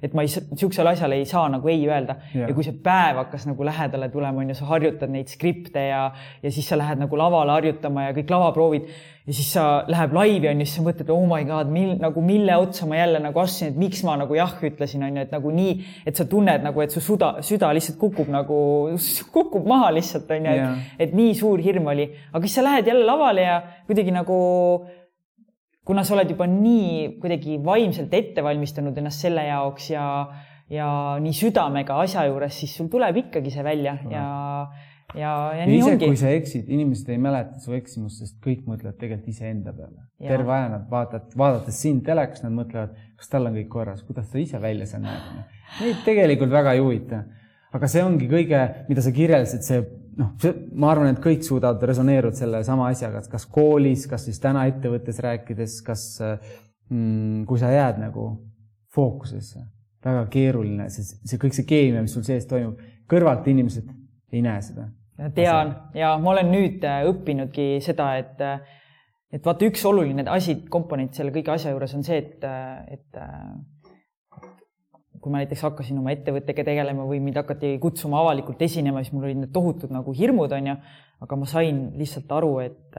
et 0.03 0.15
ma 0.17 0.25
ei, 0.25 0.33
niisugusele 0.51 0.91
asjale 0.91 1.21
ei 1.21 1.27
saa 1.29 1.47
nagu 1.51 1.71
ei 1.71 1.85
öelda. 1.87 2.17
ja 2.35 2.51
kui 2.55 2.65
see 2.67 2.75
päev 2.83 3.21
hakkas 3.23 3.47
nagu 3.47 3.65
lähedale 3.67 4.11
tulema, 4.11 4.43
on 4.43 4.51
ju, 4.51 4.59
sa 4.59 4.67
harjutad 4.73 5.11
neid 5.13 5.31
skripte 5.31 5.87
ja, 5.87 6.03
ja 6.43 6.51
siis 6.51 6.67
sa 6.67 6.79
lähed 6.79 6.99
nagu 7.01 7.19
lavale 7.19 7.55
harjutama 7.55 8.09
ja 8.09 8.15
kõik 8.17 8.33
lavaproovid 8.33 8.91
ja 9.27 9.35
siis 9.37 9.51
sa 9.53 9.65
läheb 9.87 10.13
laivi 10.17 10.49
on 10.49 10.61
ju, 10.63 10.65
siis 10.67 10.79
sa 10.79 10.85
mõtled, 10.85 11.11
oh 11.13 11.25
my 11.29 11.45
god, 11.47 11.69
mil, 11.71 11.93
nagu 12.01 12.23
mille 12.25 12.55
otsa 12.59 12.87
ma 12.89 12.97
jälle 12.97 13.21
nagu 13.21 13.39
astusin, 13.39 13.71
et 13.71 13.79
miks 13.79 14.01
ma 14.07 14.15
nagu 14.19 14.35
jah 14.35 14.55
ütlesin, 14.67 15.03
on 15.05 15.19
ju, 15.19 15.25
et 15.27 15.35
nagu 15.35 15.51
nii, 15.55 15.75
et 16.09 16.17
sa 16.17 16.25
tunned 16.29 16.65
nagu, 16.65 16.81
et 16.83 16.93
su 16.93 17.03
süda, 17.05 17.35
süda 17.45 17.69
lihtsalt 17.77 17.99
kukub 18.01 18.31
nagu, 18.33 18.57
kukub 19.35 19.69
maha 19.69 19.91
lihtsalt 19.95 20.31
on 20.33 20.49
ju, 20.49 20.55
et, 20.57 20.95
et 21.05 21.13
nii 21.15 21.35
suur 21.37 21.61
hirm 21.61 21.91
oli. 21.93 22.09
aga 22.31 22.43
siis 22.47 22.57
sa 22.57 22.65
lähed 22.65 22.89
jälle 22.91 23.05
lavale 23.05 23.45
ja 23.45 23.61
kuidagi 23.87 24.15
nagu 24.15 24.41
kuna 25.85 26.03
sa 26.05 26.15
oled 26.15 26.29
juba 26.29 26.47
nii 26.49 27.17
kuidagi 27.21 27.57
vaimselt 27.65 28.13
ette 28.13 28.43
valmistanud 28.45 28.97
ennast 28.97 29.25
selle 29.25 29.47
jaoks 29.47 29.89
ja, 29.93 30.05
ja 30.69 30.87
nii 31.21 31.33
südamega 31.35 31.97
asja 32.03 32.27
juures, 32.29 32.59
siis 32.59 32.75
sul 32.77 32.89
tuleb 32.91 33.23
ikkagi 33.25 33.53
see 33.53 33.65
välja 33.65 33.97
ja, 34.05 34.11
ja 34.13 34.89
ja, 35.15 35.31
ja, 35.55 35.65
nii 35.67 35.79
ise, 35.79 35.93
ongi. 35.93 36.09
kui 36.11 36.19
sa 36.19 36.31
eksid, 36.35 36.69
inimesed 36.71 37.09
ei 37.11 37.19
mäleta 37.21 37.59
su 37.61 37.75
eksimust, 37.75 38.21
sest 38.21 38.37
kõik 38.43 38.63
mõtlevad 38.69 38.97
tegelikult 38.99 39.31
iseenda 39.33 39.73
peale. 39.75 40.05
terve 40.21 40.53
aja 40.55 40.69
nad 40.75 40.85
vaatavad, 40.91 41.33
vaadates 41.37 41.81
sind 41.83 42.05
telekast, 42.07 42.45
nad 42.45 42.55
mõtlevad, 42.55 42.93
kas 43.19 43.31
tal 43.31 43.49
on 43.49 43.57
kõik 43.59 43.69
korras, 43.71 44.03
kuidas 44.07 44.29
ta 44.31 44.39
ise 44.41 44.61
välja 44.63 44.87
seal 44.89 45.03
näeb. 45.05 45.57
Neid 45.81 46.03
tegelikult 46.07 46.53
väga 46.53 46.75
ei 46.77 46.83
huvita. 46.83 47.23
aga 47.71 47.87
see 47.87 48.03
ongi 48.03 48.27
kõige, 48.31 48.61
mida 48.89 49.03
sa 49.03 49.13
kirjeldasid, 49.15 49.63
see 49.63 49.83
noh, 50.19 50.33
ma 50.75 50.91
arvan, 50.91 51.13
et 51.13 51.21
kõik 51.23 51.45
suudavad 51.47 51.83
resoneeruda 51.87 52.37
selle 52.37 52.63
sama 52.67 52.89
asjaga, 52.91 53.23
kas 53.31 53.45
koolis, 53.51 54.07
kas 54.11 54.25
siis 54.27 54.39
täna 54.43 54.65
ettevõttes 54.69 55.21
rääkides, 55.23 55.81
kas 55.87 56.05
mm, 56.21 57.43
kui 57.49 57.61
sa 57.61 57.71
jääd 57.71 58.01
nagu 58.01 58.29
fookusesse, 58.95 59.63
väga 60.05 60.25
keeruline, 60.33 60.89
see, 60.91 61.05
see 61.05 61.39
kõik 61.41 61.55
see 61.55 61.67
keemia, 61.67 62.03
mis 62.03 62.15
sul 62.15 62.25
sees 62.27 62.47
toimub, 62.49 62.79
kõrvalt 63.11 63.47
inimesed 63.51 63.87
ei 64.31 64.43
näe 64.43 64.61
seda. 64.65 64.87
Tean 65.35 65.73
ja 65.93 66.15
ma 66.21 66.31
olen 66.33 66.49
nüüd 66.49 66.85
äh, 66.87 67.03
õppinudki 67.09 67.75
seda, 67.83 68.13
et, 68.17 68.39
äh, 68.41 68.63
et 69.31 69.45
vaata, 69.45 69.67
üks 69.69 69.83
oluline 69.85 70.25
asi, 70.33 70.57
komponent 70.71 71.13
selle 71.17 71.33
kõige 71.35 71.53
asja 71.53 71.73
juures 71.75 71.93
on 71.97 72.05
see, 72.07 72.17
et, 72.23 72.47
äh, 72.47 72.97
et 72.97 73.21
kui 75.21 75.33
ma 75.33 75.41
näiteks 75.41 75.63
hakkasin 75.67 75.99
oma 76.01 76.13
ettevõttega 76.15 76.65
tegelema 76.65 77.05
või 77.07 77.19
mind 77.23 77.37
hakati 77.41 77.75
kutsuma 77.81 78.21
avalikult 78.23 78.61
esinema, 78.65 79.03
siis 79.03 79.13
mul 79.13 79.27
olid 79.29 79.43
need 79.43 79.53
tohutud 79.53 79.93
nagu 79.93 80.13
hirmud, 80.17 80.53
onju, 80.57 80.77
aga 81.21 81.37
ma 81.37 81.49
sain 81.49 81.83
lihtsalt 81.99 82.31
aru, 82.33 82.55
et, 82.65 82.97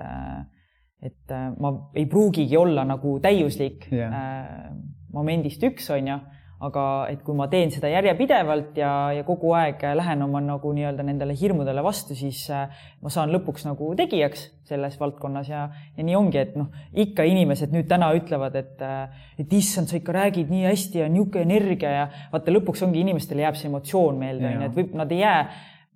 et 1.02 1.34
ma 1.58 1.72
ei 1.98 2.06
pruugigi 2.10 2.56
olla 2.58 2.86
nagu 2.86 3.16
täiuslik 3.22 3.88
yeah. 3.90 4.70
momendist 5.12 5.66
üks, 5.66 5.90
onju 5.94 6.20
aga 6.62 6.84
et 7.10 7.22
kui 7.26 7.34
ma 7.34 7.48
teen 7.50 7.72
seda 7.74 7.90
järjepidevalt 7.90 8.76
ja, 8.78 8.92
ja 9.16 9.24
kogu 9.26 9.50
aeg 9.58 9.82
lähen 9.98 10.22
oma 10.22 10.40
nagu 10.44 10.70
nii-öelda 10.76 11.04
nendele 11.06 11.34
hirmudele 11.38 11.82
vastu, 11.82 12.14
siis 12.18 12.44
äh, 12.54 12.70
ma 13.02 13.10
saan 13.10 13.32
lõpuks 13.34 13.66
nagu 13.66 13.90
tegijaks 13.98 14.46
selles 14.68 14.94
valdkonnas 15.00 15.50
ja, 15.50 15.64
ja 15.96 16.06
nii 16.06 16.16
ongi, 16.16 16.38
et 16.38 16.54
noh, 16.58 16.70
ikka 17.04 17.26
inimesed 17.28 17.74
nüüd 17.74 17.88
täna 17.90 18.12
ütlevad, 18.16 18.56
et, 18.60 18.78
äh, 18.86 19.26
et 19.42 19.58
issand, 19.58 19.90
sa 19.90 19.98
ikka 19.98 20.14
räägid 20.14 20.52
nii 20.52 20.68
hästi 20.68 21.02
ja 21.02 21.10
niisugune 21.10 21.44
energia 21.48 21.92
ja 21.96 22.08
vaata, 22.32 22.54
lõpuks 22.54 22.86
ongi 22.86 23.02
inimestele 23.02 23.44
jääb 23.44 23.58
see 23.58 23.70
emotsioon 23.72 24.22
meelde, 24.22 24.46
onju, 24.54 24.70
et 24.70 24.78
võib, 24.78 24.96
nad 25.02 25.12
ei 25.12 25.22
jää 25.24 25.38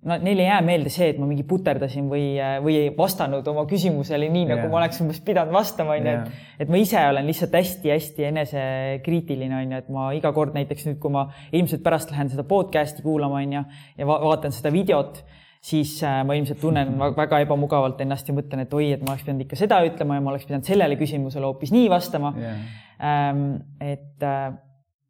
no 0.07 0.17
neil 0.23 0.41
ei 0.41 0.47
jää 0.47 0.59
meelde 0.65 0.91
see, 0.93 1.09
et 1.11 1.19
ma 1.21 1.27
mingi 1.29 1.43
puterdasin 1.47 2.07
või, 2.11 2.25
või 2.63 2.77
ei 2.81 2.91
vastanud 2.95 3.47
oma 3.51 3.65
küsimusele 3.69 4.29
nii, 4.31 4.45
nagu 4.51 4.63
yeah. 4.63 4.71
ma 4.71 4.81
oleks 4.81 5.01
umbes 5.03 5.19
pidanud 5.25 5.55
vastama, 5.55 5.97
onju, 5.97 6.13
et, 6.13 6.45
et 6.63 6.71
ma 6.71 6.79
ise 6.81 7.01
olen 7.11 7.27
lihtsalt 7.27 7.57
hästi-hästi 7.57 8.27
enesekriitiline, 8.31 9.63
onju, 9.63 9.81
et 9.83 9.89
ma 9.93 10.09
iga 10.17 10.31
kord 10.35 10.55
näiteks 10.57 10.87
nüüd, 10.89 11.01
kui 11.03 11.13
ma 11.13 11.27
ilmselt 11.51 11.83
pärast 11.85 12.13
lähen 12.13 12.31
seda 12.33 12.47
podcast'i 12.47 13.05
kuulama, 13.05 13.41
onju, 13.43 13.65
ja 13.99 14.09
va 14.09 14.19
vaatan 14.23 14.55
seda 14.55 14.71
videot, 14.73 15.21
siis 15.67 15.97
äh, 16.05 16.21
ma 16.27 16.37
ilmselt 16.37 16.61
tunnen 16.61 16.95
väga 17.17 17.41
ebamugavalt 17.43 17.99
ennast 18.05 18.29
ja 18.29 18.35
mõtlen, 18.37 18.63
et 18.63 18.77
oi, 18.77 18.91
et 18.95 19.03
ma 19.03 19.13
oleks 19.13 19.25
pidanud 19.27 19.47
ikka 19.47 19.59
seda 19.59 19.81
ütlema 19.87 20.17
ja 20.17 20.23
ma 20.23 20.31
oleks 20.33 20.47
pidanud 20.47 20.67
sellele 20.67 20.99
küsimusele 20.99 21.49
hoopis 21.49 21.73
nii 21.75 21.89
vastama. 21.91 22.33
Yeah.. 22.39 22.63
Ähm, 22.97 23.41
et 23.83 24.23
äh, 24.25 24.55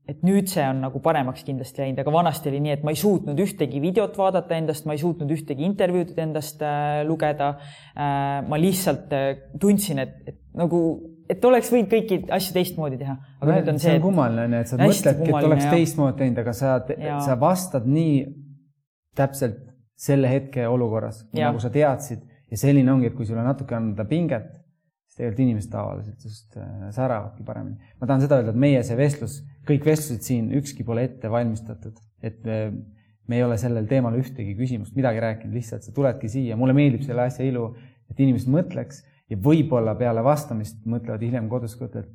et 0.07 0.23
nüüd 0.23 0.47
see 0.47 0.63
on 0.63 0.79
nagu 0.85 1.01
paremaks 1.03 1.43
kindlasti 1.43 1.83
läinud, 1.83 1.99
aga 2.01 2.13
vanasti 2.15 2.51
oli 2.51 2.61
nii, 2.63 2.77
et 2.77 2.85
ma 2.87 2.93
ei 2.93 2.99
suutnud 2.99 3.39
ühtegi 3.43 3.81
videot 3.83 4.15
vaadata 4.17 4.55
endast, 4.55 4.87
ma 4.87 4.95
ei 4.95 5.01
suutnud 5.01 5.31
ühtegi 5.35 5.65
intervjuud 5.67 6.13
endast 6.23 6.63
äh, 6.63 7.01
lugeda 7.07 7.53
äh,. 7.57 8.39
ma 8.47 8.59
lihtsalt 8.61 9.13
äh, 9.15 9.29
tundsin, 9.59 9.99
et, 10.05 10.15
et 10.31 10.39
nagu, 10.57 10.81
et 11.29 11.43
oleks 11.49 11.71
võinud 11.73 11.91
kõiki 11.91 12.21
asju 12.37 12.55
teistmoodi 12.55 13.01
teha. 13.01 13.17
aga 13.41 13.49
no, 13.51 13.57
nüüd 13.59 13.71
on 13.73 13.81
see. 13.81 13.89
see 13.89 13.99
on 13.99 14.05
kummaline, 14.07 14.47
onju, 14.47 14.63
et 14.63 14.71
sa 14.71 14.81
mõtledki, 14.81 15.29
et 15.29 15.49
oleks 15.51 15.69
teistmoodi 15.75 16.21
teinud, 16.23 16.43
aga 16.45 16.55
sa, 16.55 16.77
sa 17.27 17.39
vastad 17.41 17.89
nii 17.91 18.17
täpselt 19.17 19.63
selle 19.97 20.31
hetke 20.31 20.67
olukorras, 20.69 21.25
nagu 21.35 21.59
sa 21.59 21.73
teadsid 21.73 22.23
ja 22.47 22.59
selline 22.59 22.93
ongi, 22.93 23.11
et 23.11 23.17
kui 23.17 23.27
sulle 23.27 23.43
natuke 23.43 23.75
anda 23.75 24.05
pinget 24.07 24.56
tegelikult 25.17 25.43
inimesed 25.43 25.71
tavaliselt 25.73 26.25
just 26.27 26.57
äh, 26.57 26.89
säravadki 26.95 27.45
paremini. 27.47 27.93
ma 27.99 28.09
tahan 28.09 28.23
seda 28.25 28.39
öelda, 28.39 28.53
et 28.53 28.61
meie 28.67 28.83
see 28.85 28.97
vestlus, 28.99 29.39
kõik 29.67 29.87
vestlused 29.87 30.23
siin, 30.25 30.51
ükski 30.59 30.85
pole 30.87 31.07
ette 31.09 31.31
valmistatud, 31.31 31.97
et 32.25 32.45
me 33.27 33.39
ei 33.39 33.43
ole 33.43 33.57
sellel 33.59 33.87
teemal 33.89 34.15
ühtegi 34.17 34.55
küsimust, 34.57 34.95
midagi 34.95 35.21
rääkinud, 35.23 35.55
lihtsalt 35.57 35.85
sa 35.85 35.93
tuledki 35.95 36.29
siia, 36.31 36.57
mulle 36.59 36.75
meeldib 36.77 37.03
selle 37.05 37.27
asja 37.27 37.45
ilu, 37.47 37.69
et 38.11 38.19
inimesed 38.23 38.51
mõtleks 38.51 39.03
ja 39.31 39.39
võib-olla 39.43 39.97
peale 39.99 40.23
vastamist 40.23 40.79
mõtlevad 40.87 41.25
hiljem 41.25 41.49
kodus 41.51 41.75
ka, 41.79 41.89
et 41.99 42.07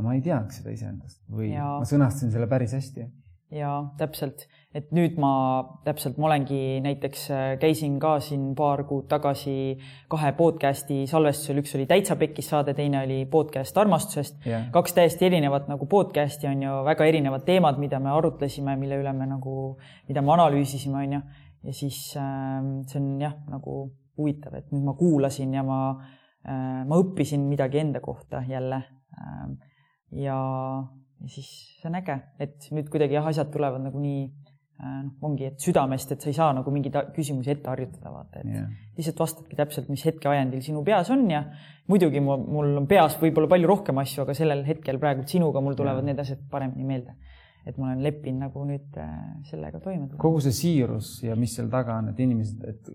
ma 0.00 0.16
ei 0.16 0.22
teadnud 0.24 0.52
seda 0.52 0.72
iseendast 0.72 1.22
või 1.32 1.52
ja. 1.52 1.76
ma 1.80 1.88
sõnastasin 1.88 2.32
selle 2.32 2.48
päris 2.48 2.74
hästi 2.76 3.06
ja 3.56 3.72
täpselt, 4.00 4.46
et 4.76 4.90
nüüd 4.94 5.16
ma 5.20 5.30
täpselt, 5.86 6.18
ma 6.20 6.28
olengi 6.28 6.78
näiteks, 6.84 7.22
äh, 7.32 7.44
käisin 7.60 7.96
ka 8.02 8.16
siin 8.24 8.50
paar 8.58 8.82
kuud 8.88 9.06
tagasi 9.08 9.76
kahe 10.12 10.32
podcast'i 10.36 11.04
salvestusel, 11.08 11.62
üks 11.62 11.72
oli 11.78 11.86
Täitsa 11.88 12.18
Pekkis 12.20 12.50
saade, 12.52 12.74
teine 12.76 13.00
oli 13.04 13.22
podcast 13.30 13.76
armastusest 13.80 14.44
yeah.. 14.46 14.66
kaks 14.74 14.96
täiesti 14.98 15.28
erinevat 15.30 15.70
nagu 15.70 15.88
podcast'i 15.90 16.50
on 16.50 16.66
ju, 16.66 16.74
väga 16.88 17.08
erinevad 17.08 17.46
teemad, 17.48 17.80
mida 17.80 18.00
me 18.02 18.12
arutlesime, 18.12 18.76
mille 18.80 19.00
üle 19.00 19.14
me 19.16 19.28
nagu, 19.30 19.56
mida 20.10 20.24
me 20.24 20.34
analüüsisime, 20.36 21.06
on 21.06 21.16
ju. 21.18 21.22
ja 21.70 21.78
siis 21.80 22.00
äh, 22.20 22.60
see 22.90 23.00
on 23.00 23.14
jah, 23.24 23.38
nagu 23.52 23.78
huvitav, 24.16 24.58
et 24.60 24.68
nüüd 24.74 24.84
ma 24.84 24.96
kuulasin 24.98 25.56
ja 25.56 25.64
ma 25.64 25.80
äh,, 25.94 26.84
ma 26.84 27.00
õppisin 27.00 27.48
midagi 27.48 27.80
enda 27.80 28.04
kohta 28.04 28.44
jälle 28.48 28.82
äh,. 29.16 29.48
ja 30.26 30.36
ja 31.16 31.30
siis 31.32 31.48
see 31.80 31.88
on 31.88 31.96
äge, 31.96 32.18
et 32.44 32.68
nüüd 32.76 32.90
kuidagi 32.92 33.16
jah, 33.16 33.24
asjad 33.24 33.48
tulevad 33.52 33.80
nagu 33.80 34.00
nii 34.00 34.26
noh, 34.82 35.12
ongi, 35.24 35.48
et 35.50 35.62
südamest, 35.62 36.12
et 36.12 36.24
sa 36.24 36.28
ei 36.30 36.36
saa 36.36 36.50
nagu 36.56 36.72
mingeid 36.72 37.12
küsimusi 37.16 37.52
ette 37.54 37.70
harjutada, 37.70 38.12
vaata, 38.12 38.42
et 38.42 38.50
yeah. 38.50 38.66
lihtsalt 38.98 39.22
vastadki 39.22 39.58
täpselt, 39.58 39.88
mis 39.92 40.04
hetkeajendil 40.04 40.62
sinu 40.64 40.82
peas 40.86 41.10
on 41.14 41.24
ja 41.30 41.42
muidugi 41.90 42.20
mul, 42.24 42.42
mul 42.44 42.72
on 42.82 42.88
peas 42.90 43.16
võib-olla 43.20 43.48
palju 43.54 43.70
rohkem 43.70 44.02
asju, 44.02 44.24
aga 44.26 44.36
sellel 44.36 44.64
hetkel 44.68 45.00
praegu 45.02 45.24
sinuga 45.28 45.62
mul 45.64 45.78
tulevad 45.78 46.04
yeah. 46.04 46.10
need 46.12 46.24
asjad 46.24 46.42
paremini 46.52 46.88
meelde. 46.88 47.16
et 47.66 47.78
ma 47.82 47.88
olen 47.88 48.02
leppinud 48.04 48.44
nagu 48.44 48.60
nüüd 48.62 48.98
äh, 49.02 49.14
sellega 49.48 49.80
toime 49.82 50.06
kogu 50.22 50.38
see 50.44 50.54
siirus 50.54 51.16
ja 51.24 51.34
mis 51.34 51.56
seal 51.56 51.66
taga 51.72 51.96
on, 51.98 52.12
et 52.12 52.20
inimesed, 52.22 52.60
et 52.62 52.92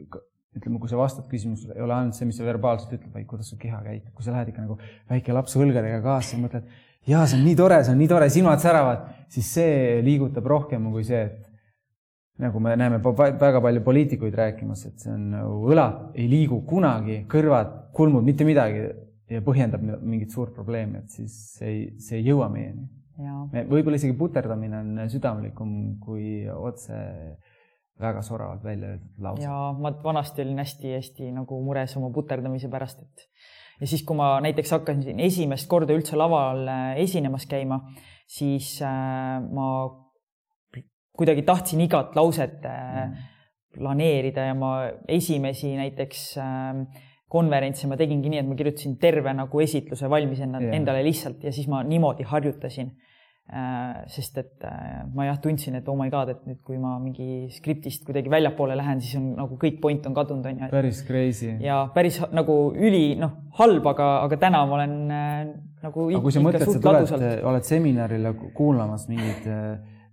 ütleme, 0.55 0.79
kui 0.79 0.91
sa 0.91 0.99
vastad 0.99 1.27
küsimusele, 1.31 1.75
ei 1.75 1.83
ole 1.83 1.95
ainult 1.95 2.15
see, 2.15 2.27
mis 2.27 2.39
sa 2.39 2.45
verbaalselt 2.45 2.93
ütled, 2.95 3.11
vaid 3.11 3.27
kuidas 3.27 3.51
su 3.51 3.57
keha 3.59 3.81
käitub, 3.83 4.13
kui 4.15 4.23
sa 4.23 4.35
lähed 4.35 4.51
ikka 4.51 4.63
nagu 4.63 4.77
väike 5.11 5.35
laps 5.35 5.57
õlgadega 5.59 5.99
kaasa, 6.03 6.39
mõtled 6.39 6.67
ja 7.07 7.23
see 7.25 7.39
on 7.39 7.45
nii 7.47 7.57
tore, 7.57 7.79
see 7.83 7.95
on 7.95 8.01
nii 8.01 8.11
tore, 8.11 8.27
silmad 8.31 8.63
säravad, 8.63 9.07
siis 9.31 9.47
see 9.55 10.01
liigutab 10.05 10.47
rohkem 10.51 10.91
kui 10.93 11.05
see, 11.07 11.23
et 11.29 11.50
nagu 12.39 12.59
me 12.63 12.75
näeme 12.79 13.01
väga 13.03 13.61
palju 13.61 13.83
poliitikuid 13.85 14.35
rääkimas, 14.35 14.85
et 14.87 15.03
see 15.03 15.11
on 15.13 15.29
nagu 15.35 15.59
õlad 15.71 16.15
ei 16.15 16.29
liigu 16.31 16.61
kunagi, 16.67 17.21
kõrvad, 17.31 17.73
kulmud, 17.95 18.25
mitte 18.25 18.47
midagi 18.47 18.87
ja 19.31 19.43
põhjendab 19.45 19.83
mingit 19.83 20.33
suurt 20.33 20.55
probleemi, 20.55 21.03
et 21.03 21.13
siis 21.13 21.37
see 21.57 21.69
ei, 21.69 21.85
see 22.01 22.19
ei 22.19 22.27
jõua 22.31 22.49
meieni. 22.51 22.87
võib-olla 23.69 23.99
isegi 23.99 24.17
puterdamine 24.17 24.79
on 24.79 25.09
südamlikum 25.11 25.99
kui 26.01 26.47
otse 26.49 26.97
väga 28.01 28.21
soravalt 28.25 28.63
välja 28.63 28.95
öeldud 28.95 29.21
lause. 29.21 29.43
ja 29.43 29.73
ma 29.77 29.91
vanasti 30.03 30.41
olin 30.41 30.61
hästi-hästi 30.63 31.31
nagu 31.35 31.59
mures 31.63 31.97
oma 31.97 32.09
puterdamise 32.13 32.69
pärast, 32.69 33.03
et 33.03 33.27
ja 33.81 33.89
siis, 33.89 34.03
kui 34.05 34.17
ma 34.17 34.35
näiteks 34.43 34.73
hakkasin 34.77 35.19
esimest 35.19 35.69
korda 35.69 35.93
üldse 35.97 36.17
laval 36.19 36.65
äh, 36.69 37.01
esinemas 37.03 37.47
käima, 37.49 37.81
siis 38.29 38.77
äh, 38.85 39.41
ma 39.53 39.67
kuidagi 41.17 41.45
tahtsin 41.47 41.81
igat 41.87 42.15
lauset 42.15 42.65
äh, 42.65 43.05
mm. 43.05 43.29
planeerida 43.77 44.49
ja 44.49 44.57
ma 44.57 44.73
esimesi 45.07 45.75
näiteks 45.77 46.25
konverentse 47.31 47.87
ma 47.87 47.95
tegingi 47.99 48.31
nii, 48.31 48.41
et 48.41 48.47
ma 48.49 48.57
kirjutasin 48.59 48.97
terve 48.99 49.31
nagu 49.33 49.61
esitluse 49.63 50.09
valmis 50.11 50.41
endale 50.43 51.03
lihtsalt 51.07 51.45
ja 51.47 51.53
siis 51.55 51.69
ma 51.71 51.79
niimoodi 51.87 52.27
harjutasin 52.27 52.91
Äh, 53.51 54.05
sest 54.07 54.37
et 54.39 54.63
äh, 54.63 55.01
ma 55.11 55.25
jah 55.25 55.35
tundsin, 55.43 55.75
et 55.75 55.87
oh 55.91 55.95
my 55.99 56.07
god, 56.13 56.29
et 56.31 56.43
nüüd, 56.47 56.61
kui 56.63 56.77
ma 56.79 56.93
mingi 57.03 57.49
skriptist 57.51 58.05
kuidagi 58.07 58.31
väljapoole 58.31 58.77
lähen, 58.79 59.01
siis 59.03 59.17
on 59.19 59.25
nagu 59.35 59.57
kõik 59.59 59.81
point 59.83 60.05
on 60.07 60.13
kadunud, 60.15 60.45
on 60.47 60.61
ju. 60.61 60.69
päris 60.71 61.01
crazy. 61.03 61.49
ja 61.59 61.81
päris 61.91 62.21
nagu 62.31 62.55
üli, 62.71 63.17
noh, 63.19 63.33
halb, 63.57 63.89
aga, 63.91 64.07
aga 64.29 64.37
täna 64.39 64.61
ma 64.69 64.77
olen 64.77 64.95
äh, 65.11 65.33
nagu. 65.83 66.05
aga 66.13 66.21
kui 66.23 66.31
sa 66.31 66.45
mõtled, 66.45 66.63
sa 66.63 66.83
tuled, 66.85 67.43
oled 67.51 67.67
seminarile 67.67 68.31
kuulamas 68.55 69.09
mingeid 69.11 69.51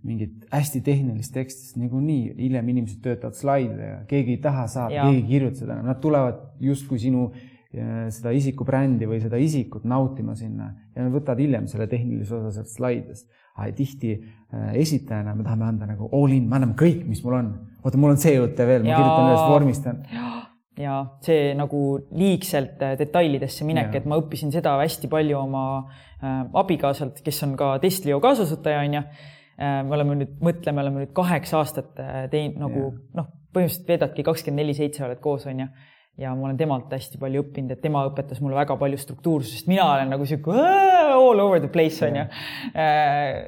mingit 0.07 0.46
hästi 0.53 0.80
tehnilist 0.86 1.34
teksti, 1.34 1.64
sest 1.66 1.78
niikuinii 1.80 2.34
hiljem 2.38 2.68
inimesed 2.74 3.01
töötavad 3.03 3.34
slaide 3.34 3.86
ja 3.88 4.01
keegi 4.09 4.36
ei 4.36 4.42
taha 4.42 4.66
saada, 4.70 5.07
keegi 5.09 5.22
ei 5.24 5.28
kirjuta 5.32 5.64
seda, 5.64 5.78
nad 5.82 5.99
tulevad 6.03 6.38
justkui 6.62 7.01
sinu 7.03 7.24
äh, 7.32 8.07
seda 8.14 8.32
isikubrändi 8.36 9.09
või 9.11 9.18
seda 9.22 9.40
isikut 9.42 9.88
nautima 9.88 10.36
sinna 10.38 10.70
ja 10.94 11.05
nad 11.05 11.14
võtavad 11.14 11.42
hiljem 11.42 11.66
selle 11.70 11.88
tehnilise 11.90 12.36
osa 12.38 12.53
sealt 12.55 12.70
slaididest. 12.70 13.28
tihti 13.76 14.12
äh, 14.14 14.74
esitajana 14.78 15.34
me 15.34 15.42
tahame 15.44 15.64
anda 15.64 15.86
nagu 15.86 16.11
all 16.12 16.32
in, 16.32 16.49
me 16.49 16.57
anname 16.57 16.76
kõik, 16.78 17.03
mis 17.07 17.24
mul 17.24 17.40
on. 17.40 17.55
oota, 17.82 17.99
mul 17.99 18.14
on 18.14 18.20
see 18.22 18.36
jutt 18.36 18.59
veel, 18.59 18.84
ma 18.86 18.94
kirjutan 18.94 19.30
üles, 19.32 19.49
vormistan. 19.51 20.05
ja 20.78 21.01
see 21.26 21.55
nagu 21.59 21.80
liigselt 22.14 22.82
äh, 22.82 22.94
detailidesse 22.99 23.66
minek, 23.66 23.90
et 23.99 24.07
ma 24.07 24.20
õppisin 24.22 24.55
seda 24.55 24.78
hästi 24.78 25.11
palju 25.11 25.40
oma 25.40 25.64
abikaasalt, 26.55 27.20
kes 27.22 27.42
on 27.46 27.53
ka 27.59 27.76
Testlio 27.82 28.18
kaasasutaja, 28.22 28.80
onju. 28.86 29.03
Me 29.59 29.94
oleme 29.96 30.14
nüüd, 30.20 30.34
mõtleme, 30.44 30.82
oleme 30.84 31.04
nüüd 31.04 31.14
kaheksa 31.16 31.59
aastat 31.62 31.98
äh, 32.02 32.24
teinud 32.30 32.61
nagu 32.62 32.88
noh, 33.18 33.30
põhimõtteliselt 33.54 33.88
veedadki 33.90 34.24
kakskümmend 34.26 34.62
neli 34.62 34.76
seitse 34.76 35.04
oled 35.06 35.20
koos, 35.22 35.46
onju. 35.50 35.68
Ja 36.18 36.32
ma 36.34 36.48
olen 36.48 36.56
temalt 36.59 36.90
hästi 36.90 37.18
palju 37.20 37.44
õppinud, 37.44 37.76
et 37.76 37.82
tema 37.82 38.00
õpetas 38.09 38.40
mulle 38.42 38.59
väga 38.59 38.74
palju 38.78 38.98
struktuursust, 38.98 39.68
mina 39.70 39.84
olen 39.86 40.11
nagu 40.11 40.26
sihuke 40.26 40.54
all 41.14 41.40
over 41.40 41.61
the 41.62 41.70
place 41.70 42.02
onju. 42.02 42.24
Äh, 42.74 43.46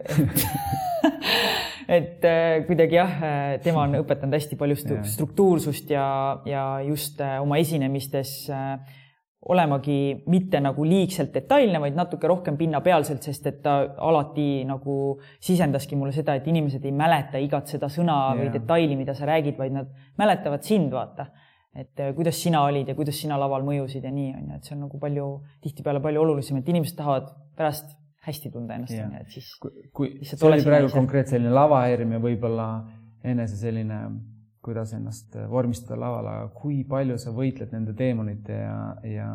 et 1.98 2.24
äh, 2.24 2.62
kuidagi 2.68 2.94
jah, 2.94 3.16
äh, 3.26 3.58
tema 3.64 3.82
on 3.88 3.98
õpetanud 3.98 4.38
hästi 4.38 4.58
palju 4.60 4.78
struktuursust 5.02 5.90
ja, 5.90 6.06
ja 6.46 6.64
just 6.86 7.18
oma 7.40 7.58
esinemistes 7.58 8.36
olemagi 9.48 10.22
mitte 10.28 10.60
nagu 10.60 10.84
liigselt 10.84 11.32
detailne, 11.32 11.80
vaid 11.80 11.94
natuke 11.96 12.28
rohkem 12.28 12.58
pinnapealselt, 12.60 13.24
sest 13.24 13.46
et 13.48 13.62
ta 13.64 13.76
alati 13.96 14.66
nagu 14.68 14.96
sisendaski 15.40 15.96
mulle 15.96 16.12
seda, 16.12 16.34
et 16.36 16.48
inimesed 16.50 16.84
ei 16.84 16.92
mäleta 16.92 17.40
igat 17.40 17.72
seda 17.72 17.88
sõna 17.88 18.18
yeah. 18.34 18.40
või 18.42 18.50
detaili, 18.58 18.98
mida 19.00 19.14
sa 19.16 19.28
räägid, 19.30 19.56
vaid 19.56 19.78
nad 19.78 19.94
mäletavad 20.20 20.66
sind, 20.66 20.92
vaata 20.92 21.30
et 21.74 22.00
äh, 22.02 22.14
kuidas 22.14 22.42
sina 22.42 22.64
olid 22.66 22.88
ja 22.88 22.96
kuidas 22.98 23.18
sina 23.20 23.38
laval 23.38 23.62
mõjusid 23.66 24.04
ja 24.04 24.10
nii 24.10 24.32
on 24.34 24.46
ju, 24.48 24.58
et 24.58 24.66
see 24.66 24.74
on 24.74 24.84
nagu 24.86 24.98
palju, 25.02 25.26
tihtipeale 25.62 26.02
palju 26.02 26.22
olulisem, 26.24 26.58
et 26.58 26.68
inimesed 26.68 26.98
tahavad 26.98 27.30
pärast 27.58 27.92
hästi 28.26 28.50
tunda 28.52 28.76
ennast, 28.76 28.96
on 28.98 29.14
ju, 29.14 29.20
et 29.22 29.36
siis. 29.36 29.52
kui, 29.94 30.10
see 30.26 30.40
oli 30.48 30.64
praegu 30.66 30.90
konkreetselt 30.92 31.38
selline 31.38 31.54
lavahirm 31.54 32.16
ja 32.16 32.22
võib-olla 32.22 32.66
enese 33.30 33.56
selline, 33.60 34.00
kuidas 34.64 34.92
ennast 34.96 35.36
äh, 35.36 35.48
vormistada 35.50 35.98
laval, 36.00 36.28
aga 36.28 36.48
kui 36.54 36.82
palju 36.88 37.16
sa 37.20 37.32
võitled 37.34 37.72
nende 37.72 37.94
teemonite 37.96 38.60
ja, 38.60 38.76
ja 39.08 39.30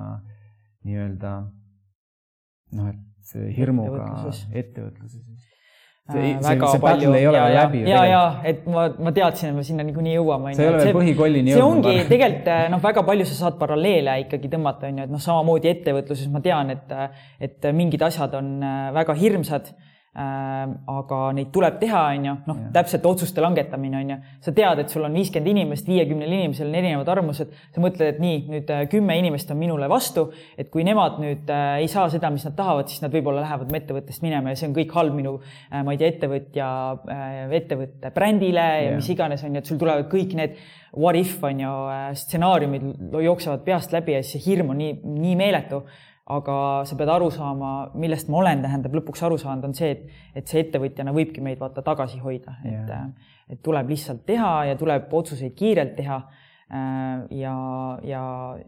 nii-öelda 0.85 1.33
noh, 2.77 2.93
et 2.93 3.35
hirmuga 3.57 4.05
ettevõtluses 4.53 5.23
see, 6.11 6.19
äh, 6.19 6.43
väga 6.43 6.67
see, 6.67 6.75
see 6.75 6.81
palju. 6.83 7.13
ei 7.17 7.27
ole 7.27 7.39
ja, 7.41 7.47
läbi. 7.63 7.81
ja, 7.89 8.03
ja 8.05 8.21
et 8.45 8.67
ma, 8.69 8.85
ma 9.01 9.13
teadsin, 9.15 9.49
et 9.49 9.57
me 9.57 9.65
sinna 9.65 9.85
niikuinii 9.87 10.13
jõuame. 10.13 10.53
sa 10.53 10.61
ei 10.61 10.69
ole 10.69 10.83
veel 10.83 10.99
põhikollini 10.99 11.55
jõudnud. 11.55 11.89
see 11.89 11.95
ongi 11.95 12.09
tegelikult 12.11 12.51
äh, 12.53 12.61
noh, 12.73 12.83
väga 12.83 13.05
palju 13.09 13.27
sa 13.31 13.39
saad 13.39 13.57
paralleele 13.61 14.19
ikkagi 14.27 14.51
tõmmata, 14.53 14.91
on 14.91 15.01
ju, 15.01 15.07
et 15.09 15.15
noh, 15.17 15.25
samamoodi 15.25 15.71
ettevõtluses 15.73 16.29
ma 16.33 16.43
tean, 16.45 16.69
et, 16.75 16.95
et 17.49 17.69
mingid 17.73 18.05
asjad 18.05 18.37
on 18.37 18.53
väga 18.93 19.17
hirmsad 19.17 19.73
aga 20.15 21.17
neid 21.35 21.49
tuleb 21.51 21.75
teha, 21.81 22.01
on 22.15 22.27
ju, 22.29 22.33
noh, 22.47 22.59
täpselt 22.75 23.03
otsuste 23.09 23.43
langetamine, 23.43 23.99
on 23.99 24.13
ju. 24.13 24.17
sa 24.45 24.53
tead, 24.55 24.79
et 24.79 24.93
sul 24.93 25.03
on 25.03 25.17
viiskümmend 25.17 25.51
inimest, 25.51 25.89
viiekümnel 25.91 26.31
inimesel 26.31 26.69
on 26.69 26.77
erinevad 26.79 27.11
arvamused, 27.11 27.51
sa 27.75 27.83
mõtled, 27.83 28.13
et 28.13 28.21
nii, 28.23 28.37
nüüd 28.53 28.71
äh, 28.71 28.85
kümme 28.91 29.17
inimest 29.19 29.51
on 29.51 29.59
minule 29.59 29.89
vastu, 29.91 30.29
et 30.55 30.71
kui 30.71 30.85
nemad 30.87 31.19
nüüd 31.19 31.51
äh, 31.51 31.81
ei 31.81 31.91
saa 31.91 32.07
seda, 32.13 32.31
mis 32.31 32.47
nad 32.47 32.55
tahavad, 32.55 32.87
siis 32.91 33.03
nad 33.03 33.11
võib-olla 33.11 33.43
lähevad 33.43 33.71
mu 33.71 33.79
ettevõttest 33.81 34.23
minema 34.23 34.53
ja 34.53 34.61
see 34.61 34.69
on 34.71 34.77
kõik 34.79 34.95
halb 34.95 35.19
minu, 35.19 35.35
äh, 35.67 35.83
ma 35.83 35.97
ei 35.97 35.99
tea, 35.99 36.13
ettevõtja, 36.15 36.71
ettevõtte 37.59 38.15
brändile 38.15 38.65
ja 38.65 38.81
yeah. 38.87 38.97
mis 39.01 39.11
iganes, 39.11 39.43
on 39.43 39.59
ju, 39.59 39.65
et 39.65 39.73
sul 39.73 39.83
tulevad 39.83 40.07
kõik 40.11 40.39
need 40.39 40.57
what 40.95 41.19
if 41.19 41.43
on 41.43 41.59
ju 41.59 41.77
stsenaariumid 42.15 43.15
jooksevad 43.25 43.67
peast 43.67 43.91
läbi 43.91 44.15
ja 44.15 44.23
siis 44.23 44.39
see 44.39 44.53
hirm 44.53 44.71
on 44.71 44.79
nii, 44.79 44.99
nii 45.03 45.39
meeletu 45.43 45.83
aga 46.25 46.57
sa 46.89 46.97
pead 46.97 47.09
aru 47.13 47.29
saama, 47.33 47.71
millest 48.01 48.31
ma 48.33 48.39
olen, 48.41 48.63
tähendab 48.65 48.95
lõpuks 48.97 49.21
aru 49.27 49.37
saanud, 49.37 49.67
on 49.67 49.75
see, 49.77 49.91
et, 49.93 50.07
et 50.41 50.49
see 50.49 50.63
ettevõtjana 50.63 51.13
võibki 51.13 51.43
meid 51.45 51.59
vaata 51.61 51.83
tagasi 51.85 52.17
hoida, 52.23 52.57
et 52.65 52.73
yeah., 52.73 53.07
et 53.49 53.61
tuleb 53.61 53.91
lihtsalt 53.93 54.23
teha 54.25 54.51
ja 54.71 54.77
tuleb 54.79 55.11
otsuseid 55.13 55.53
kiirelt 55.53 55.93
teha. 55.99 56.23
Äh, 56.73 57.25
ja, 57.37 57.55
ja, 58.01 58.23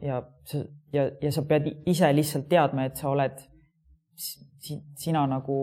ja 0.06 0.20
sa, 0.46 0.62
ja, 0.94 1.08
ja 1.18 1.32
sa 1.34 1.42
pead 1.50 1.72
ise 1.90 2.12
lihtsalt 2.14 2.46
teadma, 2.52 2.86
et 2.86 3.02
sa 3.02 3.10
oled 3.10 3.42
sina 4.98 5.26
nagu 5.30 5.58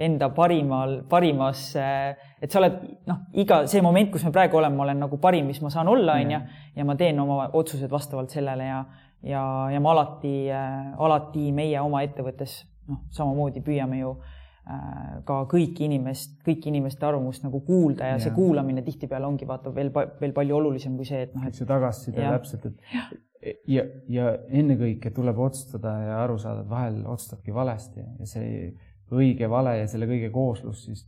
enda 0.00 0.30
parimal, 0.34 1.00
parimas, 1.08 1.70
et 1.76 2.50
sa 2.50 2.60
oled 2.60 2.78
noh, 3.08 3.20
iga 3.42 3.62
see 3.70 3.82
moment, 3.84 4.10
kus 4.12 4.24
me 4.26 4.32
praegu 4.34 4.58
oleme, 4.60 4.76
ma 4.76 4.86
olen 4.86 5.02
nagu 5.04 5.18
parim, 5.22 5.48
mis 5.50 5.60
ma 5.64 5.70
saan 5.72 5.90
olla, 5.92 6.16
onju, 6.20 6.40
ja 6.76 6.86
ma 6.86 6.96
teen 7.00 7.20
oma 7.20 7.50
otsused 7.58 7.90
vastavalt 7.92 8.32
sellele 8.32 8.68
ja 8.68 8.80
ja, 9.22 9.44
ja 9.72 9.80
me 9.80 9.90
alati, 9.92 10.34
äh, 10.52 10.92
alati 10.98 11.50
meie 11.56 11.80
oma 11.80 12.02
ettevõttes 12.06 12.60
noh, 12.90 13.04
samamoodi 13.14 13.62
püüame 13.64 14.00
ju 14.00 14.12
äh, 14.16 15.22
ka 15.28 15.42
kõiki 15.50 15.86
inimest, 15.88 16.38
kõiki 16.46 16.72
inimeste 16.72 17.06
arvamust 17.06 17.44
nagu 17.46 17.62
kuulda 17.66 18.12
ja, 18.12 18.18
ja. 18.18 18.22
see 18.24 18.34
kuulamine 18.36 18.84
tihtipeale 18.86 19.28
ongi 19.28 19.48
vaata 19.48 19.72
veel, 19.74 19.92
veel 19.92 20.36
palju 20.36 20.60
olulisem 20.60 20.96
kui 20.98 21.08
see, 21.08 21.26
et 21.28 21.34
noh, 21.36 21.46
et. 21.48 21.58
see 21.58 21.68
tagasiside 21.68 22.24
täpselt, 22.24 22.70
et 22.70 23.58
ja, 23.68 23.86
ja 24.08 24.34
ennekõike 24.48 25.12
tuleb 25.16 25.38
otsustada 25.40 25.94
ja 26.04 26.22
aru 26.24 26.38
saada, 26.40 26.64
et 26.64 26.70
vahel 26.70 27.00
otsustabki 27.08 27.54
valesti 27.54 28.04
ja 28.04 28.28
see 28.28 28.70
õige, 29.10 29.48
vale 29.50 29.78
ja 29.80 29.86
selle 29.90 30.06
kõige 30.10 30.30
kooslus 30.32 30.84
siis 30.86 31.06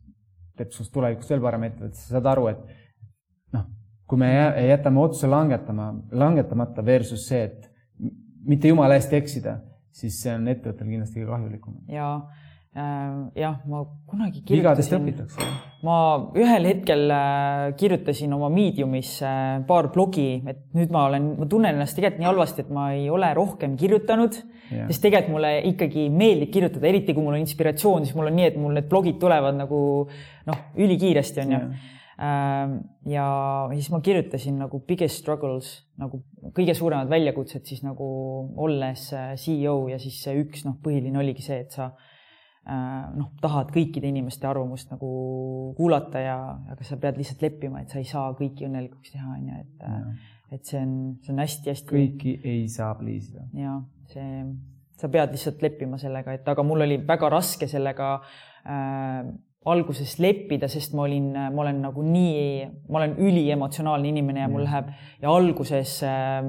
teeb 0.59 0.73
sinust 0.75 0.93
tulevikus 0.95 1.31
veel 1.33 1.43
parem 1.45 1.69
ettevõte, 1.69 1.97
sa 1.97 2.17
saad 2.17 2.29
aru, 2.33 2.49
et 2.53 2.63
noh, 3.57 3.69
kui 4.09 4.21
me 4.21 4.31
jätame 4.67 5.01
otsuse 5.01 5.31
langetama, 5.31 5.93
langetamata 6.13 6.85
versus 6.85 7.25
see, 7.29 7.47
et 7.49 7.72
mitte 8.49 8.71
jumala 8.71 8.97
eest 8.99 9.13
eksida, 9.17 9.59
siis 9.95 10.21
see 10.23 10.33
on 10.35 10.49
ettevõttel 10.53 10.89
kindlasti 10.89 11.27
kahjulikum. 11.27 11.77
ja 11.93 12.09
äh, 12.77 13.13
jah, 13.39 13.61
ma 13.69 13.85
kunagi 14.09 14.43
vigadest 14.49 14.95
õpitakse. 14.97 15.47
ma 15.87 15.97
ühel 16.39 16.69
hetkel 16.71 17.07
äh, 17.15 17.69
kirjutasin 17.79 18.35
oma 18.37 18.51
Mediumis 18.53 19.15
äh, 19.27 19.61
paar 19.69 19.93
blogi, 19.95 20.43
et 20.49 20.65
nüüd 20.77 20.93
ma 20.95 21.07
olen, 21.11 21.33
ma 21.39 21.49
tunnen 21.51 21.77
ennast 21.77 21.99
tegelikult 21.99 22.23
nii 22.25 22.31
halvasti, 22.33 22.67
et 22.67 22.75
ma 22.75 22.91
ei 22.97 23.09
ole 23.13 23.33
rohkem 23.39 23.79
kirjutanud, 23.81 24.43
sest 24.73 25.03
tegelikult 25.05 25.37
mulle 25.37 25.57
ikkagi 25.73 26.07
meeldib 26.11 26.53
kirjutada, 26.55 26.89
eriti 26.89 27.15
kui 27.15 27.25
mul 27.25 27.37
on 27.37 27.45
inspiratsioon, 27.45 28.07
siis 28.07 28.17
mul 28.19 28.33
on 28.33 28.39
nii, 28.41 28.53
et 28.53 28.61
mul 28.61 28.79
need 28.79 28.89
blogid 28.91 29.19
tulevad 29.21 29.59
nagu 29.59 29.83
noh, 30.49 30.63
ülikiiresti 30.81 31.45
onju 31.47 31.59
Ähm, 31.61 31.75
ja 31.77 32.02
siis 33.73 33.91
ma 33.93 34.01
kirjutasin 34.05 34.59
nagu 34.61 34.83
biggest 34.87 35.23
struggles 35.23 35.75
nagu 36.01 36.23
kõige 36.55 36.75
suuremad 36.77 37.11
väljakutsed 37.11 37.67
siis 37.69 37.83
nagu 37.85 38.07
olles 38.61 39.09
äh, 39.17 39.35
CEO 39.41 39.87
ja 39.91 40.01
siis 40.03 40.19
see 40.25 40.35
üks 40.43 40.67
noh, 40.67 40.79
põhiline 40.83 41.21
oligi 41.23 41.45
see, 41.45 41.63
et 41.65 41.75
sa 41.75 41.89
äh, 41.93 43.07
noh, 43.17 43.33
tahad 43.43 43.73
kõikide 43.75 44.11
inimeste 44.13 44.49
arvamust 44.49 44.93
nagu 44.93 45.13
kuulata 45.79 46.23
ja, 46.23 46.37
aga 46.75 46.87
sa 46.87 46.99
pead 47.01 47.21
lihtsalt 47.21 47.47
leppima, 47.47 47.83
et 47.83 47.95
sa 47.95 48.03
ei 48.03 48.09
saa 48.09 48.33
kõiki 48.39 48.69
õnnelikuks 48.69 49.15
teha, 49.15 49.39
on 49.39 49.49
ju, 49.49 49.63
et 49.63 49.87
ja. 49.87 50.03
et 50.53 50.69
see 50.69 50.83
on, 50.83 50.93
see 51.25 51.33
on 51.33 51.41
hästi-hästi. 51.41 51.95
kõiki 51.97 52.37
ei 52.55 52.67
saa 52.69 52.93
pliisida. 52.99 53.47
ja 53.57 53.79
see, 54.13 54.43
sa 55.01 55.09
pead 55.13 55.33
lihtsalt 55.35 55.65
leppima 55.65 55.99
sellega, 56.01 56.37
et 56.37 56.53
aga 56.53 56.67
mul 56.67 56.85
oli 56.85 57.01
väga 57.09 57.33
raske 57.33 57.71
sellega 57.71 58.15
äh, 58.69 59.33
alguses 59.71 60.17
leppida, 60.19 60.69
sest 60.71 60.95
ma 60.99 61.05
olin, 61.07 61.31
ma 61.33 61.63
olen 61.63 61.81
nagu 61.85 62.03
nii, 62.03 62.67
ma 62.91 63.03
olen 63.03 63.17
üliemotsionaalne 63.23 64.11
inimene 64.11 64.43
ja 64.43 64.51
mul 64.51 64.65
mm. 64.65 64.69
läheb 64.69 64.89
ja 65.23 65.35
alguses 65.35 65.99
äh, 66.07 66.41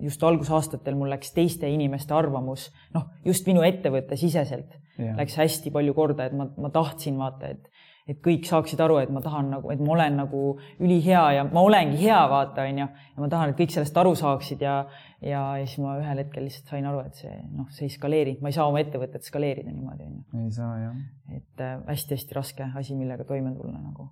just 0.00 0.22
algusaastatel 0.24 0.96
mul 0.98 1.10
läks 1.12 1.34
teiste 1.36 1.68
inimeste 1.70 2.14
arvamus, 2.16 2.68
noh, 2.94 3.10
just 3.26 3.48
minu 3.50 3.64
ettevõtte 3.66 4.18
siseselt 4.20 4.76
yeah. 4.96 5.16
läks 5.18 5.36
hästi 5.40 5.72
palju 5.74 5.94
korda, 5.96 6.28
et 6.30 6.36
ma, 6.36 6.48
ma 6.60 6.70
tahtsin 6.74 7.18
vaata, 7.20 7.52
et 7.52 7.68
et 8.10 8.18
kõik 8.24 8.46
saaksid 8.48 8.80
aru, 8.82 8.98
et 9.02 9.10
ma 9.14 9.22
tahan 9.22 9.50
nagu, 9.54 9.70
et 9.72 9.80
ma 9.82 9.94
olen 9.94 10.16
nagu 10.24 10.42
ülihea 10.82 11.22
ja 11.36 11.46
ma 11.46 11.62
olengi 11.66 12.00
hea, 12.02 12.20
vaata, 12.30 12.66
onju. 12.66 12.86
ja 13.14 13.22
ma 13.22 13.28
tahan, 13.30 13.52
et 13.52 13.58
kõik 13.60 13.74
sellest 13.74 13.98
aru 14.02 14.14
saaksid 14.18 14.64
ja, 14.66 14.76
ja, 15.22 15.42
ja 15.60 15.66
siis 15.66 15.82
ma 15.84 15.96
ühel 16.00 16.22
hetkel 16.24 16.46
lihtsalt 16.48 16.72
sain 16.74 16.88
aru, 16.90 17.04
et 17.06 17.20
see 17.20 17.34
noh, 17.54 17.68
see 17.74 17.86
ei 17.86 17.94
skaleeri, 17.94 18.36
ma 18.42 18.50
ei 18.50 18.56
saa 18.56 18.66
oma 18.70 18.82
ettevõtet 18.82 19.26
skaleerida 19.26 19.70
niimoodi, 19.70 20.08
onju. 20.08 20.24
ei 20.42 20.54
saa 20.56 20.72
jah. 20.80 20.96
et 21.36 21.66
hästi-hästi 21.90 22.34
äh, 22.34 22.40
raske 22.40 22.72
asi, 22.82 22.98
millega 22.98 23.26
toime 23.28 23.54
tulla 23.54 23.78
nagu. 23.78 24.08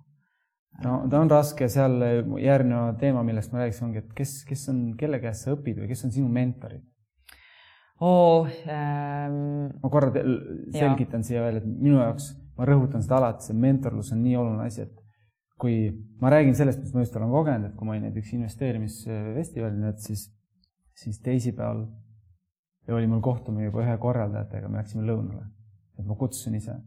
no 0.85 1.01
ta 1.11 1.23
on 1.25 1.33
raske, 1.33 1.67
seal 1.71 1.99
järgneva 2.39 2.93
teema, 3.01 3.25
millest 3.27 3.55
ma 3.55 3.65
rääkisin, 3.65 3.89
ongi, 3.89 4.05
et 4.05 4.15
kes, 4.15 4.39
kes 4.47 4.69
on, 4.71 4.85
kelle 4.99 5.19
käest 5.23 5.47
sa 5.47 5.57
õpid 5.57 5.83
või 5.83 5.91
kes 5.91 6.07
on 6.07 6.15
sinu 6.15 6.31
mentorid? 6.31 6.85
oo 7.99 8.45
oh, 8.45 8.59
ähm,. 8.71 9.73
ma 9.81 9.89
korra 9.91 10.13
selgitan 10.71 11.25
siia 11.27 11.43
veel, 11.43 11.59
et 11.59 11.67
minu 11.67 11.99
jaoks 11.99 12.37
ma 12.59 12.67
rõhutan 12.67 13.03
seda 13.05 13.19
alati, 13.21 13.47
see 13.47 13.55
mentorlus 13.55 14.11
on 14.11 14.19
nii 14.25 14.35
oluline 14.35 14.65
asi, 14.67 14.83
et 14.83 14.97
kui 15.59 15.77
ma 16.19 16.31
räägin 16.31 16.55
sellest, 16.55 16.81
mis 16.83 16.91
ma 16.95 17.05
just 17.05 17.15
olen 17.15 17.31
kogenud, 17.31 17.69
et 17.69 17.77
kui 17.79 17.87
ma 17.87 17.95
olin 17.95 18.05
näiteks 18.07 18.35
investeerimisfestivalil, 18.35 19.87
et 19.89 20.03
siis, 20.03 20.27
siis 20.99 21.19
teisipäeval 21.23 21.85
oli 22.95 23.07
mul 23.07 23.21
kohtumine 23.23 23.67
juba 23.67 23.83
ühe 23.85 23.97
korraldajatega, 24.01 24.69
me 24.71 24.81
läksime 24.81 25.05
lõunale. 25.07 25.45
et 25.99 26.05
ma 26.07 26.15
kutsusin 26.15 26.55
ise. 26.55 26.77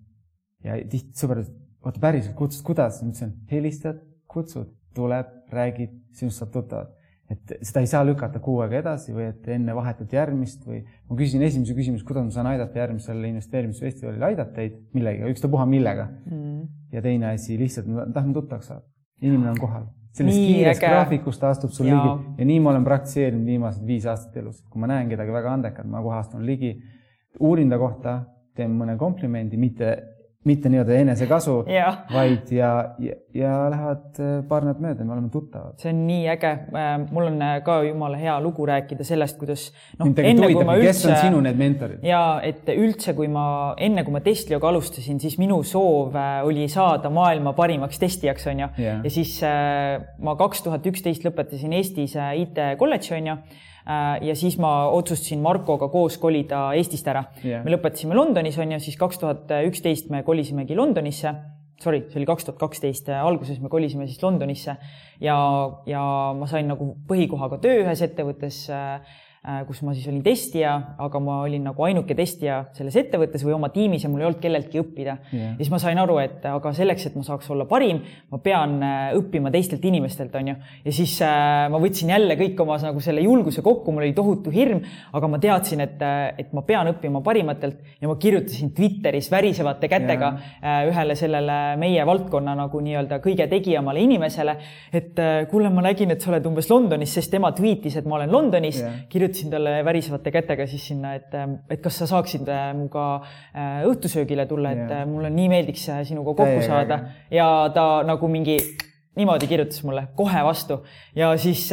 ja 0.65 0.77
tihti 0.89 1.13
sõbrad, 1.19 1.49
oota 1.85 2.01
päriselt 2.01 2.37
kutsud, 2.37 2.65
kuidas? 2.67 3.03
ma 3.03 3.13
ütlesin, 3.13 3.37
helistad, 3.51 4.01
kutsud, 4.29 4.73
tuleb, 4.97 5.31
räägid, 5.53 5.95
sinust 6.17 6.41
saab 6.41 6.53
tuttavad 6.53 7.02
et 7.33 7.55
seda 7.65 7.83
ei 7.83 7.89
saa 7.91 8.03
lükata 8.07 8.41
kuu 8.43 8.59
aega 8.65 8.79
edasi 8.83 9.15
või 9.15 9.29
et 9.31 9.49
enne 9.55 9.75
vahetult 9.77 10.13
järgmist 10.15 10.67
või 10.69 10.83
ma 10.83 11.17
küsisin 11.19 11.45
esimese 11.47 11.77
küsimuse, 11.77 12.05
kuidas 12.09 12.27
ma 12.29 12.35
saan 12.35 12.51
aidata 12.53 12.83
järgmisel 12.83 13.25
investeerimisfestivalil 13.31 14.29
aidata 14.29 14.55
teid 14.59 14.79
millegagi, 14.97 15.33
ükstapuha 15.37 15.67
millega 15.71 16.09
mm.. 16.29 16.63
ja 16.93 17.03
teine 17.05 17.33
asi, 17.33 17.59
lihtsalt 17.61 17.91
ma 17.91 18.07
tahan 18.13 18.33
tuttavaks 18.37 18.73
saada. 18.73 18.85
inimene 19.23 19.53
on 19.55 19.61
kohal. 19.61 19.87
sellest 20.13 20.39
kiirest 20.39 20.85
graafikust 20.85 21.41
ta 21.41 21.53
astub 21.55 21.73
sul 21.73 21.89
ja. 21.89 21.99
ligi 21.99 22.43
ja 22.43 22.51
nii 22.53 22.61
ma 22.61 22.75
olen 22.75 22.85
praktiseerinud 22.89 23.49
viimased 23.49 23.87
viis 23.87 24.07
aastat 24.07 24.37
elus. 24.43 24.61
kui 24.69 24.83
ma 24.83 24.91
näen 24.93 25.11
kedagi 25.13 25.33
väga 25.33 25.57
andekat, 25.59 25.89
ma 25.89 26.03
kohe 26.05 26.19
astun 26.21 26.47
ligi, 26.47 26.77
uurin 27.41 27.73
ta 27.73 27.81
kohta, 27.81 28.19
teen 28.57 28.75
mõne 28.77 28.99
komplimendi, 29.01 29.57
mitte 29.57 29.95
mitte 30.45 30.71
nii-öelda 30.73 30.97
enesekasu, 30.99 31.55
vaid 32.13 32.51
ja, 32.51 32.71
ja, 32.99 33.15
ja 33.35 33.53
lähevad 33.71 34.19
äh, 34.19 34.33
paar 34.49 34.65
nädalat 34.67 34.83
mööda, 34.83 35.07
me 35.07 35.15
oleme 35.15 35.31
tuttavad. 35.31 35.77
see 35.79 35.93
on 35.93 36.01
nii 36.09 36.27
äge. 36.33 36.51
Äh, 36.75 36.91
mul 37.15 37.29
on 37.29 37.39
äh, 37.47 37.55
ka 37.63 37.79
jumala 37.87 38.19
hea 38.19 38.35
lugu 38.43 38.67
rääkida 38.67 39.07
sellest, 39.07 39.39
kuidas 39.39 39.69
noh, 40.01 40.11
enne 40.11 40.51
kui 40.51 40.67
ma 40.67 40.77
üldse. 40.81 40.91
kes 40.91 41.05
on 41.07 41.17
sinu 41.21 41.43
need 41.47 41.61
mentorid? 41.61 42.03
ja 42.07 42.23
et 42.43 42.67
üldse, 42.75 43.15
kui 43.19 43.31
ma 43.31 43.47
enne, 43.79 44.03
kui 44.07 44.15
ma 44.15 44.23
Testlioga 44.25 44.73
alustasin, 44.73 45.23
siis 45.23 45.39
minu 45.39 45.63
soov 45.67 46.19
oli 46.47 46.67
saada 46.73 47.11
maailma 47.11 47.55
parimaks 47.59 48.03
testijaks, 48.03 48.49
onju. 48.51 48.73
ja 48.83 49.11
siis 49.13 49.39
ma 49.43 50.39
kaks 50.39 50.67
tuhat 50.67 50.87
üksteist 50.91 51.27
lõpetasin 51.27 51.79
Eestis 51.79 52.19
IT 52.19 52.59
kolledži, 52.83 53.15
onju 53.21 53.39
ja 53.87 54.35
siis 54.39 54.59
ma 54.63 54.89
otsustasin 54.95 55.41
Markoga 55.43 55.89
koos 55.91 56.19
kolida 56.23 56.69
Eestist 56.79 57.09
ära. 57.11 57.25
Yeah.. 57.43 57.65
me 57.65 57.75
lõpetasime 57.75 58.15
Londonis, 58.15 58.59
on 58.63 58.77
ju, 58.77 58.83
siis 58.85 58.99
kaks 59.01 59.19
tuhat 59.19 59.51
üksteist 59.67 60.13
me 60.13 60.23
kolisimegi 60.27 60.79
Londonisse. 60.79 61.35
Sorry, 61.83 62.05
see 62.13 62.21
oli 62.21 62.29
kaks 62.29 62.47
tuhat 62.47 62.61
kaksteist 62.61 63.09
alguses 63.17 63.59
me 63.59 63.71
kolisime 63.73 64.07
siis 64.07 64.23
Londonisse. 64.23 64.77
Ja, 65.21 65.37
ja 65.87 66.05
ma 66.39 66.47
sain 66.51 66.71
nagu 66.71 66.93
põhikohaga 67.09 67.59
töö 67.65 67.83
ühes 67.83 68.05
ettevõttes 68.07 68.69
äh, 68.71 69.01
Äh, 69.01 69.32
kus 69.67 69.81
ma 69.83 69.91
siis 69.91 70.07
olin 70.07 70.23
testija, 70.23 70.73
aga 71.03 71.19
ma 71.19 71.41
olin 71.43 71.65
nagu 71.67 71.83
ainuke 71.83 72.15
testija 72.15 72.61
selles 72.77 72.95
ettevõttes 73.01 73.43
või 73.43 73.57
oma 73.57 73.73
tiimis 73.75 74.05
ja 74.05 74.11
mul 74.11 74.23
ei 74.23 74.27
olnud 74.29 74.39
kelleltki 74.39 74.79
õppida 74.79 75.17
yeah.. 75.35 75.57
siis 75.59 75.71
ma 75.73 75.81
sain 75.83 75.99
aru, 75.99 76.21
et 76.23 76.45
aga 76.47 76.71
selleks, 76.77 77.09
et 77.09 77.17
ma 77.19 77.25
saaks 77.27 77.51
olla 77.51 77.67
parim, 77.67 78.05
ma 78.31 78.39
pean 78.45 78.77
äh, 78.87 79.01
õppima 79.19 79.51
teistelt 79.51 79.83
inimestelt, 79.89 80.37
on 80.39 80.53
ju. 80.53 80.55
ja 80.85 80.95
siis 80.95 81.17
äh, 81.27 81.67
ma 81.75 81.81
võtsin 81.83 82.13
jälle 82.15 82.37
kõik 82.39 82.63
oma 82.63 82.77
nagu 82.85 83.03
selle 83.03 83.25
julguse 83.25 83.65
kokku, 83.67 83.91
mul 83.91 84.05
oli 84.05 84.15
tohutu 84.15 84.53
hirm, 84.55 84.85
aga 85.11 85.33
ma 85.33 85.43
teadsin, 85.43 85.83
et, 85.89 86.07
et 86.39 86.55
ma 86.55 86.63
pean 86.69 86.93
õppima 86.93 87.25
parimatelt 87.27 87.99
ja 87.99 88.13
ma 88.13 88.15
kirjutasin 88.23 88.71
Twitteris 88.79 89.27
värisevate 89.35 89.91
kätega 89.91 90.31
yeah. 90.37 90.87
ühele 90.93 91.19
sellele 91.19 91.59
meie 91.83 92.07
valdkonna 92.07 92.55
nagu 92.63 92.85
nii-öelda 92.87 93.19
kõige 93.27 93.51
tegijamale 93.51 94.07
inimesele, 94.07 94.55
et 94.95 95.19
kuule, 95.51 95.75
ma 95.75 95.83
nägin, 95.91 96.15
et 96.15 96.23
sa 96.23 96.31
oled 96.31 96.47
umbes 96.47 96.71
Londonis, 96.71 97.19
sest 97.19 97.35
tema 97.35 97.51
tweetis, 97.59 97.99
et 97.99 98.07
ma 98.07 98.21
olen 98.21 98.31
Londonis 98.31 98.79
yeah., 98.79 99.03
kirjutasin 99.11 99.32
kirjutasin 99.33 99.51
talle 99.51 99.85
värisevate 99.85 100.31
kätega 100.31 100.67
siis 100.69 100.85
sinna, 100.93 101.15
et, 101.17 101.33
et 101.71 101.83
kas 101.83 101.99
sa 102.03 102.09
saaksid 102.11 102.49
äh, 102.49 102.71
minuga 102.77 103.23
äh, 103.55 103.83
õhtusöögile 103.89 104.47
tulla, 104.47 104.73
et 104.73 104.85
yeah. 104.85 105.03
Äh, 105.03 105.09
mulle 105.09 105.31
nii 105.33 105.49
meeldiks 105.49 105.89
sinuga 106.09 106.35
kokku 106.35 106.45
Täiega. 106.45 106.67
saada 106.67 106.99
ja 107.31 107.49
ta 107.75 108.03
nagu 108.07 108.29
mingi 108.29 108.59
niimoodi 109.17 109.47
kirjutas 109.47 109.83
mulle 109.85 110.07
kohe 110.17 110.41
vastu 110.45 110.79
ja 111.17 111.35
siis 111.37 111.67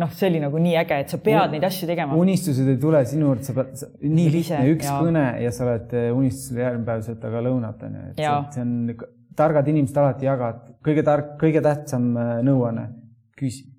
noh, 0.00 0.12
see 0.16 0.30
oli 0.30 0.40
nagu 0.40 0.60
nii 0.64 0.78
äge, 0.80 1.00
et 1.04 1.12
sa 1.12 1.18
pead 1.20 1.50
U 1.50 1.52
neid 1.52 1.66
asju 1.68 1.88
tegema. 1.90 2.16
unistused 2.16 2.70
ei 2.72 2.78
tule 2.80 3.02
sinu 3.08 3.28
juurde, 3.28 3.44
sa 3.44 3.56
pead, 3.58 3.84
nii 4.00 4.30
lihtne, 4.32 4.62
üks 4.72 4.88
ja. 4.88 4.96
kõne 5.02 5.26
ja 5.44 5.52
sa 5.52 5.66
oled 5.66 5.92
unistusel 6.14 6.62
järgmine 6.64 6.88
päev 6.88 7.04
sööta 7.04 7.34
ka 7.34 7.44
lõunat 7.44 7.84
onju, 7.84 8.06
et 8.14 8.22
see, 8.22 8.32
see 8.56 8.64
on, 8.64 9.04
targad 9.36 9.68
inimesed 9.74 10.00
alati 10.00 10.30
jagavad, 10.30 10.64
kõige 10.86 11.04
tark, 11.04 11.36
kõige 11.42 11.60
tähtsam 11.64 12.12
nõuanne, 12.48 12.88
küsi 13.36 13.73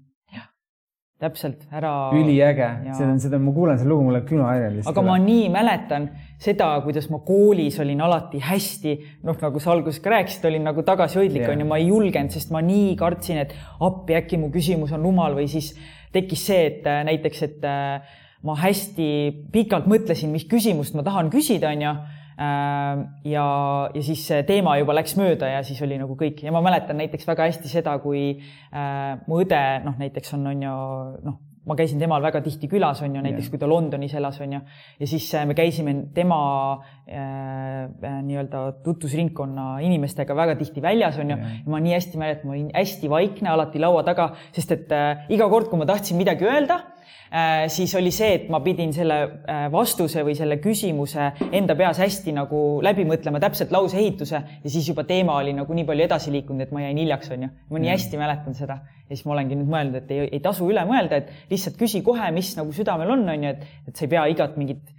täpselt, 1.22 1.62
ära. 1.72 1.92
üliäge, 2.18 2.68
seda, 2.98 3.14
seda 3.24 3.38
ma 3.40 3.54
kuulen 3.56 3.78
seda 3.80 3.88
lugu, 3.88 4.04
mul 4.04 4.18
läheb 4.18 4.26
külmahäire 4.28 4.72
lihtsalt. 4.74 4.92
aga 4.92 5.04
ma 5.08 5.16
nii 5.24 5.46
mäletan 5.54 6.10
seda, 6.44 6.68
kuidas 6.84 7.08
ma 7.12 7.22
koolis 7.24 7.78
olin 7.80 8.04
alati 8.04 8.42
hästi, 8.44 8.96
noh, 9.28 9.38
nagu 9.40 9.62
sa 9.64 9.72
alguses 9.72 10.02
ka 10.04 10.12
rääkisid, 10.12 10.44
olin 10.50 10.68
nagu 10.68 10.84
tagasihoidlik 10.86 11.48
onju, 11.54 11.70
ma 11.70 11.80
ei 11.80 11.88
julgenud, 11.88 12.36
sest 12.36 12.52
ma 12.52 12.60
nii 12.66 12.98
kartsin, 13.00 13.40
et 13.46 13.56
appi, 13.80 14.18
äkki 14.20 14.42
mu 14.42 14.52
küsimus 14.54 14.92
on 14.96 15.08
rumal 15.08 15.38
või 15.40 15.48
siis 15.52 15.72
tekkis 16.16 16.46
see, 16.52 16.68
et 16.74 16.92
äh, 16.92 17.02
näiteks, 17.08 17.48
et 17.48 17.64
äh, 17.64 18.20
ma 18.46 18.60
hästi 18.60 19.10
pikalt 19.56 19.88
mõtlesin, 19.92 20.36
mis 20.36 20.44
küsimust 20.52 21.00
ma 21.00 21.08
tahan 21.08 21.32
küsida, 21.34 21.72
onju 21.72 21.96
ja, 22.38 23.46
ja 23.96 24.02
siis 24.04 24.26
see 24.28 24.44
teema 24.48 24.76
juba 24.80 24.96
läks 24.98 25.16
mööda 25.20 25.48
ja 25.54 25.64
siis 25.64 25.80
oli 25.86 26.00
nagu 26.02 26.18
kõik 26.20 26.44
ja 26.44 26.52
ma 26.52 26.62
mäletan 26.66 27.00
näiteks 27.00 27.28
väga 27.30 27.48
hästi 27.48 27.72
seda, 27.72 27.98
kui 28.04 28.28
äh, 28.36 29.16
mu 29.28 29.40
õde 29.44 29.64
noh, 29.86 29.96
näiteks 30.02 30.36
on, 30.36 30.48
on 30.52 30.66
ju 30.66 30.78
noh, 31.30 31.38
ma 31.66 31.76
käisin 31.78 32.02
temal 32.02 32.22
väga 32.22 32.42
tihti 32.46 32.70
külas, 32.70 33.02
on 33.06 33.16
ju, 33.16 33.22
näiteks 33.26 33.48
yeah. 33.48 33.54
kui 33.54 33.62
ta 33.62 33.70
Londonis 33.70 34.14
elas, 34.18 34.38
on 34.44 34.58
ju, 34.58 34.62
ja 35.02 35.10
siis 35.10 35.28
äh, 35.34 35.46
me 35.50 35.56
käisime 35.58 35.96
tema 36.14 36.40
äh, 36.76 37.88
äh, 37.88 38.20
nii-öelda 38.26 38.66
tutvusringkonna 38.86 39.80
inimestega 39.86 40.38
väga 40.38 40.58
tihti 40.60 40.84
väljas, 40.86 41.18
on 41.22 41.34
ju 41.34 41.40
yeah., 41.40 41.56
ja 41.64 41.74
ma 41.74 41.82
nii 41.82 41.96
hästi 41.98 42.22
mäletan, 42.22 42.50
ma 42.50 42.58
olin 42.58 42.70
hästi 42.76 43.10
vaikne 43.12 43.54
alati 43.54 43.82
laua 43.82 44.04
taga, 44.08 44.32
sest 44.56 44.76
et 44.78 44.94
äh, 44.94 45.26
iga 45.34 45.50
kord, 45.50 45.72
kui 45.72 45.82
ma 45.82 45.90
tahtsin 45.90 46.22
midagi 46.22 46.48
öelda 46.50 46.84
Äh, 46.86 46.95
siis 47.72 47.96
oli 47.96 48.12
see, 48.14 48.32
et 48.40 48.50
ma 48.54 48.60
pidin 48.64 48.94
selle 48.96 49.18
äh, 49.26 49.66
vastuse 49.72 50.24
või 50.26 50.36
selle 50.38 50.58
küsimuse 50.64 51.32
enda 51.52 51.76
peas 51.78 52.00
hästi 52.02 52.34
nagu 52.36 52.62
läbi 52.86 53.06
mõtlema, 53.08 53.42
täpselt 53.44 53.74
lauseehituse. 53.76 54.42
Ja 54.64 54.72
siis 54.72 54.90
juba 54.90 55.06
teema 55.08 55.38
oli 55.42 55.54
nagu 55.58 55.74
nii 55.74 55.86
palju 55.88 56.06
edasi 56.08 56.34
liikunud, 56.36 56.66
et 56.66 56.74
ma 56.76 56.86
jäin 56.86 57.02
hiljaks, 57.04 57.32
onju. 57.36 57.52
ma 57.70 57.82
nii 57.82 57.94
hästi 57.94 58.22
mäletan 58.22 58.58
seda. 58.58 58.80
Ja 59.06 59.14
siis 59.14 59.26
ma 59.28 59.36
olengi 59.36 59.58
nüüd 59.60 59.70
mõelnud, 59.70 60.00
et 60.02 60.12
ei, 60.16 60.28
ei 60.38 60.42
tasu 60.44 60.68
üle 60.70 60.82
mõelda, 60.88 61.22
et 61.22 61.52
lihtsalt 61.52 61.78
küsi 61.80 62.02
kohe, 62.06 62.32
mis 62.36 62.56
nagu 62.58 62.74
südamel 62.74 63.12
on, 63.18 63.28
onju, 63.36 63.56
et, 63.56 63.82
et 63.90 63.96
sa 63.96 64.08
ei 64.08 64.14
pea 64.16 64.26
igat 64.34 64.58
mingit 64.58 64.96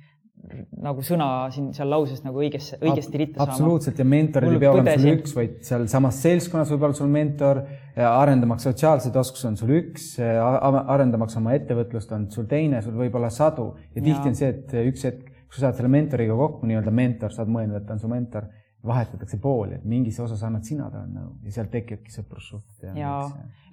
nagu 0.87 1.03
sõna 1.05 1.29
siin 1.55 1.71
seal 1.77 1.89
lauses 1.91 2.23
nagu 2.25 2.41
õigesse, 2.43 2.79
õigesti 2.83 3.21
ritta 3.21 3.41
saama. 3.41 3.55
absoluutselt 3.55 4.01
ja 4.01 4.07
mentorid 4.09 4.55
ei 4.55 4.61
pea 4.63 4.73
olema 4.73 4.97
sul 4.97 5.13
üks, 5.13 5.35
vaid 5.37 5.57
sealsamas 5.67 6.21
seltskonnas 6.25 6.73
võib 6.75 6.87
olla 6.89 6.99
sul 6.99 7.11
mentor, 7.13 7.63
arendamaks 7.97 8.69
sotsiaalseid 8.69 9.17
oskusi 9.23 9.49
on 9.51 9.57
sul 9.61 9.73
üks, 9.79 10.13
arendamaks 10.21 11.39
oma 11.41 11.57
ettevõtlust 11.59 12.13
on 12.17 12.29
sul 12.35 12.47
teine, 12.51 12.83
sul 12.85 12.99
võib 12.99 13.17
olla 13.19 13.33
sadu. 13.33 13.73
Ja 13.97 14.05
tihti 14.05 14.33
on 14.33 14.39
see, 14.39 14.53
et 14.55 14.77
üks 14.87 15.09
hetk, 15.09 15.33
kui 15.47 15.59
sa 15.59 15.67
saad 15.67 15.81
selle 15.81 15.91
mentoriga 15.93 16.37
kokku, 16.39 16.69
nii-öelda 16.69 16.95
mentor, 16.95 17.35
saad 17.35 17.51
mõelda, 17.53 17.81
et 17.81 17.89
ta 17.89 17.97
on 17.97 18.03
su 18.03 18.13
mentor 18.13 18.51
vahetatakse 18.87 19.39
pooli, 19.43 19.81
et 19.81 19.85
mingis 19.89 20.19
osas 20.23 20.43
annad 20.47 20.67
sina 20.67 20.89
talle 20.93 21.11
nõu 21.13 21.33
ja 21.47 21.57
sealt 21.59 21.73
tekibki 21.75 22.15
sõprussuhted. 22.15 22.97
ja, 22.99 23.19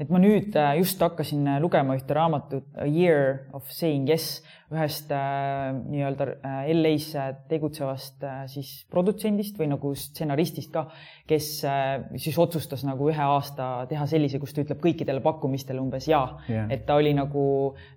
et 0.02 0.12
ma 0.14 0.22
nüüd 0.22 0.56
äh, 0.60 0.74
just 0.82 1.02
hakkasin 1.04 1.48
äh, 1.56 1.62
lugema 1.64 1.98
ühte 2.00 2.18
raamatut 2.18 2.68
A 2.78 2.90
Year 2.90 3.48
of 3.54 3.70
Saying 3.72 4.10
Yes 4.10 4.42
ühest 4.74 5.12
äh, 5.12 5.72
nii-öelda 5.74 6.28
äh, 6.42 6.72
LA-s 6.74 7.14
tegutsevast 7.50 8.24
äh, 8.26 8.44
siis 8.52 8.72
produtsendist 8.92 9.58
või 9.60 9.70
nagu 9.72 9.94
stsenaristist 9.98 10.72
ka, 10.74 10.86
kes 11.30 11.50
äh, 11.68 12.06
siis 12.22 12.38
otsustas 12.42 12.86
nagu 12.88 13.10
ühe 13.12 13.26
aasta 13.26 13.86
teha 13.90 14.08
sellise, 14.10 14.42
kus 14.42 14.56
ta 14.56 14.64
ütleb 14.66 14.82
kõikidele 14.84 15.24
pakkumistele 15.26 15.82
umbes 15.84 16.08
jaa 16.10 16.26
yeah.. 16.50 16.68
et 16.74 16.86
ta 16.88 16.98
oli 17.00 17.14
nagu, 17.18 17.46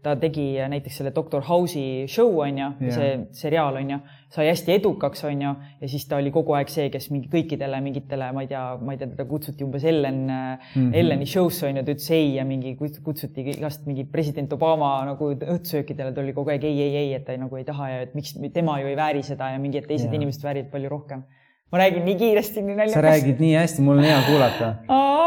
ta 0.05 0.17
tegi 0.21 0.53
näiteks 0.73 1.01
selle 1.01 1.15
Doctor 1.17 1.45
House'i 1.49 2.07
show 2.11 2.43
on 2.45 2.63
ju 2.63 2.71
yeah., 2.81 2.97
see 2.97 3.43
seriaal 3.45 3.81
on 3.81 3.97
ju, 3.97 4.01
sai 4.37 4.51
hästi 4.51 4.75
edukaks, 4.77 5.23
on 5.29 5.43
ju, 5.43 5.53
ja 5.81 5.89
siis 5.89 6.05
ta 6.09 6.19
oli 6.21 6.31
kogu 6.35 6.55
aeg 6.59 6.71
see, 6.73 6.89
kes 6.93 7.09
mingi 7.13 7.31
kõikidele 7.33 7.79
mingitele, 7.85 8.29
ma 8.37 8.45
ei 8.45 8.51
tea, 8.51 8.65
ma 8.83 8.95
ei 8.95 9.01
tea, 9.01 9.09
teda 9.15 9.27
kutsuti 9.29 9.65
umbes 9.65 9.87
Ellen 9.89 10.21
mm, 10.27 10.59
-hmm. 10.75 10.99
Elleni 11.01 11.29
show'sse 11.31 11.69
on 11.69 11.81
ju, 11.81 11.85
ta 11.87 11.95
ütles 11.97 12.11
ei 12.15 12.35
ja 12.35 12.45
mingi 12.49 12.75
kutsuti 12.77 13.47
igast 13.57 13.87
mingi 13.89 14.05
president 14.13 14.53
Obama 14.53 14.91
nagu 15.09 15.31
õhtusöökidele, 15.37 16.13
ta 16.13 16.25
oli 16.25 16.37
kogu 16.37 16.53
aeg 16.53 16.65
ei, 16.69 16.81
ei, 16.89 16.97
ei, 17.05 17.15
et 17.17 17.25
ta 17.25 17.37
nagu 17.41 17.57
ei 17.57 17.65
taha 17.65 17.89
ja 17.93 18.05
et 18.07 18.15
miks 18.19 18.37
tema 18.53 18.79
ju 18.83 18.93
ei 18.93 18.97
vääri 18.99 19.23
seda 19.27 19.51
ja 19.55 19.63
mingi, 19.63 19.81
et 19.81 19.89
teised 19.89 20.11
ja. 20.11 20.21
inimesed 20.21 20.45
väärivad 20.45 20.71
palju 20.75 20.93
rohkem. 20.93 21.25
ma 21.73 21.79
räägin 21.79 22.05
nii 22.07 22.17
kiiresti, 22.17 22.63
nii 22.63 22.77
naljakas. 22.77 22.95
sa 23.01 23.07
räägid 23.09 23.41
nii 23.43 23.55
hästi, 23.57 23.83
mul 23.83 23.99
on 23.99 24.05
hea 24.05 24.21
kuulata. 24.29 24.75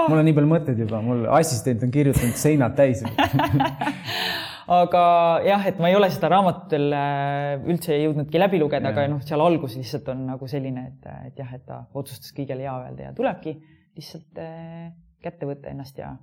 mul 0.09 0.21
on 0.21 0.25
nii 0.25 0.37
palju 0.37 0.53
mõtteid 0.53 0.85
juba, 0.85 1.01
mul 1.01 1.25
assistent 1.39 1.83
on 1.83 1.91
kirjutanud 1.91 2.37
seinad 2.39 2.77
täis 2.77 3.03
aga 4.69 5.03
jah, 5.45 5.65
et 5.69 5.79
ma 5.81 5.89
ei 5.89 5.97
ole 5.97 6.09
seda 6.13 6.29
raamatut 6.33 6.73
veel 6.75 6.93
äh, 6.93 7.67
üldse 7.73 7.97
jõudnudki 7.97 8.41
läbi 8.41 8.59
lugeda, 8.61 8.91
aga 8.93 9.07
noh, 9.09 9.21
seal 9.25 9.41
algus 9.41 9.77
lihtsalt 9.79 10.11
on 10.13 10.25
nagu 10.29 10.49
selline, 10.49 10.85
et, 10.91 11.07
et 11.31 11.41
jah, 11.41 11.53
et 11.57 11.65
ta 11.65 11.83
otsustas 11.97 12.33
kõigele 12.37 12.67
jaa 12.67 12.77
öelda 12.85 13.09
ja 13.09 13.13
tulebki 13.17 13.55
lihtsalt 13.97 14.41
äh, 14.43 14.91
kätte 15.23 15.49
võtta 15.49 15.71
ennast 15.73 15.97
ja 15.99 16.13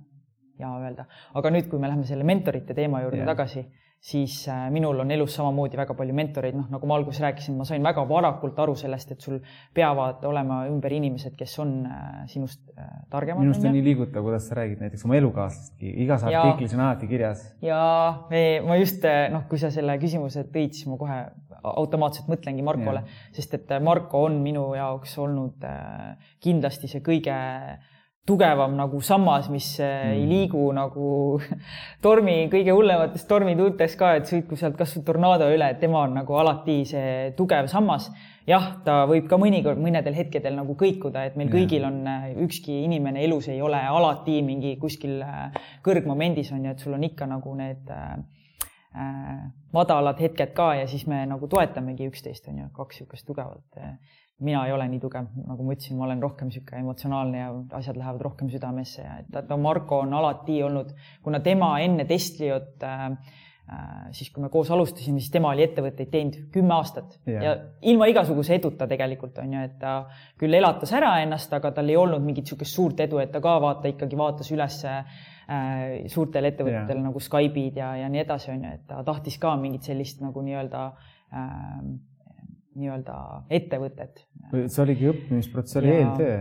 hea 0.57 0.69
öelda. 0.81 1.05
aga 1.37 1.51
nüüd, 1.53 1.67
kui 1.69 1.81
me 1.81 1.91
läheme 1.91 2.07
selle 2.07 2.25
mentorite 2.27 2.75
teema 2.77 3.03
juurde 3.03 3.21
yeah. 3.21 3.29
tagasi, 3.29 3.65
siis 3.99 4.47
äh, 4.47 4.67
minul 4.71 4.99
on 5.01 5.11
elus 5.11 5.33
samamoodi 5.35 5.77
väga 5.77 5.95
palju 5.97 6.13
mentoreid, 6.15 6.55
noh, 6.57 6.67
nagu 6.71 6.89
ma 6.89 6.97
alguses 6.99 7.21
rääkisin, 7.23 7.57
ma 7.57 7.65
sain 7.67 7.83
väga 7.83 8.03
varakult 8.09 8.59
aru 8.61 8.75
sellest, 8.77 9.11
et 9.15 9.25
sul 9.25 9.39
peavad 9.75 10.23
olema 10.29 10.61
ümber 10.69 10.93
inimesed, 10.93 11.33
kes 11.37 11.57
on 11.63 11.73
äh, 11.89 12.21
sinust 12.31 12.61
äh, 12.77 12.85
targemad. 13.11 13.41
minu 13.41 13.55
arust 13.55 13.65
on 13.65 13.75
nii 13.75 13.85
liigutav, 13.89 14.23
kuidas 14.27 14.47
sa 14.49 14.59
räägid 14.61 14.85
näiteks 14.85 15.07
oma 15.07 15.17
elukaaslastki, 15.19 15.91
igas 16.05 16.27
artiklis 16.29 16.77
on 16.77 16.85
alati 16.85 17.09
kirjas. 17.09 17.43
ja 17.65 17.81
me, 18.29 18.45
ma 18.67 18.79
just 18.79 19.03
noh, 19.33 19.47
kui 19.49 19.59
sa 19.61 19.73
selle 19.73 19.97
küsimuse 20.01 20.45
tõid, 20.53 20.77
siis 20.77 20.87
ma 20.91 21.01
kohe 21.01 21.19
automaatselt 21.67 22.29
mõtlengi 22.31 22.63
Markole, 22.63 23.01
sest 23.35 23.57
et 23.57 23.77
Marko 23.83 24.23
on 24.27 24.37
minu 24.43 24.69
jaoks 24.77 25.17
olnud 25.19 25.65
kindlasti 26.43 26.87
see 26.91 27.01
kõige 27.03 27.35
tugevam 28.27 28.73
nagu 28.75 28.99
sammas, 29.01 29.47
mis 29.51 29.69
mm. 29.79 30.15
ei 30.17 30.25
liigu 30.27 30.65
nagu 30.75 31.09
tormi, 32.05 32.35
kõige 32.51 32.75
hullemates 32.75 33.23
tormituultes 33.29 33.95
ka, 33.99 34.15
et 34.19 34.27
sõitku 34.27 34.59
sealt 34.59 34.75
kasvõi 34.79 35.05
tornaado 35.07 35.47
üle, 35.53 35.69
et 35.71 35.79
tema 35.79 36.03
on 36.03 36.17
nagu 36.19 36.35
alati 36.35 36.81
see 36.89 37.13
tugev 37.37 37.69
sammas. 37.71 38.09
jah, 38.47 38.67
ta 38.83 39.01
võib 39.07 39.27
ka 39.31 39.39
mõnikord, 39.39 39.79
mõnedel 39.83 40.15
hetkedel 40.15 40.55
nagu 40.55 40.75
kõikuda, 40.79 41.25
et 41.27 41.39
meil 41.39 41.49
ja. 41.49 41.55
kõigil 41.55 41.87
on, 41.87 42.01
äh, 42.07 42.29
ükski 42.43 42.81
inimene 42.83 43.23
elus 43.23 43.47
ei 43.51 43.61
ole 43.63 43.79
alati 43.79 44.41
mingi 44.43 44.75
kuskil 44.79 45.21
äh, 45.23 45.55
kõrgmomendis 45.83 46.51
on 46.55 46.67
ju, 46.67 46.75
et 46.75 46.83
sul 46.83 46.95
on 46.99 47.07
ikka 47.07 47.27
nagu 47.31 47.55
need 47.59 47.91
äh, 47.91 48.13
äh, 48.95 49.33
madalad 49.75 50.19
hetked 50.19 50.55
ka 50.55 50.73
ja 50.81 50.87
siis 50.87 51.07
me 51.07 51.23
nagu 51.27 51.47
toetamegi 51.47 52.07
üksteist, 52.11 52.47
on 52.51 52.63
ju, 52.65 52.69
kaks 52.75 53.03
niisugust 53.03 53.27
tugevat 53.27 53.83
mina 54.39 54.65
ei 54.67 54.73
ole 54.73 54.85
nii 54.91 55.01
tugev, 55.01 55.31
nagu 55.47 55.65
ma 55.65 55.73
ütlesin, 55.73 55.97
ma 55.97 56.05
olen 56.05 56.21
rohkem 56.21 56.51
niisugune 56.51 56.83
emotsionaalne 56.83 57.39
ja 57.39 57.49
asjad 57.79 57.97
lähevad 57.97 58.21
rohkem 58.21 58.51
südamesse 58.53 59.01
ja 59.01 59.17
et, 59.23 59.33
et 59.39 59.53
Marko 59.57 60.03
on 60.05 60.13
alati 60.13 60.61
olnud, 60.63 60.93
kuna 61.25 61.39
tema 61.45 61.71
enne 61.81 62.05
Testliot 62.05 62.83
äh, 62.85 63.05
äh, 63.09 63.95
siis 64.13 64.29
kui 64.33 64.43
me 64.43 64.51
koos 64.53 64.69
alustasime, 64.71 65.17
siis 65.23 65.33
tema 65.33 65.55
oli 65.55 65.65
ettevõtteid 65.65 66.11
teinud 66.13 66.37
kümme 66.53 66.75
aastat 66.75 67.17
yeah. 67.25 67.47
ja 67.47 67.55
ilma 67.89 68.09
igasuguse 68.11 68.53
eduta 68.59 68.85
tegelikult 68.89 69.39
on 69.41 69.55
ju, 69.57 69.63
et 69.71 69.79
ta 69.81 69.95
küll 70.37 70.59
elatas 70.59 70.93
ära 70.99 71.15
ennast, 71.23 71.55
aga 71.57 71.71
tal 71.79 71.89
ei 71.89 71.97
olnud 71.97 72.21
mingit 72.21 72.45
niisugust 72.45 72.77
suurt 72.77 73.01
edu, 73.07 73.17
et 73.23 73.33
ta 73.33 73.41
ka 73.41 73.55
vaata 73.63 73.89
ikkagi 73.89 74.19
vaatas 74.19 74.51
üles 74.53 74.77
äh, 74.85 75.23
suurtele 76.13 76.53
ettevõtetele 76.53 77.01
nagu 77.07 77.23
Skype'id 77.25 77.81
ja, 77.81 77.95
ja 78.03 78.11
nii 78.13 78.21
edasi, 78.21 78.51
on 78.53 78.69
ju, 78.69 78.75
et 78.77 78.85
ta 78.85 79.01
tahtis 79.07 79.39
ka 79.41 79.55
mingit 79.57 79.89
sellist 79.89 80.21
nagu 80.21 80.45
nii-öelda 80.45 80.85
äh, 81.33 81.81
nii-öelda 82.77 83.15
ettevõtet. 83.57 84.23
see 84.53 84.81
oligi 84.83 85.09
õppimisprotsess, 85.11 85.79
oli 85.81 85.91
eeltöö. 85.95 86.37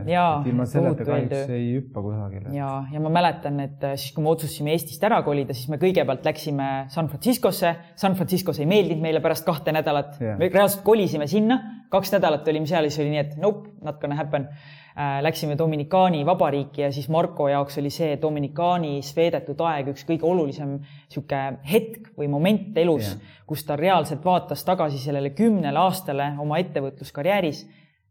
ilma 0.51 0.67
selleta 0.71 1.07
kahjuks 1.09 1.53
ei 1.57 1.67
hüppa 1.79 2.05
kusagile. 2.05 2.55
ja, 2.57 2.71
ja 2.93 3.03
ma 3.03 3.13
mäletan, 3.19 3.59
et 3.65 3.85
äh, 3.85 3.97
siis, 3.99 4.15
kui 4.17 4.25
me 4.25 4.33
otsustasime 4.35 4.75
Eestist 4.77 5.05
ära 5.09 5.23
kolida, 5.27 5.57
siis 5.57 5.71
me 5.73 5.81
kõigepealt 5.83 6.27
läksime 6.29 6.71
San 6.93 7.11
Franciscosse. 7.13 7.75
San 7.99 8.17
Franciscos 8.19 8.61
ei 8.63 8.71
meeldinud 8.71 9.03
meile 9.03 9.23
pärast 9.25 9.47
kahte 9.49 9.75
nädalat. 9.75 10.19
me 10.21 10.49
reaalselt 10.49 10.85
kolisime 10.87 11.29
sinna, 11.31 11.61
kaks 11.91 12.15
nädalat 12.17 12.49
olime 12.49 12.69
seal 12.69 12.87
ja 12.87 12.93
siis 12.93 13.05
oli 13.05 13.15
nii, 13.17 13.25
et 13.27 13.39
nope, 13.43 13.71
not 13.85 14.01
gonna 14.03 14.19
happen 14.19 14.51
läksime 14.97 15.59
Dominikaani 15.59 16.27
vabariiki 16.27 16.83
ja 16.83 16.93
siis 16.93 17.09
Marko 17.09 17.49
jaoks 17.49 17.79
oli 17.79 17.91
see 17.93 18.15
Dominikaanis 18.21 19.11
veedetud 19.17 19.61
aeg 19.61 19.91
üks 19.93 20.07
kõige 20.09 20.25
olulisem 20.25 20.79
niisugune 20.79 21.59
hetk 21.69 22.15
või 22.17 22.31
moment 22.33 22.79
elus 22.81 23.11
yeah., 23.11 23.35
kus 23.47 23.65
ta 23.69 23.77
reaalselt 23.77 24.25
vaatas 24.25 24.65
tagasi 24.65 24.99
sellele 24.99 25.35
kümnele 25.37 25.79
aastale 25.79 26.33
oma 26.41 26.57
ettevõtluskarjääris 26.65 27.67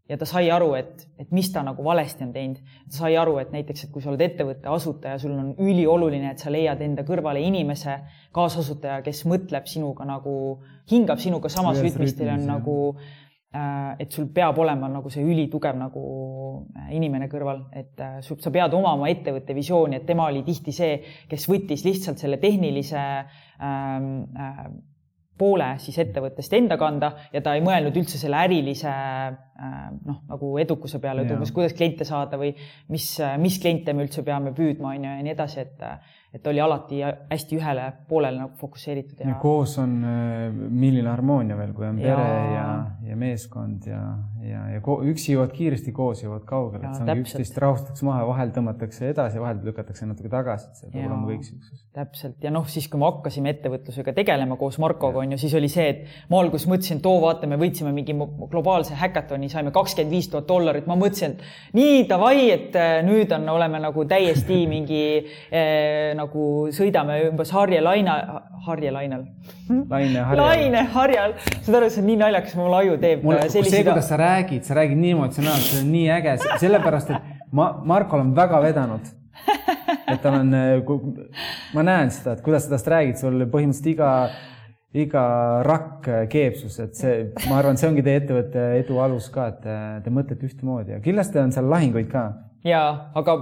ja 0.10 0.18
ta 0.22 0.28
sai 0.30 0.52
aru, 0.54 0.76
et, 0.78 1.08
et 1.18 1.32
mis 1.34 1.50
ta 1.50 1.64
nagu 1.66 1.84
valesti 1.84 2.24
on 2.28 2.32
teinud. 2.34 2.62
ta 2.92 2.98
sai 3.00 3.18
aru, 3.18 3.40
et 3.42 3.52
näiteks, 3.52 3.88
et 3.88 3.92
kui 3.92 4.04
sa 4.04 4.12
oled 4.12 4.22
ettevõtte 4.22 4.70
asutaja, 4.70 5.18
sul 5.20 5.34
on 5.34 5.56
ülioluline, 5.58 6.36
et 6.36 6.44
sa 6.44 6.54
leiad 6.54 6.82
enda 6.86 7.02
kõrvale 7.08 7.42
inimese, 7.42 7.98
kaasasutaja, 8.36 9.02
kes 9.02 9.24
mõtleb 9.26 9.66
sinuga 9.66 10.06
nagu, 10.06 10.36
hingab 10.92 11.18
sinuga 11.24 11.50
samas 11.50 11.82
rütmis, 11.82 12.14
teil 12.14 12.36
on 12.36 12.46
nagu 12.46 12.78
Äh, 13.00 13.25
et 14.00 14.12
sul 14.12 14.28
peab 14.34 14.58
olema 14.60 14.90
nagu 14.92 15.12
see 15.14 15.24
ülitugev 15.26 15.78
nagu 15.80 16.02
äh, 16.76 16.90
inimene 16.98 17.30
kõrval, 17.32 17.64
et 17.76 18.02
äh, 18.04 18.18
sa 18.22 18.52
pead 18.54 18.74
omama 18.76 19.10
ettevõtte 19.12 19.56
visiooni, 19.56 20.00
et 20.00 20.08
tema 20.08 20.28
oli 20.32 20.44
tihti 20.48 20.74
see, 20.76 20.98
kes 21.30 21.48
võttis 21.52 21.86
lihtsalt 21.88 22.22
selle 22.22 22.40
tehnilise 22.42 23.06
ähm, 23.62 24.12
äh, 24.36 24.68
poole 25.38 25.74
siis 25.84 25.98
ettevõttest 26.00 26.54
enda 26.56 26.78
kanda 26.80 27.12
ja 27.34 27.42
ta 27.44 27.56
ei 27.56 27.64
mõelnud 27.64 27.96
üldse 28.00 28.20
selle 28.20 28.40
ärilise 28.46 28.92
äh, 28.92 29.55
noh, 29.56 30.20
nagu 30.28 30.52
edukuse 30.60 31.00
peale, 31.00 31.24
et 31.24 31.32
umbes 31.36 31.54
kuidas 31.56 31.76
kliente 31.78 32.08
saada 32.08 32.40
või 32.42 32.52
mis, 32.92 33.08
mis 33.40 33.60
kliente 33.64 33.94
me 33.96 34.04
üldse 34.04 34.24
peame 34.28 34.52
püüdma, 34.56 34.94
on 34.94 35.08
ju, 35.08 35.16
ja 35.16 35.26
nii 35.26 35.36
edasi, 35.36 35.64
et 35.64 35.86
et 36.36 36.48
oli 36.52 36.60
alati 36.60 37.00
hästi 37.06 37.56
ühele 37.56 37.84
poolele 38.10 38.42
nagu 38.42 38.58
fokusseeritud 38.60 39.22
ja. 39.24 39.36
koos 39.40 39.78
on, 39.80 39.94
äh, 40.04 40.50
milline 40.52 41.08
harmoonia 41.08 41.56
veel, 41.56 41.72
kui 41.76 41.88
on 41.88 42.02
ja... 42.02 42.16
pere 42.16 42.40
ja, 42.52 42.66
ja 43.10 43.20
meeskond 43.20 43.88
ja, 43.88 44.02
ja, 44.44 44.66
ja 44.74 44.82
üksi 45.12 45.32
jõuad 45.36 45.54
kiiresti, 45.56 45.94
koos 45.96 46.26
jõuad 46.26 46.44
kaugele, 46.48 46.90
et 46.90 46.98
see 46.98 47.06
ongi 47.06 47.24
üksteist 47.24 47.60
rahustatakse 47.64 48.08
maha, 48.08 48.26
vahel 48.28 48.52
tõmmatakse 48.58 49.14
edasi, 49.14 49.40
vahel 49.40 49.62
lükatakse 49.64 50.10
natuke 50.10 50.32
tagasi, 50.34 50.72
et 50.72 50.82
see 50.82 50.92
peab 50.92 51.06
olema 51.06 51.30
kõik 51.30 51.48
siukses. 51.48 51.86
täpselt 51.96 52.44
ja 52.44 52.52
noh, 52.52 52.68
siis 52.74 52.90
kui 52.92 53.00
me 53.00 53.08
hakkasime 53.08 53.56
ettevõtlusega 53.56 54.16
tegelema 54.20 54.60
koos 54.60 54.80
Markoga 54.84 55.24
on 55.24 55.38
ju, 55.38 55.40
siis 55.46 55.56
oli 55.56 55.72
see, 55.72 55.88
et 55.94 56.32
ma 56.34 56.44
alguses 56.44 56.68
mõtlesin, 56.68 57.00
et 57.00 57.10
oo, 57.14 57.22
vaata, 57.24 57.48
me 57.48 57.60
võitsime 57.62 57.96
mingi 57.96 58.18
globaalse 58.52 59.00
häkatoni, 59.00 59.45
saime 59.52 59.72
kakskümmend 59.76 60.14
viis 60.14 60.30
tuhat 60.32 60.48
dollarit, 60.50 60.88
ma 60.90 60.98
mõtlesin, 61.00 61.36
et 61.36 61.76
nii 61.78 62.04
davai, 62.10 62.50
et 62.54 62.78
äh, 62.80 62.98
nüüd 63.06 63.32
on, 63.36 63.48
oleme 63.56 63.82
nagu 63.84 64.06
täiesti 64.10 64.62
mingi 64.74 65.04
eh, 65.20 66.14
nagu 66.18 66.48
sõidame 66.76 67.20
umbes 67.30 67.54
Harje 67.56 67.82
laina, 67.84 68.18
Harje 68.66 68.94
lainal. 68.94 69.28
laine 69.90 70.24
harjal. 70.30 70.42
laine 70.42 70.86
harjal, 70.96 71.36
saad 71.60 71.80
aru, 71.82 71.92
see 71.94 72.04
on 72.04 72.10
nii 72.12 72.18
naljakas, 72.24 72.56
mul 72.60 72.80
aju 72.80 72.98
teeb. 73.02 73.28
see, 73.50 73.84
kuidas 73.84 74.10
sa 74.10 74.20
räägid, 74.22 74.66
sa 74.68 74.80
räägid 74.80 75.02
nii 75.02 75.14
emotsionaalselt, 75.18 75.72
see 75.74 75.84
on 75.84 75.94
nii 75.94 76.10
äge, 76.18 76.40
sellepärast 76.64 77.14
et 77.16 77.30
ma, 77.56 77.70
Markol 77.86 78.26
on 78.26 78.34
väga 78.38 78.62
vedanud. 78.64 79.14
et 80.08 80.22
tal 80.24 80.40
on, 80.40 80.52
ma 81.76 81.86
näen 81.86 82.12
seda, 82.14 82.38
et 82.38 82.44
kuidas 82.46 82.66
sa 82.66 82.76
tast 82.76 82.88
räägid, 82.90 83.20
sul 83.20 83.46
põhimõtteliselt 83.52 83.92
iga 83.94 84.12
iga 84.96 85.26
rakk 85.66 86.08
keepsus, 86.32 86.78
et 86.84 86.96
see, 86.96 87.16
ma 87.50 87.60
arvan, 87.60 87.78
see 87.80 87.90
ongi 87.90 88.04
teie 88.06 88.22
ettevõtte 88.22 88.64
edu 88.80 89.02
alus 89.04 89.28
ka, 89.34 89.50
et 89.52 89.60
te, 89.66 89.76
te 90.06 90.14
mõtlete 90.14 90.48
ühtemoodi 90.48 90.96
ja 90.96 91.02
kindlasti 91.04 91.42
on 91.42 91.52
seal 91.56 91.68
lahinguid 91.72 92.08
ka. 92.12 92.26
ja, 92.68 92.82
aga 93.18 93.38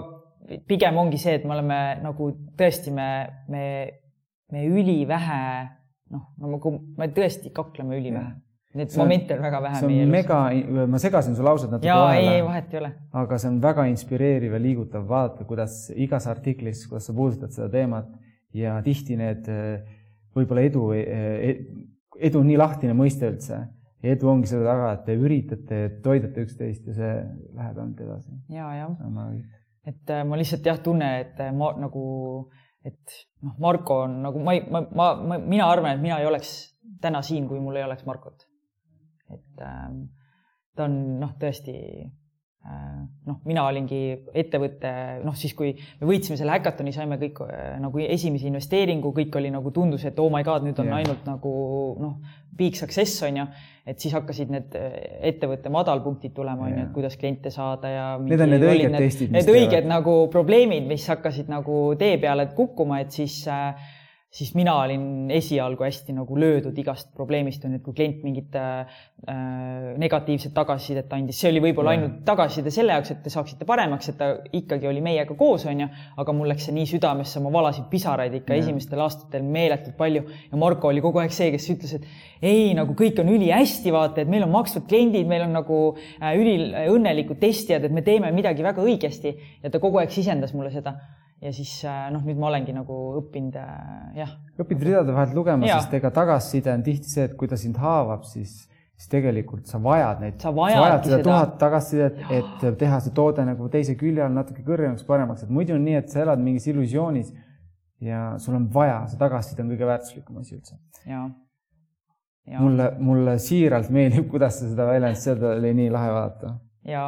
pigem 0.67 0.97
ongi 0.97 1.21
see, 1.21 1.37
et 1.39 1.45
me 1.47 1.55
oleme 1.57 1.79
nagu 2.03 2.31
tõesti, 2.59 2.93
me, 2.95 3.09
me, 3.53 3.65
me 4.53 4.65
ülivähe 4.65 5.43
noh, 6.13 6.25
nagu 6.41 6.73
me 6.97 7.09
tõesti 7.13 7.53
kakleme 7.55 7.99
ülivähe. 8.01 8.33
Neid 8.73 8.93
momente 8.97 9.35
on 9.35 9.43
väga 9.45 9.59
vähe 9.61 9.79
meie 9.85 10.01
elus. 10.01 10.11
mega, 10.15 10.37
ma 10.89 10.99
segasin 11.01 11.35
su 11.37 11.43
laused 11.45 11.69
natuke 11.69 11.93
vahele. 11.93 12.21
ei, 12.23 12.37
ei 12.39 12.45
vahet 12.45 12.71
ei 12.73 12.79
ole. 12.79 12.89
aga 13.21 13.37
see 13.37 13.51
on 13.51 13.59
väga 13.61 13.85
inspireeriv 13.91 14.55
ja 14.57 14.61
liigutav 14.63 15.03
vaadata, 15.09 15.45
kuidas 15.45 15.75
igas 15.93 16.25
artiklis, 16.31 16.81
kuidas 16.89 17.05
sa 17.05 17.13
puudutad 17.13 17.53
seda 17.53 17.67
teemat 17.75 18.09
ja 18.57 18.79
tihti 18.85 19.17
need 19.19 19.45
võib-olla 20.35 20.65
edu, 20.65 20.89
e-, 20.97 21.55
edu 22.19 22.41
on 22.41 22.47
nii 22.49 22.59
lahtine 22.59 22.95
mõiste 22.97 23.29
üldse 23.29 23.63
edu 24.03 24.27
ongi 24.27 24.49
selle 24.51 24.67
taga, 24.67 24.91
et 24.97 25.03
te 25.07 25.15
üritate, 25.15 25.81
toidate 26.03 26.43
üksteist 26.43 26.87
ja 26.89 26.95
see 26.97 27.11
läheb 27.55 27.77
ainult 27.79 28.01
edasi. 28.03 28.33
ja, 28.51 28.67
jah 28.75 28.97
et 29.87 30.09
äh, 30.11 30.23
ma 30.27 30.39
lihtsalt 30.39 30.67
jah, 30.67 30.79
tunne, 30.83 31.09
et 31.23 31.39
äh, 31.43 31.51
ma 31.55 31.73
nagu, 31.79 32.05
et 32.87 33.15
noh, 33.43 33.55
Marko 33.63 34.03
on 34.07 34.21
nagu 34.23 34.41
ma 34.43 34.55
ei, 34.55 34.63
ma, 34.71 34.83
ma, 34.95 35.09
ma, 35.19 35.39
mina 35.39 35.67
arvan, 35.71 35.97
et 35.97 36.03
mina 36.03 36.19
ei 36.21 36.27
oleks 36.27 36.53
täna 37.03 37.21
siin, 37.25 37.47
kui 37.49 37.59
mul 37.63 37.79
ei 37.79 37.85
oleks 37.87 38.05
Markot. 38.07 38.47
et 39.33 39.63
ähm, 39.65 40.03
ta 40.75 40.87
on 40.87 40.97
noh, 41.19 41.33
tõesti 41.39 41.75
noh, 42.63 43.41
mina 43.43 43.65
olingi 43.67 44.01
ettevõtte, 44.33 44.93
noh 45.25 45.35
siis, 45.35 45.51
kui 45.57 45.73
me 45.99 46.07
võitsime 46.07 46.37
selle 46.39 46.55
häkatoni, 46.55 46.93
saime 46.95 47.19
kõik 47.21 47.43
äh, 47.47 47.75
nagu 47.83 47.99
esimese 48.05 48.47
investeeringu, 48.47 49.11
kõik 49.15 49.35
oli 49.39 49.51
nagu 49.51 49.73
tundus, 49.75 50.05
et 50.07 50.19
oh 50.23 50.31
my 50.31 50.45
god, 50.47 50.63
nüüd 50.67 50.79
on 50.79 50.91
yeah. 50.91 51.01
ainult 51.01 51.27
nagu 51.27 51.53
noh, 51.99 52.17
big 52.55 52.79
success 52.79 53.23
on 53.27 53.41
ju 53.41 53.47
et 53.83 53.99
siis 53.99 54.13
hakkasid 54.15 54.51
need 54.53 54.75
äh, 54.79 54.93
ettevõtte 55.31 55.71
madalpunktid 55.73 56.31
tulema, 56.35 56.69
on 56.69 56.77
ju, 56.77 56.85
et 56.85 56.93
kuidas 56.95 57.17
kliente 57.19 57.51
saada 57.51 57.91
ja. 57.91 58.05
Need 58.23 58.45
on 58.45 58.53
need 58.55 58.63
õiged 58.63 58.95
testid. 58.95 59.33
Need 59.35 59.51
õiged 59.51 59.89
nagu 59.89 60.15
probleemid, 60.31 60.87
mis 60.87 61.07
hakkasid 61.11 61.51
nagu 61.51 61.81
tee 61.99 62.15
peale 62.21 62.47
kukkuma, 62.55 63.01
et 63.03 63.11
siis 63.15 63.41
äh, 63.51 63.91
siis 64.33 64.55
mina 64.57 64.73
olin 64.81 65.31
esialgu 65.31 65.85
hästi 65.85 66.15
nagu 66.17 66.37
löödud 66.39 66.77
igast 66.81 67.11
probleemist, 67.13 67.65
on 67.65 67.75
ju, 67.75 67.79
et 67.79 67.85
kui 67.85 67.93
klient 67.93 68.23
mingit 68.25 68.55
äh, 68.57 69.03
negatiivset 70.01 70.55
tagasisidet 70.55 71.13
andis, 71.13 71.37
see 71.37 71.51
oli 71.51 71.61
võib-olla 71.67 71.93
ainult 71.93 72.23
tagasiside 72.25 72.73
selle 72.73 72.95
jaoks, 72.97 73.13
et 73.13 73.21
te 73.21 73.33
saaksite 73.33 73.67
paremaks, 73.69 74.09
et 74.09 74.17
ta 74.17 74.31
ikkagi 74.57 74.89
oli 74.89 75.03
meiega 75.05 75.37
koos, 75.37 75.67
on 75.69 75.85
ju, 75.85 75.89
aga 76.23 76.35
mul 76.35 76.49
läks 76.49 76.65
see 76.67 76.77
nii 76.79 76.89
südamesse, 76.95 77.43
ma 77.45 77.53
valasin 77.53 77.85
pisaraid 77.93 78.33
ikka 78.41 78.57
ja. 78.57 78.65
esimestel 78.65 79.05
aastatel 79.05 79.45
meeletult 79.45 79.97
palju 80.01 80.25
ja 80.25 80.61
Marko 80.65 80.89
oli 80.89 81.03
kogu 81.05 81.21
aeg 81.21 81.35
see, 81.35 81.51
kes 81.53 81.69
ütles, 81.75 81.97
et 81.99 82.43
ei, 82.43 82.71
nagu 82.77 82.97
kõik 82.97 83.21
on 83.21 83.29
ülihästi, 83.35 83.93
vaata, 83.93 84.25
et 84.25 84.33
meil 84.33 84.47
on 84.47 84.55
maksvad 84.55 84.89
kliendid, 84.89 85.29
meil 85.29 85.45
on 85.45 85.53
nagu 85.61 85.83
äh, 85.93 86.33
üliõnnelikud 86.41 87.37
testijad, 87.43 87.85
et 87.85 87.93
me 87.93 88.01
teeme 88.01 88.33
midagi 88.33 88.65
väga 88.65 88.81
õigesti. 88.81 89.37
Ja 89.61 89.69
ta 89.69 89.79
kogu 89.83 90.01
aeg 90.01 90.09
sisendas 90.11 90.57
mulle 90.57 90.73
seda 90.73 90.97
ja 91.43 91.51
siis 91.55 91.71
noh, 92.13 92.23
nüüd 92.23 92.39
ma 92.39 92.49
olengi 92.51 92.75
nagu 92.75 92.99
õppinud 93.19 93.57
jah. 94.17 94.35
õpid 94.59 94.85
ridade 94.85 95.15
vahelt 95.15 95.35
lugema, 95.35 95.67
sest 95.67 95.97
ega 95.99 96.13
tagasiside 96.15 96.71
on 96.73 96.85
tihti 96.85 97.11
see, 97.11 97.27
et 97.27 97.35
kui 97.39 97.51
ta 97.51 97.59
sind 97.59 97.79
haavab, 97.81 98.23
siis 98.29 98.63
siis 99.03 99.09
tegelikult 99.09 99.67
sa 99.67 99.79
vajad 99.83 100.21
neid, 100.21 100.35
sa 100.39 100.51
vajad, 100.55 100.77
sa 100.77 100.81
vajad 100.83 101.07
seda 101.07 101.23
tuhat 101.25 101.55
tagasisidet, 101.59 102.19
et 102.31 102.65
teha 102.79 102.99
see 103.03 103.13
toode 103.17 103.45
nagu 103.47 103.69
teise 103.73 103.95
külje 103.99 104.23
all 104.23 104.35
natuke 104.35 104.63
kõrgemaks, 104.63 105.05
paremaks, 105.07 105.43
et 105.43 105.53
muidu 105.53 105.75
on 105.75 105.83
nii, 105.83 105.97
et 105.99 106.13
sa 106.13 106.21
elad 106.23 106.41
mingis 106.43 106.69
illusioonis 106.71 107.33
ja 108.03 108.35
sul 108.39 108.55
on 108.59 108.69
vaja, 108.73 109.01
see 109.09 109.19
tagasiside 109.19 109.65
on 109.65 109.73
kõige 109.73 109.89
väärtuslikum 109.89 110.39
asi 110.39 110.55
üldse. 110.55 110.77
mulle, 112.59 112.89
mulle 112.99 113.37
siiralt 113.39 113.91
meeldib, 113.93 114.29
kuidas 114.31 114.59
sa 114.59 114.69
seda 114.69 114.87
väljendasid, 114.87 115.23
seda 115.33 115.53
oli 115.57 115.73
nii 115.81 115.91
lahe 115.93 116.11
vaadata. 116.13 116.55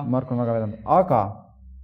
Marko 0.07 0.35
on 0.35 0.43
väga 0.43 0.59
vedanud, 0.59 0.85
aga. 0.99 1.23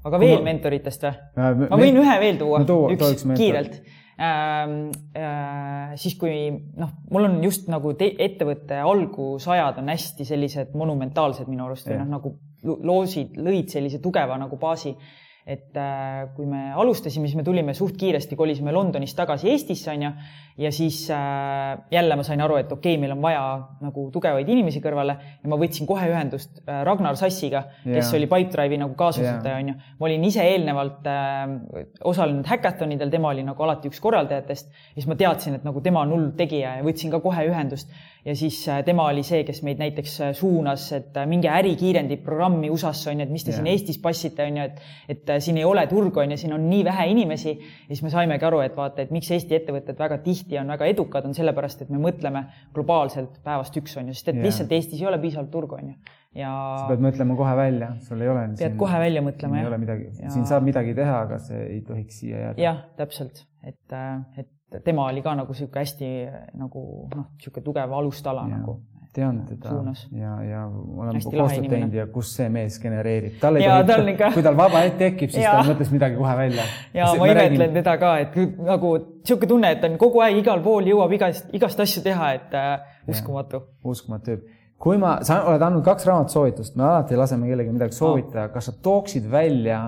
Aga 0.08 0.22
veel 0.22 0.38
ma... 0.40 0.46
mentoritest 0.50 1.08
või? 1.08 1.16
Äh,? 1.38 1.66
ma 1.72 1.82
võin 1.82 2.00
ühe 2.04 2.20
veel 2.24 2.40
tuua, 2.42 2.62
üks, 2.94 3.18
üks 3.18 3.28
kiirelt. 3.38 3.82
Ähm, 4.22 4.92
äh, 5.18 5.94
siis 5.98 6.14
kui 6.20 6.52
noh, 6.52 6.92
mul 7.10 7.26
on 7.26 7.40
just 7.42 7.72
nagu 7.72 7.96
ettevõtte 7.98 8.84
algusajad 8.86 9.80
on 9.82 9.90
hästi 9.90 10.28
sellised 10.28 10.76
monumentaalsed 10.78 11.50
minu 11.50 11.66
arust 11.66 11.90
või 11.90 11.98
noh, 12.04 12.12
nagu 12.20 12.36
loosid 12.62 13.40
lõid 13.42 13.72
sellise 13.74 13.98
tugeva 14.04 14.38
nagu 14.38 14.60
baasi 14.62 14.94
et 15.46 15.78
äh, 15.78 16.28
kui 16.36 16.46
me 16.46 16.70
alustasime, 16.78 17.26
siis 17.28 17.38
me 17.40 17.44
tulime 17.44 17.74
suht 17.78 17.96
kiiresti, 17.98 18.38
kolisime 18.38 18.74
Londonist 18.76 19.18
tagasi 19.18 19.50
Eestisse, 19.50 19.90
onju, 19.94 20.12
ja 20.62 20.72
siis 20.76 21.00
äh, 21.14 21.80
jälle 21.92 22.18
ma 22.20 22.26
sain 22.28 22.44
aru, 22.46 22.60
et 22.62 22.72
okei 22.72 22.94
okay,, 22.94 23.02
meil 23.02 23.16
on 23.16 23.24
vaja 23.24 23.42
nagu 23.82 24.06
tugevaid 24.14 24.50
inimesi 24.54 24.84
kõrvale 24.84 25.16
ja 25.18 25.50
ma 25.52 25.58
võtsin 25.62 25.90
kohe 25.90 26.12
ühendust 26.12 26.62
äh, 26.62 26.84
Ragnar 26.88 27.18
Sassiga, 27.20 27.64
kes 27.82 28.06
yeah. 28.06 28.14
oli 28.20 28.30
Pipedrive'i 28.30 28.80
nagu 28.84 28.96
kaasasutaja 29.00 29.58
yeah., 29.58 29.64
onju. 29.64 29.96
ma 29.98 30.10
olin 30.10 30.30
ise 30.30 30.46
eelnevalt 30.46 31.10
osalenud 32.12 32.48
häkatonidel, 32.52 33.10
tema 33.14 33.34
oli 33.34 33.46
nagu 33.48 33.66
alati 33.66 33.90
üks 33.90 34.02
korraldajatest, 34.04 34.72
siis 34.94 35.10
ma 35.10 35.18
teadsin, 35.18 35.58
et 35.58 35.66
nagu 35.68 35.82
tema 35.82 36.06
on 36.06 36.16
hull 36.16 36.32
tegija 36.38 36.78
ja 36.80 36.86
võtsin 36.86 37.14
ka 37.14 37.22
kohe 37.24 37.48
ühendust 37.50 37.90
ja 38.26 38.36
siis 38.38 38.60
tema 38.86 39.08
oli 39.10 39.24
see, 39.28 39.46
kes 39.48 39.64
meid 39.64 39.80
näiteks 39.82 40.20
suunas, 40.38 40.92
et 40.98 41.16
minge 41.30 41.50
ärikiirendi 41.50 42.20
programmi 42.22 42.70
USA-sse 42.74 43.14
onju, 43.14 43.26
et 43.26 43.34
mis 43.34 43.48
te 43.48 43.54
yeah. 43.54 43.62
siin 43.62 43.72
Eestis 43.72 44.02
passite 44.02 44.46
onju, 44.46 44.68
et, 44.68 44.82
et 45.10 45.22
et 45.22 45.30
äh, 45.30 45.42
siin 45.44 45.60
ei 45.60 45.66
ole 45.66 45.84
turgu, 45.90 46.22
on 46.22 46.34
ju, 46.34 46.38
siin 46.40 46.54
on 46.56 46.64
nii 46.70 46.84
vähe 46.88 47.08
inimesi 47.12 47.52
ja 47.54 47.90
siis 47.92 48.02
me 48.06 48.12
saimegi 48.14 48.48
aru, 48.48 48.62
et 48.66 48.78
vaata, 48.78 49.04
et 49.04 49.12
miks 49.14 49.30
Eesti 49.32 49.58
ettevõtted 49.58 50.00
väga 50.00 50.18
tihti 50.26 50.60
on 50.62 50.72
väga 50.74 50.88
edukad, 50.92 51.28
on 51.28 51.36
sellepärast, 51.38 51.84
et 51.86 51.92
me 51.94 52.02
mõtleme 52.02 52.46
globaalselt 52.76 53.42
päevast 53.46 53.78
üks, 53.82 53.98
on 54.02 54.10
ju, 54.12 54.18
sest 54.18 54.32
et 54.32 54.40
yeah. 54.40 54.48
lihtsalt 54.48 54.74
Eestis 54.78 55.02
ei 55.02 55.10
ole 55.10 55.20
piisavalt 55.22 55.52
turgu, 55.54 55.78
on 55.80 55.92
ju. 55.94 56.16
ja. 56.42 56.54
sa 56.82 56.88
pead 56.90 57.06
mõtlema 57.06 57.38
kohe 57.40 57.58
välja, 57.60 57.92
sul 58.08 58.24
ei 58.24 58.32
ole. 58.32 58.48
pead 58.54 58.64
siin, 58.64 58.80
kohe 58.82 59.04
välja 59.04 59.26
mõtlema, 59.26 59.60
jah. 59.60 59.68
ei 59.68 59.74
ole 59.74 59.82
midagi 59.84 60.10
ja..., 60.10 60.34
siin 60.34 60.48
saab 60.50 60.66
midagi 60.68 60.98
teha, 60.98 61.20
aga 61.28 61.42
see 61.44 61.62
ei 61.68 61.84
tohiks 61.88 62.24
siia 62.24 62.48
jääda. 62.48 62.66
jah, 62.66 62.82
täpselt, 63.00 63.46
et, 63.62 63.86
äh, 63.94 64.42
et 64.42 64.52
tema 64.80 65.06
oli 65.12 65.22
ka 65.22 65.36
nagu 65.36 65.52
niisugune 65.52 65.84
hästi 65.84 66.12
nagu 66.60 66.86
noh, 67.16 67.28
niisugune 67.36 67.66
tugev 67.66 67.94
alustala 67.94 68.48
ja. 68.48 68.62
nagu 68.62 68.80
tean 69.14 69.42
teda 69.48 69.70
suunas. 69.70 70.08
ja, 70.16 70.36
ja 70.44 70.62
oleme 70.98 71.20
koostööd 71.24 71.68
teinud 71.70 71.96
ja 71.96 72.06
kus 72.12 72.32
see 72.38 72.48
mees 72.54 72.78
genereerib. 72.80 73.36
tal 73.42 73.60
ei 73.60 73.68
tohi, 73.88 74.16
kui 74.38 74.46
tal 74.46 74.56
vaba 74.58 74.84
hetk 74.86 75.02
tekib, 75.02 75.34
siis 75.34 75.44
ja. 75.44 75.58
ta 75.58 75.66
mõtles 75.68 75.92
midagi 75.92 76.16
kohe 76.20 76.36
välja. 76.40 76.68
ja 76.96 77.10
ma 77.20 77.28
imetlen 77.28 77.60
räägin... 77.60 77.76
teda 77.82 77.98
ka, 78.00 78.14
et 78.24 78.38
nagu 78.70 78.94
niisugune 79.02 79.52
tunne, 79.52 79.74
et 79.76 79.84
ta 79.84 79.92
on 79.92 80.00
kogu 80.02 80.24
aeg 80.24 80.40
igal 80.40 80.64
pool 80.64 80.88
jõuab 80.88 81.16
igast, 81.18 81.52
igast 81.58 81.84
asju 81.84 82.06
teha, 82.08 82.32
et 82.40 82.56
äh, 82.56 82.72
uskumatu. 83.12 83.66
uskumatu 83.84 84.32
tüüp. 84.32 84.48
kui 84.82 85.02
ma, 85.02 85.18
sa 85.28 85.42
oled 85.52 85.68
andnud 85.68 85.84
kaks 85.86 86.08
raamatusoovitust, 86.08 86.80
me 86.80 86.88
alati 86.88 87.20
laseme 87.20 87.52
kellelegi 87.52 87.76
midagi 87.76 88.00
soovitada 88.00 88.48
kas 88.56 88.72
sa 88.72 88.78
tooksid 88.88 89.28
välja 89.32 89.84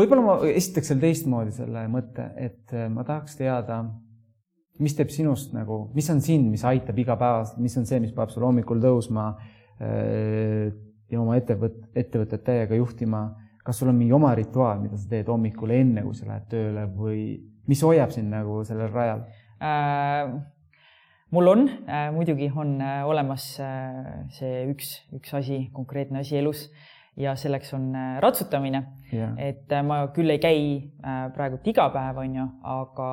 võib-olla 0.00 0.24
ma 0.24 0.36
esitaks 0.50 0.90
selle 0.90 1.04
teistmoodi 1.04 1.54
selle 1.54 1.86
mõtte, 1.92 2.30
et 2.40 2.74
äh, 2.76 2.88
ma 2.92 3.04
tahaks 3.06 3.36
teada 3.38 3.82
mis 4.80 4.96
teeb 4.96 5.12
sinust 5.12 5.52
nagu, 5.52 5.82
mis 5.96 6.08
on 6.12 6.22
sind, 6.24 6.48
mis 6.52 6.64
aitab 6.68 6.98
igapäevaselt, 7.02 7.60
mis 7.60 7.76
on 7.76 7.86
see, 7.88 8.00
mis 8.02 8.14
paneb 8.16 8.32
sul 8.32 8.46
hommikul 8.48 8.80
tõusma 8.82 9.26
äh, 9.36 10.70
ja 11.10 11.20
oma 11.20 11.36
ettevõt-, 11.40 11.82
ettevõtet 11.98 12.44
täiega 12.46 12.78
juhtima. 12.78 13.28
kas 13.64 13.78
sul 13.78 13.90
on 13.92 13.98
mingi 13.98 14.14
oma 14.16 14.32
rituaal, 14.34 14.80
mida 14.80 14.96
sa 14.96 15.08
teed 15.10 15.28
hommikul 15.28 15.70
enne, 15.76 16.02
kui 16.02 16.16
sa 16.16 16.30
lähed 16.30 16.46
tööle 16.50 16.86
või 16.96 17.20
mis 17.68 17.82
hoiab 17.84 18.10
sind 18.14 18.32
nagu 18.32 18.62
sellel 18.64 18.88
rajal 18.90 19.26
äh,? 19.60 20.32
mul 21.30 21.52
on 21.52 21.66
äh,, 21.68 22.08
muidugi 22.14 22.48
on 22.56 22.78
äh, 22.80 23.02
olemas 23.06 23.52
äh, 23.60 24.24
see 24.34 24.64
üks, 24.72 24.96
üks 25.14 25.34
asi, 25.36 25.66
konkreetne 25.76 26.24
asi 26.24 26.40
elus 26.40 26.70
ja 27.20 27.34
selleks 27.38 27.74
on 27.76 27.90
äh, 27.96 28.16
ratsutamine. 28.22 28.84
Yeah.. 29.10 29.34
et 29.42 29.72
äh, 29.74 29.82
ma 29.82 30.04
küll 30.14 30.30
ei 30.30 30.38
käi 30.42 30.58
äh, 31.02 31.22
praegult 31.34 31.66
iga 31.66 31.88
päev, 31.94 32.20
on 32.22 32.34
ju, 32.38 32.48
aga 32.62 33.10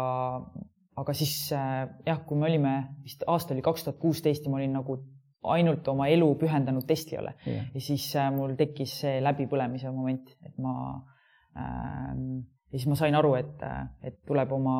aga 0.97 1.13
siis 1.17 1.35
äh, 1.53 1.85
jah, 2.05 2.23
kui 2.25 2.39
me 2.39 2.49
olime, 2.49 2.73
vist 3.05 3.23
aasta 3.27 3.55
oli 3.55 3.63
kaks 3.65 3.85
tuhat 3.85 3.99
kuusteist 4.01 4.45
ja 4.45 4.53
ma 4.53 4.59
olin 4.61 4.75
nagu 4.77 4.99
ainult 5.47 5.87
oma 5.87 6.07
elu 6.11 6.27
pühendanud 6.41 6.85
Teslale 6.87 7.35
yeah. 7.45 7.65
ja 7.73 7.81
siis 7.81 8.09
äh, 8.17 8.29
mul 8.33 8.55
tekkis 8.59 8.99
see 9.03 9.17
läbipõlemise 9.23 9.91
moment, 9.93 10.33
et 10.45 10.57
ma 10.61 10.75
äh,, 11.57 12.13
ja 12.67 12.79
siis 12.79 12.87
ma 12.91 12.97
sain 12.99 13.15
aru, 13.15 13.35
et, 13.39 13.63
et 14.05 14.17
tuleb 14.27 14.51
oma, 14.57 14.77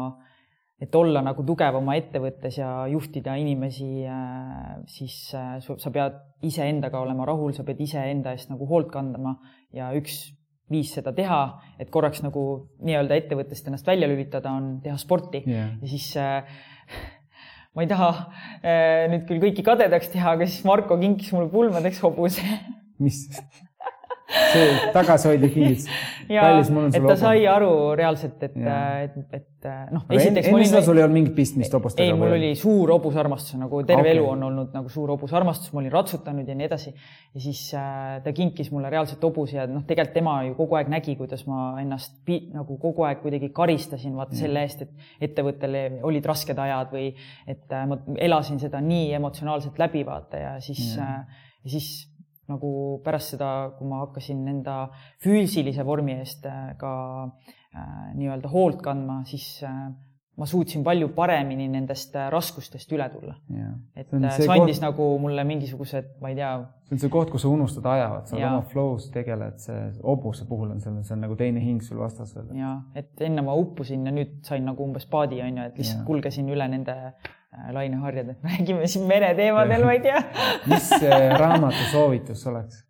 et 0.81 0.95
olla 0.95 1.23
nagu 1.25 1.41
tugev 1.45 1.79
oma 1.79 1.95
ettevõttes 1.97 2.59
ja 2.59 2.69
juhtida 2.91 3.33
inimesi 3.41 4.05
äh,, 4.05 4.77
siis 4.89 5.15
äh, 5.37 5.57
sa 5.61 5.93
pead 5.93 6.19
iseendaga 6.45 7.01
olema 7.01 7.25
rahul, 7.25 7.53
sa 7.57 7.65
pead 7.65 7.81
iseenda 7.81 8.35
eest 8.37 8.51
nagu 8.53 8.67
hoolt 8.69 8.91
kandma 8.93 9.37
ja 9.73 9.89
üks 9.97 10.27
viis 10.69 10.91
seda 10.93 11.13
teha, 11.15 11.41
et 11.79 11.89
korraks 11.89 12.21
nagu 12.25 12.41
nii-öelda 12.83 13.17
ettevõttest 13.21 13.69
ennast 13.69 13.87
välja 13.87 14.09
lülitada, 14.09 14.51
on 14.51 14.75
teha 14.83 14.97
sporti 15.01 15.41
yeah. 15.47 15.71
ja 15.81 15.89
siis 15.89 16.09
äh, 16.21 16.59
ma 17.73 17.85
ei 17.85 17.89
taha 17.89 18.11
äh, 18.61 19.07
nüüd 19.13 19.25
küll 19.29 19.41
kõiki 19.47 19.65
kadedaks 19.65 20.11
teha, 20.13 20.35
aga 20.37 20.49
siis 20.49 20.67
Marko 20.67 20.99
kinkis 21.01 21.33
mulle 21.33 21.49
pulmadeks 21.53 22.03
hobuse 22.05 22.45
mis? 23.01 23.25
see 24.27 24.91
tagasihoidlik 24.93 25.53
kingitus. 25.53 25.87
ja, 26.35 26.47
et 26.59 27.05
ta 27.07 27.15
sai 27.19 27.45
aru 27.49 27.71
reaalselt, 27.97 28.41
et, 28.43 28.57
et, 28.59 29.19
et 29.37 29.67
noh, 29.93 30.03
enne 30.11 30.43
seda 30.43 30.81
sul 30.85 30.99
ei 30.99 31.05
olnud 31.05 31.15
mingit 31.15 31.35
pistmist 31.37 31.73
hobustega? 31.75 32.07
ei, 32.07 32.15
mul 32.17 32.33
või? 32.33 32.39
oli 32.41 32.49
suur 32.59 32.91
hobusarmastus, 32.95 33.55
nagu 33.59 33.79
terve 33.87 34.03
okay. 34.03 34.15
elu 34.17 34.25
on 34.33 34.43
olnud 34.49 34.75
nagu 34.75 34.91
suur 34.91 35.13
hobusarmastus, 35.15 35.71
ma 35.73 35.81
olin 35.83 35.93
ratsutanud 35.95 36.49
ja 36.49 36.57
nii 36.59 36.67
edasi. 36.67 36.93
ja 36.93 37.43
siis 37.43 37.61
äh, 37.77 38.17
ta 38.25 38.33
kinkis 38.35 38.71
mulle 38.75 38.91
reaalselt 38.93 39.23
hobuse 39.23 39.59
ja 39.59 39.67
noh, 39.69 39.85
tegelikult 39.87 40.17
tema 40.17 40.35
ju 40.47 40.57
kogu 40.59 40.79
aeg 40.79 40.91
nägi, 40.91 41.15
kuidas 41.19 41.45
ma 41.47 41.69
ennast 41.81 42.19
nagu 42.27 42.77
kogu 42.81 43.07
aeg 43.07 43.23
kuidagi 43.23 43.51
karistasin, 43.55 44.15
vaata 44.17 44.35
mm. 44.35 44.41
selle 44.43 44.65
eest, 44.67 44.83
et 44.83 45.31
ettevõttel 45.31 45.79
olid 46.07 46.27
rasked 46.27 46.59
ajad 46.67 46.91
või 46.93 47.09
et 47.47 47.71
äh, 47.71 47.87
ma 47.87 48.01
elasin 48.27 48.59
seda 48.59 48.83
nii 48.83 49.13
emotsionaalselt 49.21 49.79
läbi, 49.79 50.03
vaata 50.07 50.43
ja 50.43 50.53
siis 50.63 50.97
mm., 50.97 51.03
äh, 51.07 51.43
ja 51.63 51.75
siis 51.77 52.16
nagu 52.47 52.71
pärast 53.05 53.35
seda, 53.35 53.51
kui 53.77 53.87
ma 53.89 54.03
hakkasin 54.05 54.43
enda 54.47 54.79
füüsilise 55.23 55.85
vormi 55.87 56.17
eest 56.21 56.45
äh, 56.49 56.73
ka 56.79 56.91
äh, 57.25 58.11
nii-öelda 58.17 58.51
hoolt 58.51 58.81
kandma, 58.85 59.21
siis 59.27 59.49
äh, 59.67 59.87
ma 60.37 60.45
suutsin 60.45 60.83
palju 60.85 61.09
paremini 61.17 61.65
nendest 61.71 62.15
äh, 62.15 62.27
raskustest 62.33 62.91
üle 62.93 63.07
tulla. 63.09 63.35
et 63.95 64.09
see, 64.09 64.19
äh, 64.21 64.35
see 64.35 64.49
andis 64.53 64.77
koht... 64.77 64.83
nagu 64.85 65.07
mulle 65.21 65.45
mingisugused, 65.49 66.11
ma 66.21 66.31
ei 66.33 66.37
tea. 66.37 66.51
see 66.85 66.97
on 66.97 67.01
see 67.03 67.13
koht, 67.13 67.31
kus 67.33 67.43
sa 67.45 67.53
unustad 67.53 67.89
aja, 67.89 68.09
et 68.19 68.29
sa 68.29 68.37
oled 68.37 68.49
oma 68.51 68.67
flow's 68.73 69.09
tegeled, 69.13 69.57
see 69.63 69.79
hobuse 70.03 70.45
puhul 70.49 70.75
on 70.75 70.83
seal, 70.83 70.99
see 71.07 71.17
on 71.17 71.25
nagu 71.25 71.39
teine 71.39 71.63
hing 71.63 71.81
sul 71.85 72.03
vastas 72.03 72.35
veel. 72.37 72.53
ja, 72.59 72.75
et 72.97 73.25
enne 73.27 73.45
ma 73.45 73.57
uppusin 73.57 74.05
ja 74.05 74.13
nüüd 74.13 74.37
sain 74.47 74.65
nagu 74.67 74.85
umbes 74.85 75.09
paadi 75.09 75.41
onju, 75.41 75.71
et 75.71 75.81
lihtsalt 75.81 76.03
ja. 76.03 76.07
kulgesin 76.11 76.53
üle 76.53 76.69
nende 76.75 76.97
Äh, 76.97 77.36
laineharjad, 77.73 78.33
et 78.33 78.43
räägime 78.49 78.89
siin 78.91 79.07
mereteemadel, 79.09 79.87
ma 79.87 79.95
ei 79.95 80.03
tea 80.03 80.21
mis 80.71 80.91
raamatu 81.39 81.89
soovitus 81.93 82.45
oleks 82.51 82.83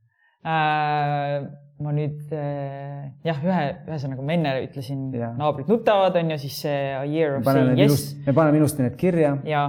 äh,? 0.46 1.48
ma 1.78 1.92
nüüd 1.94 2.32
äh, 2.34 3.12
jah, 3.28 3.38
ühe, 3.46 3.66
ühesõnaga 3.86 4.24
ma 4.26 4.34
enne 4.34 4.54
ütlesin, 4.64 5.12
naabrid 5.38 5.68
nutavad, 5.70 6.16
on 6.18 6.34
ju, 6.34 6.40
siis 6.42 6.56
see 6.64 6.80
A 6.98 7.04
year 7.06 7.38
of 7.38 7.46
saying 7.46 7.78
yes. 7.78 8.10
me 8.26 8.34
paneme 8.34 8.58
ilusti 8.58 8.82
need 8.82 8.98
kirja. 8.98 9.36
ja, 9.46 9.68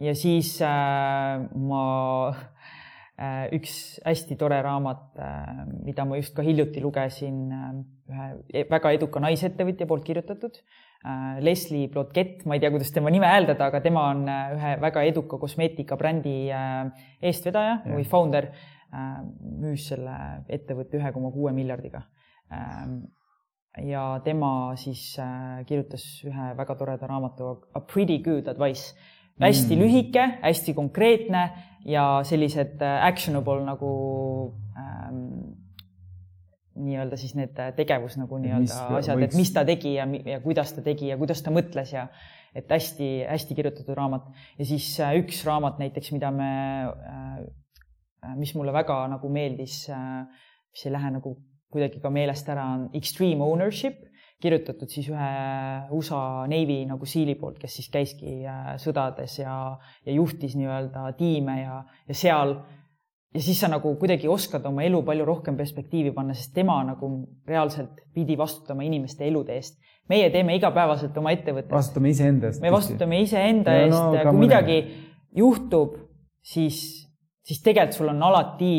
ja 0.00 0.14
siis 0.16 0.54
äh, 0.64 1.44
ma 1.68 1.84
äh, 2.32 3.52
üks 3.58 3.76
hästi 4.06 4.38
tore 4.40 4.62
raamat 4.64 5.20
äh,, 5.20 5.52
mida 5.84 6.08
ma 6.08 6.16
just 6.16 6.32
ka 6.36 6.46
hiljuti 6.46 6.80
lugesin 6.84 7.44
äh,, 7.52 7.68
ühe 8.08 8.30
e-, 8.48 8.66
väga 8.70 8.96
eduka 8.96 9.20
naisettevõtja 9.26 9.90
poolt 9.90 10.08
kirjutatud 10.08 10.56
äh, 10.56 10.82
Äh, 10.93 10.93
Leslie 11.40 11.88
Plotket, 11.92 12.46
ma 12.48 12.56
ei 12.56 12.62
tea, 12.62 12.70
kuidas 12.72 12.92
tema 12.94 13.10
nime 13.12 13.28
hääldada, 13.28 13.68
aga 13.68 13.80
tema 13.84 14.06
on 14.08 14.22
äh, 14.30 14.54
ühe 14.56 14.70
väga 14.80 15.02
eduka 15.04 15.36
kosmeetikabrändi 15.42 16.36
äh, 16.48 17.08
eestvedaja 17.20 17.74
ja. 17.82 17.90
või 17.92 18.06
founder. 18.08 18.52
müüs 18.94 19.88
selle 19.90 20.12
ettevõtte 20.54 21.00
ühe 21.00 21.08
koma 21.10 21.32
kuue 21.34 21.50
miljardiga. 21.50 22.04
Ähm, 22.54 22.92
ja 23.82 24.20
tema 24.22 24.76
siis 24.78 25.16
kirjutas 25.66 26.04
ühe 26.22 26.52
väga 26.54 26.76
toreda 26.78 27.08
raamatu 27.10 27.48
A 27.74 27.80
pretty 27.80 28.20
good 28.22 28.46
advice. 28.46 28.94
hästi 29.42 29.74
mm. 29.74 29.80
lühike, 29.82 30.28
hästi 30.44 30.74
konkreetne 30.78 31.42
ja 31.90 32.22
sellised 32.22 32.78
actionable 32.86 33.64
nagu 33.66 33.90
nii-öelda 36.74 37.18
siis 37.20 37.34
need 37.38 37.58
tegevus 37.76 38.16
nagu 38.18 38.38
nii-öelda 38.42 38.78
asjad 38.98 39.18
võiks..., 39.18 39.30
et 39.30 39.36
mis 39.38 39.52
ta 39.54 39.64
tegi 39.66 39.94
ja, 39.96 40.06
ja 40.26 40.40
kuidas 40.44 40.72
ta 40.74 40.82
tegi 40.84 41.12
ja 41.12 41.18
kuidas 41.20 41.42
ta 41.44 41.52
mõtles 41.54 41.94
ja 41.94 42.08
et 42.54 42.70
hästi-hästi 42.70 43.56
kirjutatud 43.58 43.94
raamat. 43.98 44.26
ja 44.58 44.66
siis 44.66 44.88
äh, 45.02 45.16
üks 45.22 45.42
raamat 45.46 45.80
näiteks, 45.82 46.12
mida 46.14 46.30
me, 46.34 46.50
äh, 46.86 48.34
mis 48.38 48.54
mulle 48.54 48.72
väga 48.74 49.04
nagu 49.10 49.28
meeldis, 49.28 49.84
mis 50.72 50.86
ei 50.86 50.92
lähe 50.94 51.10
nagu 51.18 51.36
kuidagi 51.74 52.00
ka 52.00 52.10
meelest 52.14 52.48
ära, 52.48 52.64
on 52.76 52.84
Extreme 52.94 53.44
Ownership, 53.44 53.98
kirjutatud 54.42 54.90
siis 54.92 55.08
ühe 55.10 55.30
USA 55.96 56.44
Navy 56.50 56.82
nagu 56.88 57.06
siili 57.08 57.34
poolt, 57.38 57.58
kes 57.62 57.78
siis 57.80 57.90
käiski 57.92 58.36
sõdades 58.82 59.38
ja, 59.40 59.56
ja 60.06 60.14
juhtis 60.14 60.54
nii-öelda 60.58 61.08
tiime 61.18 61.58
ja, 61.62 61.80
ja 62.08 62.16
seal 62.16 62.56
ja 63.34 63.42
siis 63.42 63.60
sa 63.60 63.68
nagu 63.70 63.94
kuidagi 63.98 64.28
oskad 64.30 64.66
oma 64.68 64.84
elu 64.86 65.00
palju 65.06 65.24
rohkem 65.26 65.56
perspektiivi 65.58 66.12
panna, 66.14 66.36
sest 66.38 66.54
tema 66.54 66.76
nagu 66.86 67.10
reaalselt 67.48 68.04
pidi 68.14 68.36
vastutama 68.38 68.86
inimeste 68.86 69.26
elude 69.28 69.56
eest. 69.58 69.80
meie 70.08 70.28
teeme 70.30 70.54
igapäevaselt 70.56 71.16
oma 71.16 71.32
ettevõttes. 71.32 71.72
vastutame 71.72 72.12
iseenda 72.12 72.50
eest. 72.50 72.62
me 72.62 72.72
vastutame 72.72 73.20
iseenda 73.24 73.74
eest 73.80 73.96
no,, 73.96 74.12
kui 74.28 74.44
midagi 74.44 74.78
juhtub, 75.34 75.96
siis, 76.44 77.08
siis 77.42 77.62
tegelikult 77.62 77.98
sul 77.98 78.12
on 78.12 78.22
alati 78.22 78.74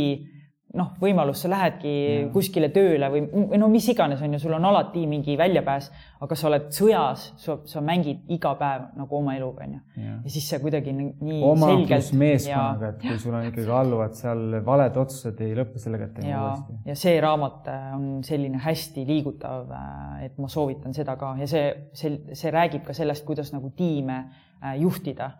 noh, 0.75 0.91
võimalus, 0.99 1.41
sa 1.43 1.49
lähedki 1.51 1.91
ja. 1.93 2.25
kuskile 2.33 2.69
tööle 2.73 3.07
või, 3.11 3.23
või 3.31 3.59
no 3.61 3.69
mis 3.71 3.87
iganes, 3.91 4.21
on 4.25 4.35
ju, 4.35 4.41
sul 4.43 4.55
on 4.57 4.67
alati 4.67 5.05
mingi 5.09 5.37
väljapääs, 5.39 5.89
aga 6.25 6.37
sa 6.37 6.47
oled 6.49 6.67
sõjas, 6.75 7.25
sa, 7.41 7.57
sa 7.67 7.83
mängid 7.85 8.31
iga 8.31 8.53
päev 8.59 8.87
nagu 8.99 9.17
oma 9.17 9.35
eluga, 9.37 9.65
on 9.67 9.77
ju. 9.77 9.81
ja 10.25 10.33
siis 10.33 10.47
see 10.51 10.59
kuidagi 10.63 10.93
nii 10.95 11.41
oma 11.45 11.69
selgelt. 11.71 12.11
meeskonnaga, 12.21 12.91
et 12.93 13.05
kui 13.05 13.19
sul 13.23 13.37
on 13.37 13.47
ikkagi 13.49 13.75
alluvad 13.79 14.17
seal 14.19 14.57
valed 14.65 14.99
otsused, 15.05 15.43
ei 15.45 15.55
lõpe 15.57 15.81
sellega, 15.81 16.09
et 16.09 16.19
uuesti. 16.23 16.79
ja 16.89 16.97
see 17.05 17.15
raamat 17.23 17.69
äh, 17.71 17.85
on 17.97 18.09
selline 18.27 18.59
hästi 18.65 19.05
liigutav, 19.07 19.71
äh, 19.71 20.25
et 20.27 20.41
ma 20.41 20.51
soovitan 20.51 20.95
seda 20.97 21.15
ka 21.19 21.35
ja 21.39 21.47
see, 21.49 21.69
see, 21.95 22.19
see 22.33 22.53
räägib 22.55 22.83
ka 22.87 22.97
sellest, 22.97 23.25
kuidas 23.27 23.53
nagu 23.55 23.71
tiime 23.77 24.19
äh, 24.19 24.75
juhtida. 24.81 25.31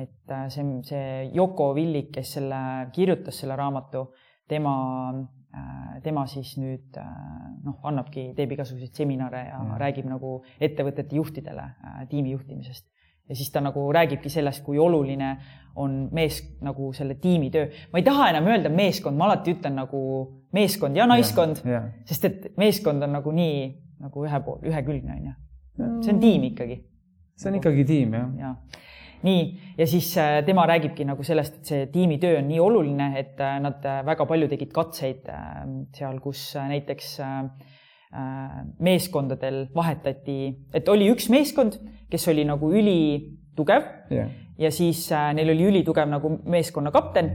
et 0.00 0.36
see, 0.50 0.66
see 0.88 1.30
Yoko 1.36 1.72
Villik, 1.76 2.10
kes 2.18 2.36
selle 2.38 2.62
kirjutas, 2.94 3.38
selle 3.42 3.56
raamatu 3.58 4.08
tema, 4.52 4.74
äh, 5.54 5.98
tema 6.04 6.26
siis 6.30 6.54
nüüd 6.60 6.98
äh, 7.00 7.08
noh, 7.64 7.78
annabki, 7.88 8.30
teeb 8.36 8.52
igasuguseid 8.56 8.94
seminare 8.96 9.46
ja, 9.48 9.58
ja 9.58 9.80
räägib 9.80 10.08
nagu 10.10 10.40
ettevõtete 10.60 11.16
juhtidele 11.18 11.64
äh, 11.72 12.02
tiimi 12.10 12.34
juhtimisest. 12.36 12.86
ja 13.28 13.36
siis 13.38 13.50
ta 13.54 13.62
nagu 13.64 13.84
räägibki 13.94 14.28
sellest, 14.28 14.64
kui 14.66 14.78
oluline 14.82 15.36
on 15.78 16.08
mees 16.12 16.42
nagu 16.60 16.92
selle 16.92 17.14
tiimitöö. 17.14 17.70
ma 17.92 17.98
ei 18.00 18.04
taha 18.04 18.28
enam 18.34 18.50
öelda 18.52 18.72
meeskond, 18.72 19.16
ma 19.16 19.30
alati 19.30 19.56
ütlen 19.56 19.78
nagu 19.78 20.02
meeskond 20.52 20.96
ja 20.96 21.06
naiskond, 21.06 21.62
sest 22.04 22.24
et 22.28 22.48
meeskond 22.60 23.02
on 23.02 23.12
nagu 23.18 23.32
nii 23.32 23.58
nagu 24.02 24.24
ühe 24.26 24.40
pool, 24.44 24.58
ühekülgne 24.66 25.16
on 25.16 25.28
ju. 25.30 25.34
see 26.02 26.12
on 26.12 26.20
tiim 26.20 26.48
ikkagi. 26.50 26.82
see 27.36 27.50
on 27.50 27.60
ikkagi 27.60 27.84
tiim 27.88 28.18
jah 28.18 28.32
ja 28.38 28.56
nii, 29.26 29.42
ja 29.78 29.86
siis 29.86 30.10
äh, 30.20 30.40
tema 30.46 30.64
räägibki 30.68 31.06
nagu 31.08 31.24
sellest, 31.26 31.60
et 31.60 31.70
see 31.70 31.86
tiimitöö 31.92 32.40
on 32.40 32.48
nii 32.50 32.60
oluline, 32.62 33.12
et 33.20 33.40
äh, 33.40 33.58
nad 33.62 33.84
äh, 33.88 34.02
väga 34.06 34.26
palju 34.28 34.48
tegid 34.50 34.72
katseid 34.74 35.30
seal, 35.96 36.18
kus 36.24 36.52
näiteks 36.56 37.16
meeskondadel 38.84 39.62
vahetati, 39.72 40.38
et 40.76 40.88
oli 40.92 41.06
üks 41.08 41.30
meeskond, 41.32 41.78
kes 42.12 42.26
oli 42.28 42.44
nagu 42.44 42.68
ülitugev 42.68 43.86
yeah. 44.12 44.28
ja 44.60 44.68
siis 44.74 45.06
neil 45.08 45.54
oli 45.54 45.64
ülitugev 45.70 46.10
nagu 46.12 46.34
meeskonna 46.44 46.92
kapten 46.92 47.30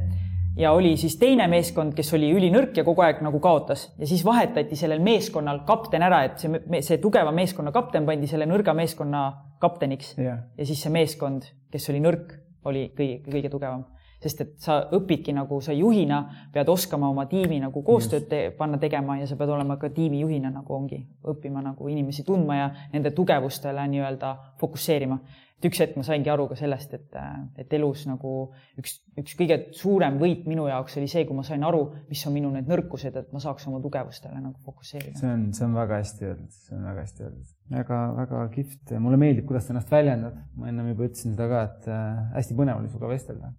ja 0.58 0.72
oli 0.72 0.96
siis 0.98 1.18
teine 1.22 1.48
meeskond, 1.52 1.94
kes 1.98 2.14
oli 2.18 2.32
ülinõrk 2.34 2.78
ja 2.78 2.86
kogu 2.88 3.04
aeg 3.06 3.22
nagu 3.26 3.40
kaotas 3.44 3.90
ja 4.00 4.08
siis 4.10 4.26
vahetati 4.26 4.76
sellel 4.76 5.04
meeskonnal 5.06 5.62
kapten 5.68 6.06
ära, 6.06 6.24
et 6.28 6.42
see, 6.42 6.82
see 6.82 6.98
tugeva 7.04 7.32
meeskonna 7.36 7.72
kapten 7.76 8.06
pandi 8.06 8.30
selle 8.30 8.50
nõrga 8.50 8.74
meeskonna 8.78 9.28
kapteniks 9.62 10.16
yeah. 10.18 10.44
ja 10.58 10.66
siis 10.66 10.82
see 10.82 10.94
meeskond 10.94 11.46
kes 11.72 11.90
oli 11.92 12.02
nõrk, 12.04 12.34
oli 12.68 12.90
kõige, 12.96 13.22
kõige 13.28 13.52
tugevam. 13.52 13.86
sest 14.18 14.40
et 14.42 14.54
sa 14.58 14.80
õpidki 14.98 15.34
nagu 15.34 15.60
sa 15.62 15.74
juhina 15.78 16.24
pead 16.54 16.70
oskama 16.74 17.10
oma 17.10 17.28
tiimi 17.30 17.60
nagu 17.62 17.84
koostööd 17.86 18.26
te, 18.30 18.40
panna 18.58 18.80
tegema 18.82 19.20
ja 19.20 19.28
sa 19.30 19.36
pead 19.38 19.50
olema 19.54 19.78
ka 19.78 19.90
tiimijuhina 19.94 20.50
nagu 20.50 20.74
ongi, 20.74 21.04
õppima 21.24 21.62
nagu 21.62 21.88
inimesi 21.88 22.24
tundma 22.26 22.56
ja 22.56 22.72
nende 22.94 23.12
tugevustele 23.12 23.86
nii-öelda 23.88 24.36
fokusseerima 24.60 25.20
et 25.58 25.68
üks 25.72 25.80
hetk 25.82 25.96
ma 25.98 26.04
saingi 26.06 26.30
aru 26.30 26.46
ka 26.52 26.56
sellest, 26.58 26.94
et, 26.94 27.16
et 27.58 27.72
elus 27.74 28.04
nagu 28.10 28.34
üks, 28.78 28.98
üks 29.18 29.34
kõige 29.40 29.58
suurem 29.78 30.20
võit 30.22 30.46
minu 30.50 30.68
jaoks 30.70 31.00
oli 31.02 31.10
see, 31.10 31.26
kui 31.26 31.38
ma 31.38 31.46
sain 31.48 31.66
aru, 31.66 31.82
mis 32.12 32.22
on 32.30 32.36
minu 32.36 32.52
need 32.54 32.70
nõrkused, 32.70 33.18
et 33.18 33.32
ma 33.34 33.42
saaks 33.42 33.66
oma 33.72 33.82
tugevustele 33.82 34.38
nagu 34.38 34.54
fokusseerida. 34.68 35.18
see 35.18 35.32
on, 35.32 35.48
see 35.58 35.66
on 35.66 35.78
väga 35.78 36.02
hästi 36.04 36.30
öeldud, 36.30 36.52
see 36.68 36.78
on 36.78 36.86
väga 36.92 37.06
hästi 37.08 37.26
öeldud. 37.26 37.56
väga, 37.74 38.02
väga 38.20 38.44
kihvt, 38.54 38.94
mulle 39.02 39.22
meeldib, 39.24 39.48
kuidas 39.50 39.66
sa 39.66 39.74
ennast 39.74 39.94
väljendad. 39.94 40.38
ma 40.58 40.70
ennem 40.70 40.94
juba 40.94 41.10
ütlesin 41.10 41.34
seda 41.34 41.50
ka, 41.50 41.64
et 41.72 41.90
äh, 41.90 42.22
hästi 42.38 42.60
põnev 42.62 42.84
oli 42.84 42.94
sinuga 42.94 43.12
vestelda. 43.16 43.52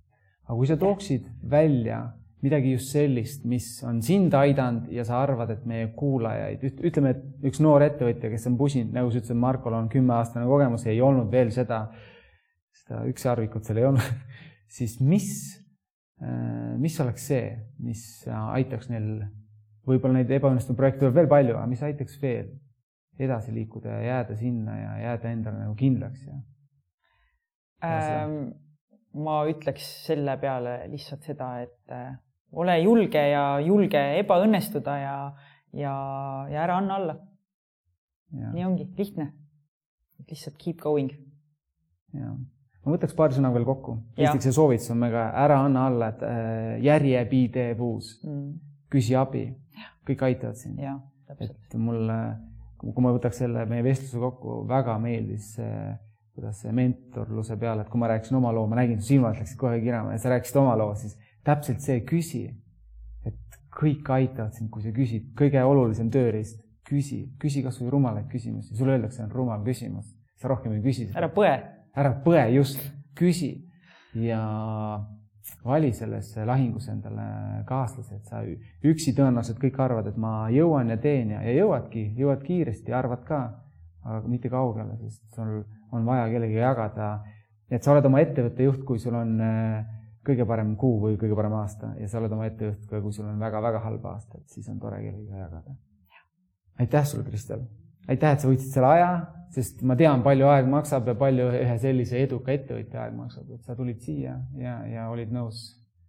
aga 0.46 0.60
kui 0.62 0.70
sa 0.70 0.78
tooksid 0.78 1.26
välja 1.50 2.04
midagi 2.44 2.72
just 2.76 2.92
sellist, 2.94 3.44
mis 3.48 3.66
on 3.86 3.98
sind 4.04 4.34
aidanud 4.38 4.90
ja 4.94 5.04
sa 5.06 5.22
arvad, 5.24 5.50
et 5.54 5.64
meie 5.66 5.88
kuulajaid, 5.96 6.62
ütleme, 6.86 7.14
et 7.16 7.48
üks 7.50 7.58
noor 7.64 7.82
ettevõtja, 7.86 8.30
kes 8.30 8.46
on 8.50 8.58
pusinud, 8.60 8.92
nagu 8.94 9.10
sa 9.10 9.18
ütlesid, 9.18 9.40
Markol 9.42 9.74
on 9.78 9.88
kümneaastane 9.90 10.46
kogemus 10.46 10.86
ei 10.86 11.00
olnud 11.02 11.32
veel 11.32 11.50
seda, 11.54 11.86
seda 12.84 13.02
ükssarvikut 13.10 13.66
seal 13.66 13.82
ei 13.82 13.88
olnud 13.88 14.12
siis 14.78 14.98
mis, 15.02 15.32
äh, 16.22 16.76
mis 16.78 17.00
oleks 17.02 17.26
see, 17.32 17.50
mis 17.82 18.04
aitaks 18.28 18.92
neil, 18.92 19.10
võib-olla 19.88 20.20
neid 20.20 20.30
ebaõnnestunud 20.38 20.78
projekte 20.78 21.06
tuleb 21.06 21.18
veel 21.18 21.32
palju, 21.32 21.58
aga 21.58 21.66
mis 21.70 21.82
aitaks 21.86 22.20
veel 22.22 22.54
edasi 23.18 23.50
liikuda 23.50 23.98
ja 23.98 24.06
jääda 24.12 24.38
sinna 24.38 24.78
ja 24.78 24.94
jääda 25.08 25.34
endale 25.34 25.64
nagu 25.64 25.74
kindlaks 25.78 26.22
ja, 26.22 26.36
ja 27.82 28.22
ähm, 28.22 28.38
ma 29.18 29.40
ütleks 29.50 29.88
selle 30.06 30.36
peale 30.38 30.84
lihtsalt 30.92 31.26
seda, 31.26 31.50
et 31.64 31.94
äh, 31.94 32.12
ole 32.52 32.78
julge 32.80 33.22
ja 33.30 33.42
julge 33.64 34.02
ebaõnnestuda 34.20 34.96
ja, 35.00 35.16
ja, 35.76 35.94
ja 36.50 36.62
ära 36.64 36.78
anna 36.80 37.00
alla. 37.00 37.16
nii 38.30 38.64
ongi, 38.64 38.88
lihtne. 38.98 39.32
lihtsalt 40.28 40.56
keep 40.60 40.80
going. 40.80 41.12
ja, 42.14 42.32
ma 42.84 42.94
võtaks 42.96 43.16
paari 43.16 43.38
sõna 43.38 43.52
veel 43.54 43.66
kokku. 43.68 43.98
esiteks 44.16 44.48
see 44.48 44.56
soovitus 44.56 44.90
on 44.94 45.06
väga, 45.06 45.28
ära 45.44 45.60
anna 45.64 45.86
alla, 45.90 46.10
et 46.14 46.26
äh, 46.26 46.74
järjepidevuus 46.84 48.18
mm., 48.24 48.50
küsi 48.88 49.16
abi, 49.16 49.46
kõik 50.08 50.24
aitavad 50.30 50.56
sind. 50.56 50.80
et 51.38 51.74
mulle, 51.76 52.18
kui 52.80 53.04
ma 53.04 53.12
võtaks 53.12 53.42
selle 53.44 53.66
meie 53.68 53.84
vestluse 53.84 54.20
kokku, 54.22 54.62
väga 54.68 54.98
meeldis 55.02 55.54
see 55.58 55.72
kuidas 56.38 56.60
see 56.62 56.70
mentorluse 56.70 57.56
peale, 57.58 57.82
et 57.82 57.88
kui 57.90 57.98
ma 57.98 58.12
rääkisin 58.12 58.36
oma 58.38 58.52
loo, 58.54 58.68
ma 58.70 58.78
nägin, 58.78 59.00
su 59.02 59.10
silmad 59.10 59.40
läksid 59.40 59.58
kohe 59.58 59.80
kirama 59.82 60.12
ja 60.14 60.20
sa 60.22 60.30
rääkisid 60.30 60.60
oma 60.60 60.76
loo, 60.78 60.92
siis 60.94 61.16
täpselt 61.48 61.84
see, 61.84 62.02
küsi. 62.08 62.46
et 63.26 63.58
kõik 63.78 64.08
aitavad 64.14 64.54
sind, 64.56 64.70
kui 64.72 64.82
sa 64.84 64.92
küsid, 64.94 65.30
kõige 65.38 65.62
olulisem 65.64 66.10
tööriist, 66.12 66.60
küsi, 66.88 67.24
küsi 67.40 67.62
kasvõi 67.64 67.90
rumalaid 67.92 68.28
küsimusi, 68.32 68.76
sulle 68.76 68.96
öeldakse, 68.96 69.22
on 69.24 69.32
rumal 69.32 69.62
küsimus, 69.66 70.08
sa 70.40 70.50
rohkem 70.52 70.76
ei 70.76 70.82
küsi. 70.84 71.10
ära 71.16 71.30
põe. 71.32 71.52
ära 71.98 72.12
põe, 72.24 72.42
just, 72.54 72.80
küsi 73.18 73.52
ja 74.14 74.40
vali 75.64 75.90
selles 75.96 76.30
lahingus 76.46 76.88
endale 76.92 77.24
kaaslase, 77.68 78.18
et 78.18 78.28
sa 78.30 78.42
üksi 78.86 79.14
tõenäoliselt 79.16 79.60
kõik 79.62 79.80
arvavad, 79.82 80.10
et 80.10 80.20
ma 80.20 80.48
jõuan 80.52 80.92
ja 80.92 80.98
teen 81.00 81.34
ja, 81.34 81.42
ja 81.44 81.56
jõuadki, 81.62 82.04
jõuad 82.18 82.44
kiiresti, 82.44 82.94
arvad 82.94 83.24
ka, 83.28 83.40
aga 84.04 84.30
mitte 84.30 84.50
kaugele, 84.52 84.96
sest 85.02 85.24
sul 85.34 85.62
on 85.92 86.06
vaja 86.08 86.28
kellegagi 86.32 86.60
jagada. 86.60 87.10
et 87.70 87.84
sa 87.84 87.92
oled 87.92 88.06
oma 88.08 88.20
ettevõtte 88.20 88.64
juht, 88.64 88.84
kui 88.84 88.98
sul 88.98 89.14
on 89.14 89.40
äh, 89.44 89.97
kõige 90.28 90.46
parem 90.48 90.76
kuu 90.76 91.00
või 91.02 91.16
kõige 91.20 91.36
parem 91.38 91.56
aasta 91.58 91.94
ja 92.00 92.08
sa 92.08 92.20
oled 92.20 92.36
oma 92.36 92.46
ettejuht 92.50 92.86
ka, 92.90 93.00
kui 93.02 93.16
sul 93.16 93.26
on 93.30 93.40
väga-väga 93.40 93.82
halb 93.84 94.06
aasta, 94.12 94.38
et 94.38 94.56
siis 94.56 94.68
on 94.68 94.78
tore 94.82 95.00
kellegagi 95.02 95.44
jagada. 95.44 95.76
aitäh 96.78 97.06
sulle, 97.06 97.24
Kristel! 97.24 97.66
aitäh, 98.08 98.34
et 98.34 98.42
sa 98.42 98.48
võtsid 98.50 98.72
selle 98.72 98.92
aja, 98.96 99.10
sest 99.54 99.82
ma 99.86 99.96
tean, 99.98 100.22
palju 100.24 100.48
aeg 100.50 100.68
maksab 100.70 101.08
ja 101.10 101.16
palju 101.18 101.50
ühe 101.58 101.76
sellise 101.82 102.22
eduka 102.24 102.54
ettevõtja 102.54 103.04
aeg 103.04 103.16
maksab, 103.16 103.50
et 103.56 103.64
sa 103.68 103.76
tulid 103.78 104.00
siia 104.04 104.38
ja, 104.60 104.78
ja 104.88 105.08
olid 105.12 105.32
nõus 105.34 105.60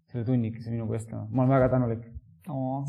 selle 0.09 0.25
tunnikese 0.27 0.71
minuga 0.73 0.97
vestlema. 0.97 1.27
ma 1.29 1.43
olen 1.43 1.55
väga 1.55 1.69
tänulik. 1.75 2.05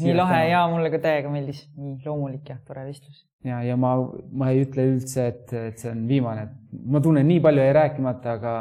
nii 0.00 0.14
lahe 0.16 0.44
ja 0.50 0.62
mulle 0.72 0.92
ka 0.92 1.02
täiega 1.02 1.32
meeldis, 1.32 1.64
nii 1.76 1.98
loomulik 2.04 2.48
ja 2.48 2.58
tore 2.66 2.86
vestlus. 2.88 3.24
ja, 3.44 3.62
ja 3.66 3.76
ma, 3.76 3.96
ma 4.32 4.50
ei 4.50 4.64
ütle 4.64 4.86
üldse, 4.94 5.26
et, 5.34 5.56
et 5.70 5.82
see 5.82 5.90
on 5.92 6.06
viimane, 6.08 6.46
ma 6.86 7.02
tunnen 7.02 7.26
nii 7.28 7.42
palju 7.44 7.66
jäi 7.66 7.74
rääkimata, 7.76 8.38
aga 8.38 8.54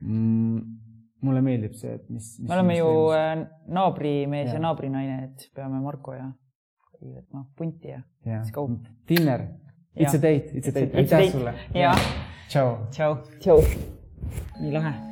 mm, 0.00 0.77
mulle 1.24 1.42
meeldib 1.42 1.74
see, 1.78 1.96
et 1.98 2.04
mis, 2.10 2.28
mis. 2.38 2.48
me 2.48 2.54
oleme 2.54 2.76
ju 2.78 2.92
äh, 3.16 3.32
naabrimees 3.78 4.52
ja, 4.52 4.58
ja 4.58 4.62
naabrinaine, 4.66 5.18
et 5.28 5.48
peame 5.56 5.80
Marko 5.82 6.14
ja 6.14 6.28
võtma 6.98 7.44
punti 7.58 7.92
ja, 7.92 8.02
ja. 8.26 8.40
let's 8.40 8.54
go. 8.54 8.68
Dinner, 9.08 9.48
it's 9.96 10.14
a 10.14 10.22
date, 10.22 10.54
it's 10.54 10.70
a 10.70 10.74
date, 10.74 10.94
aitäh 10.98 11.28
sulle. 11.32 11.54
ja. 11.74 11.92
tšau. 12.48 12.78
tšau, 12.94 13.20
tšau. 13.42 13.60
nii 14.60 14.74
lahe 14.74 15.07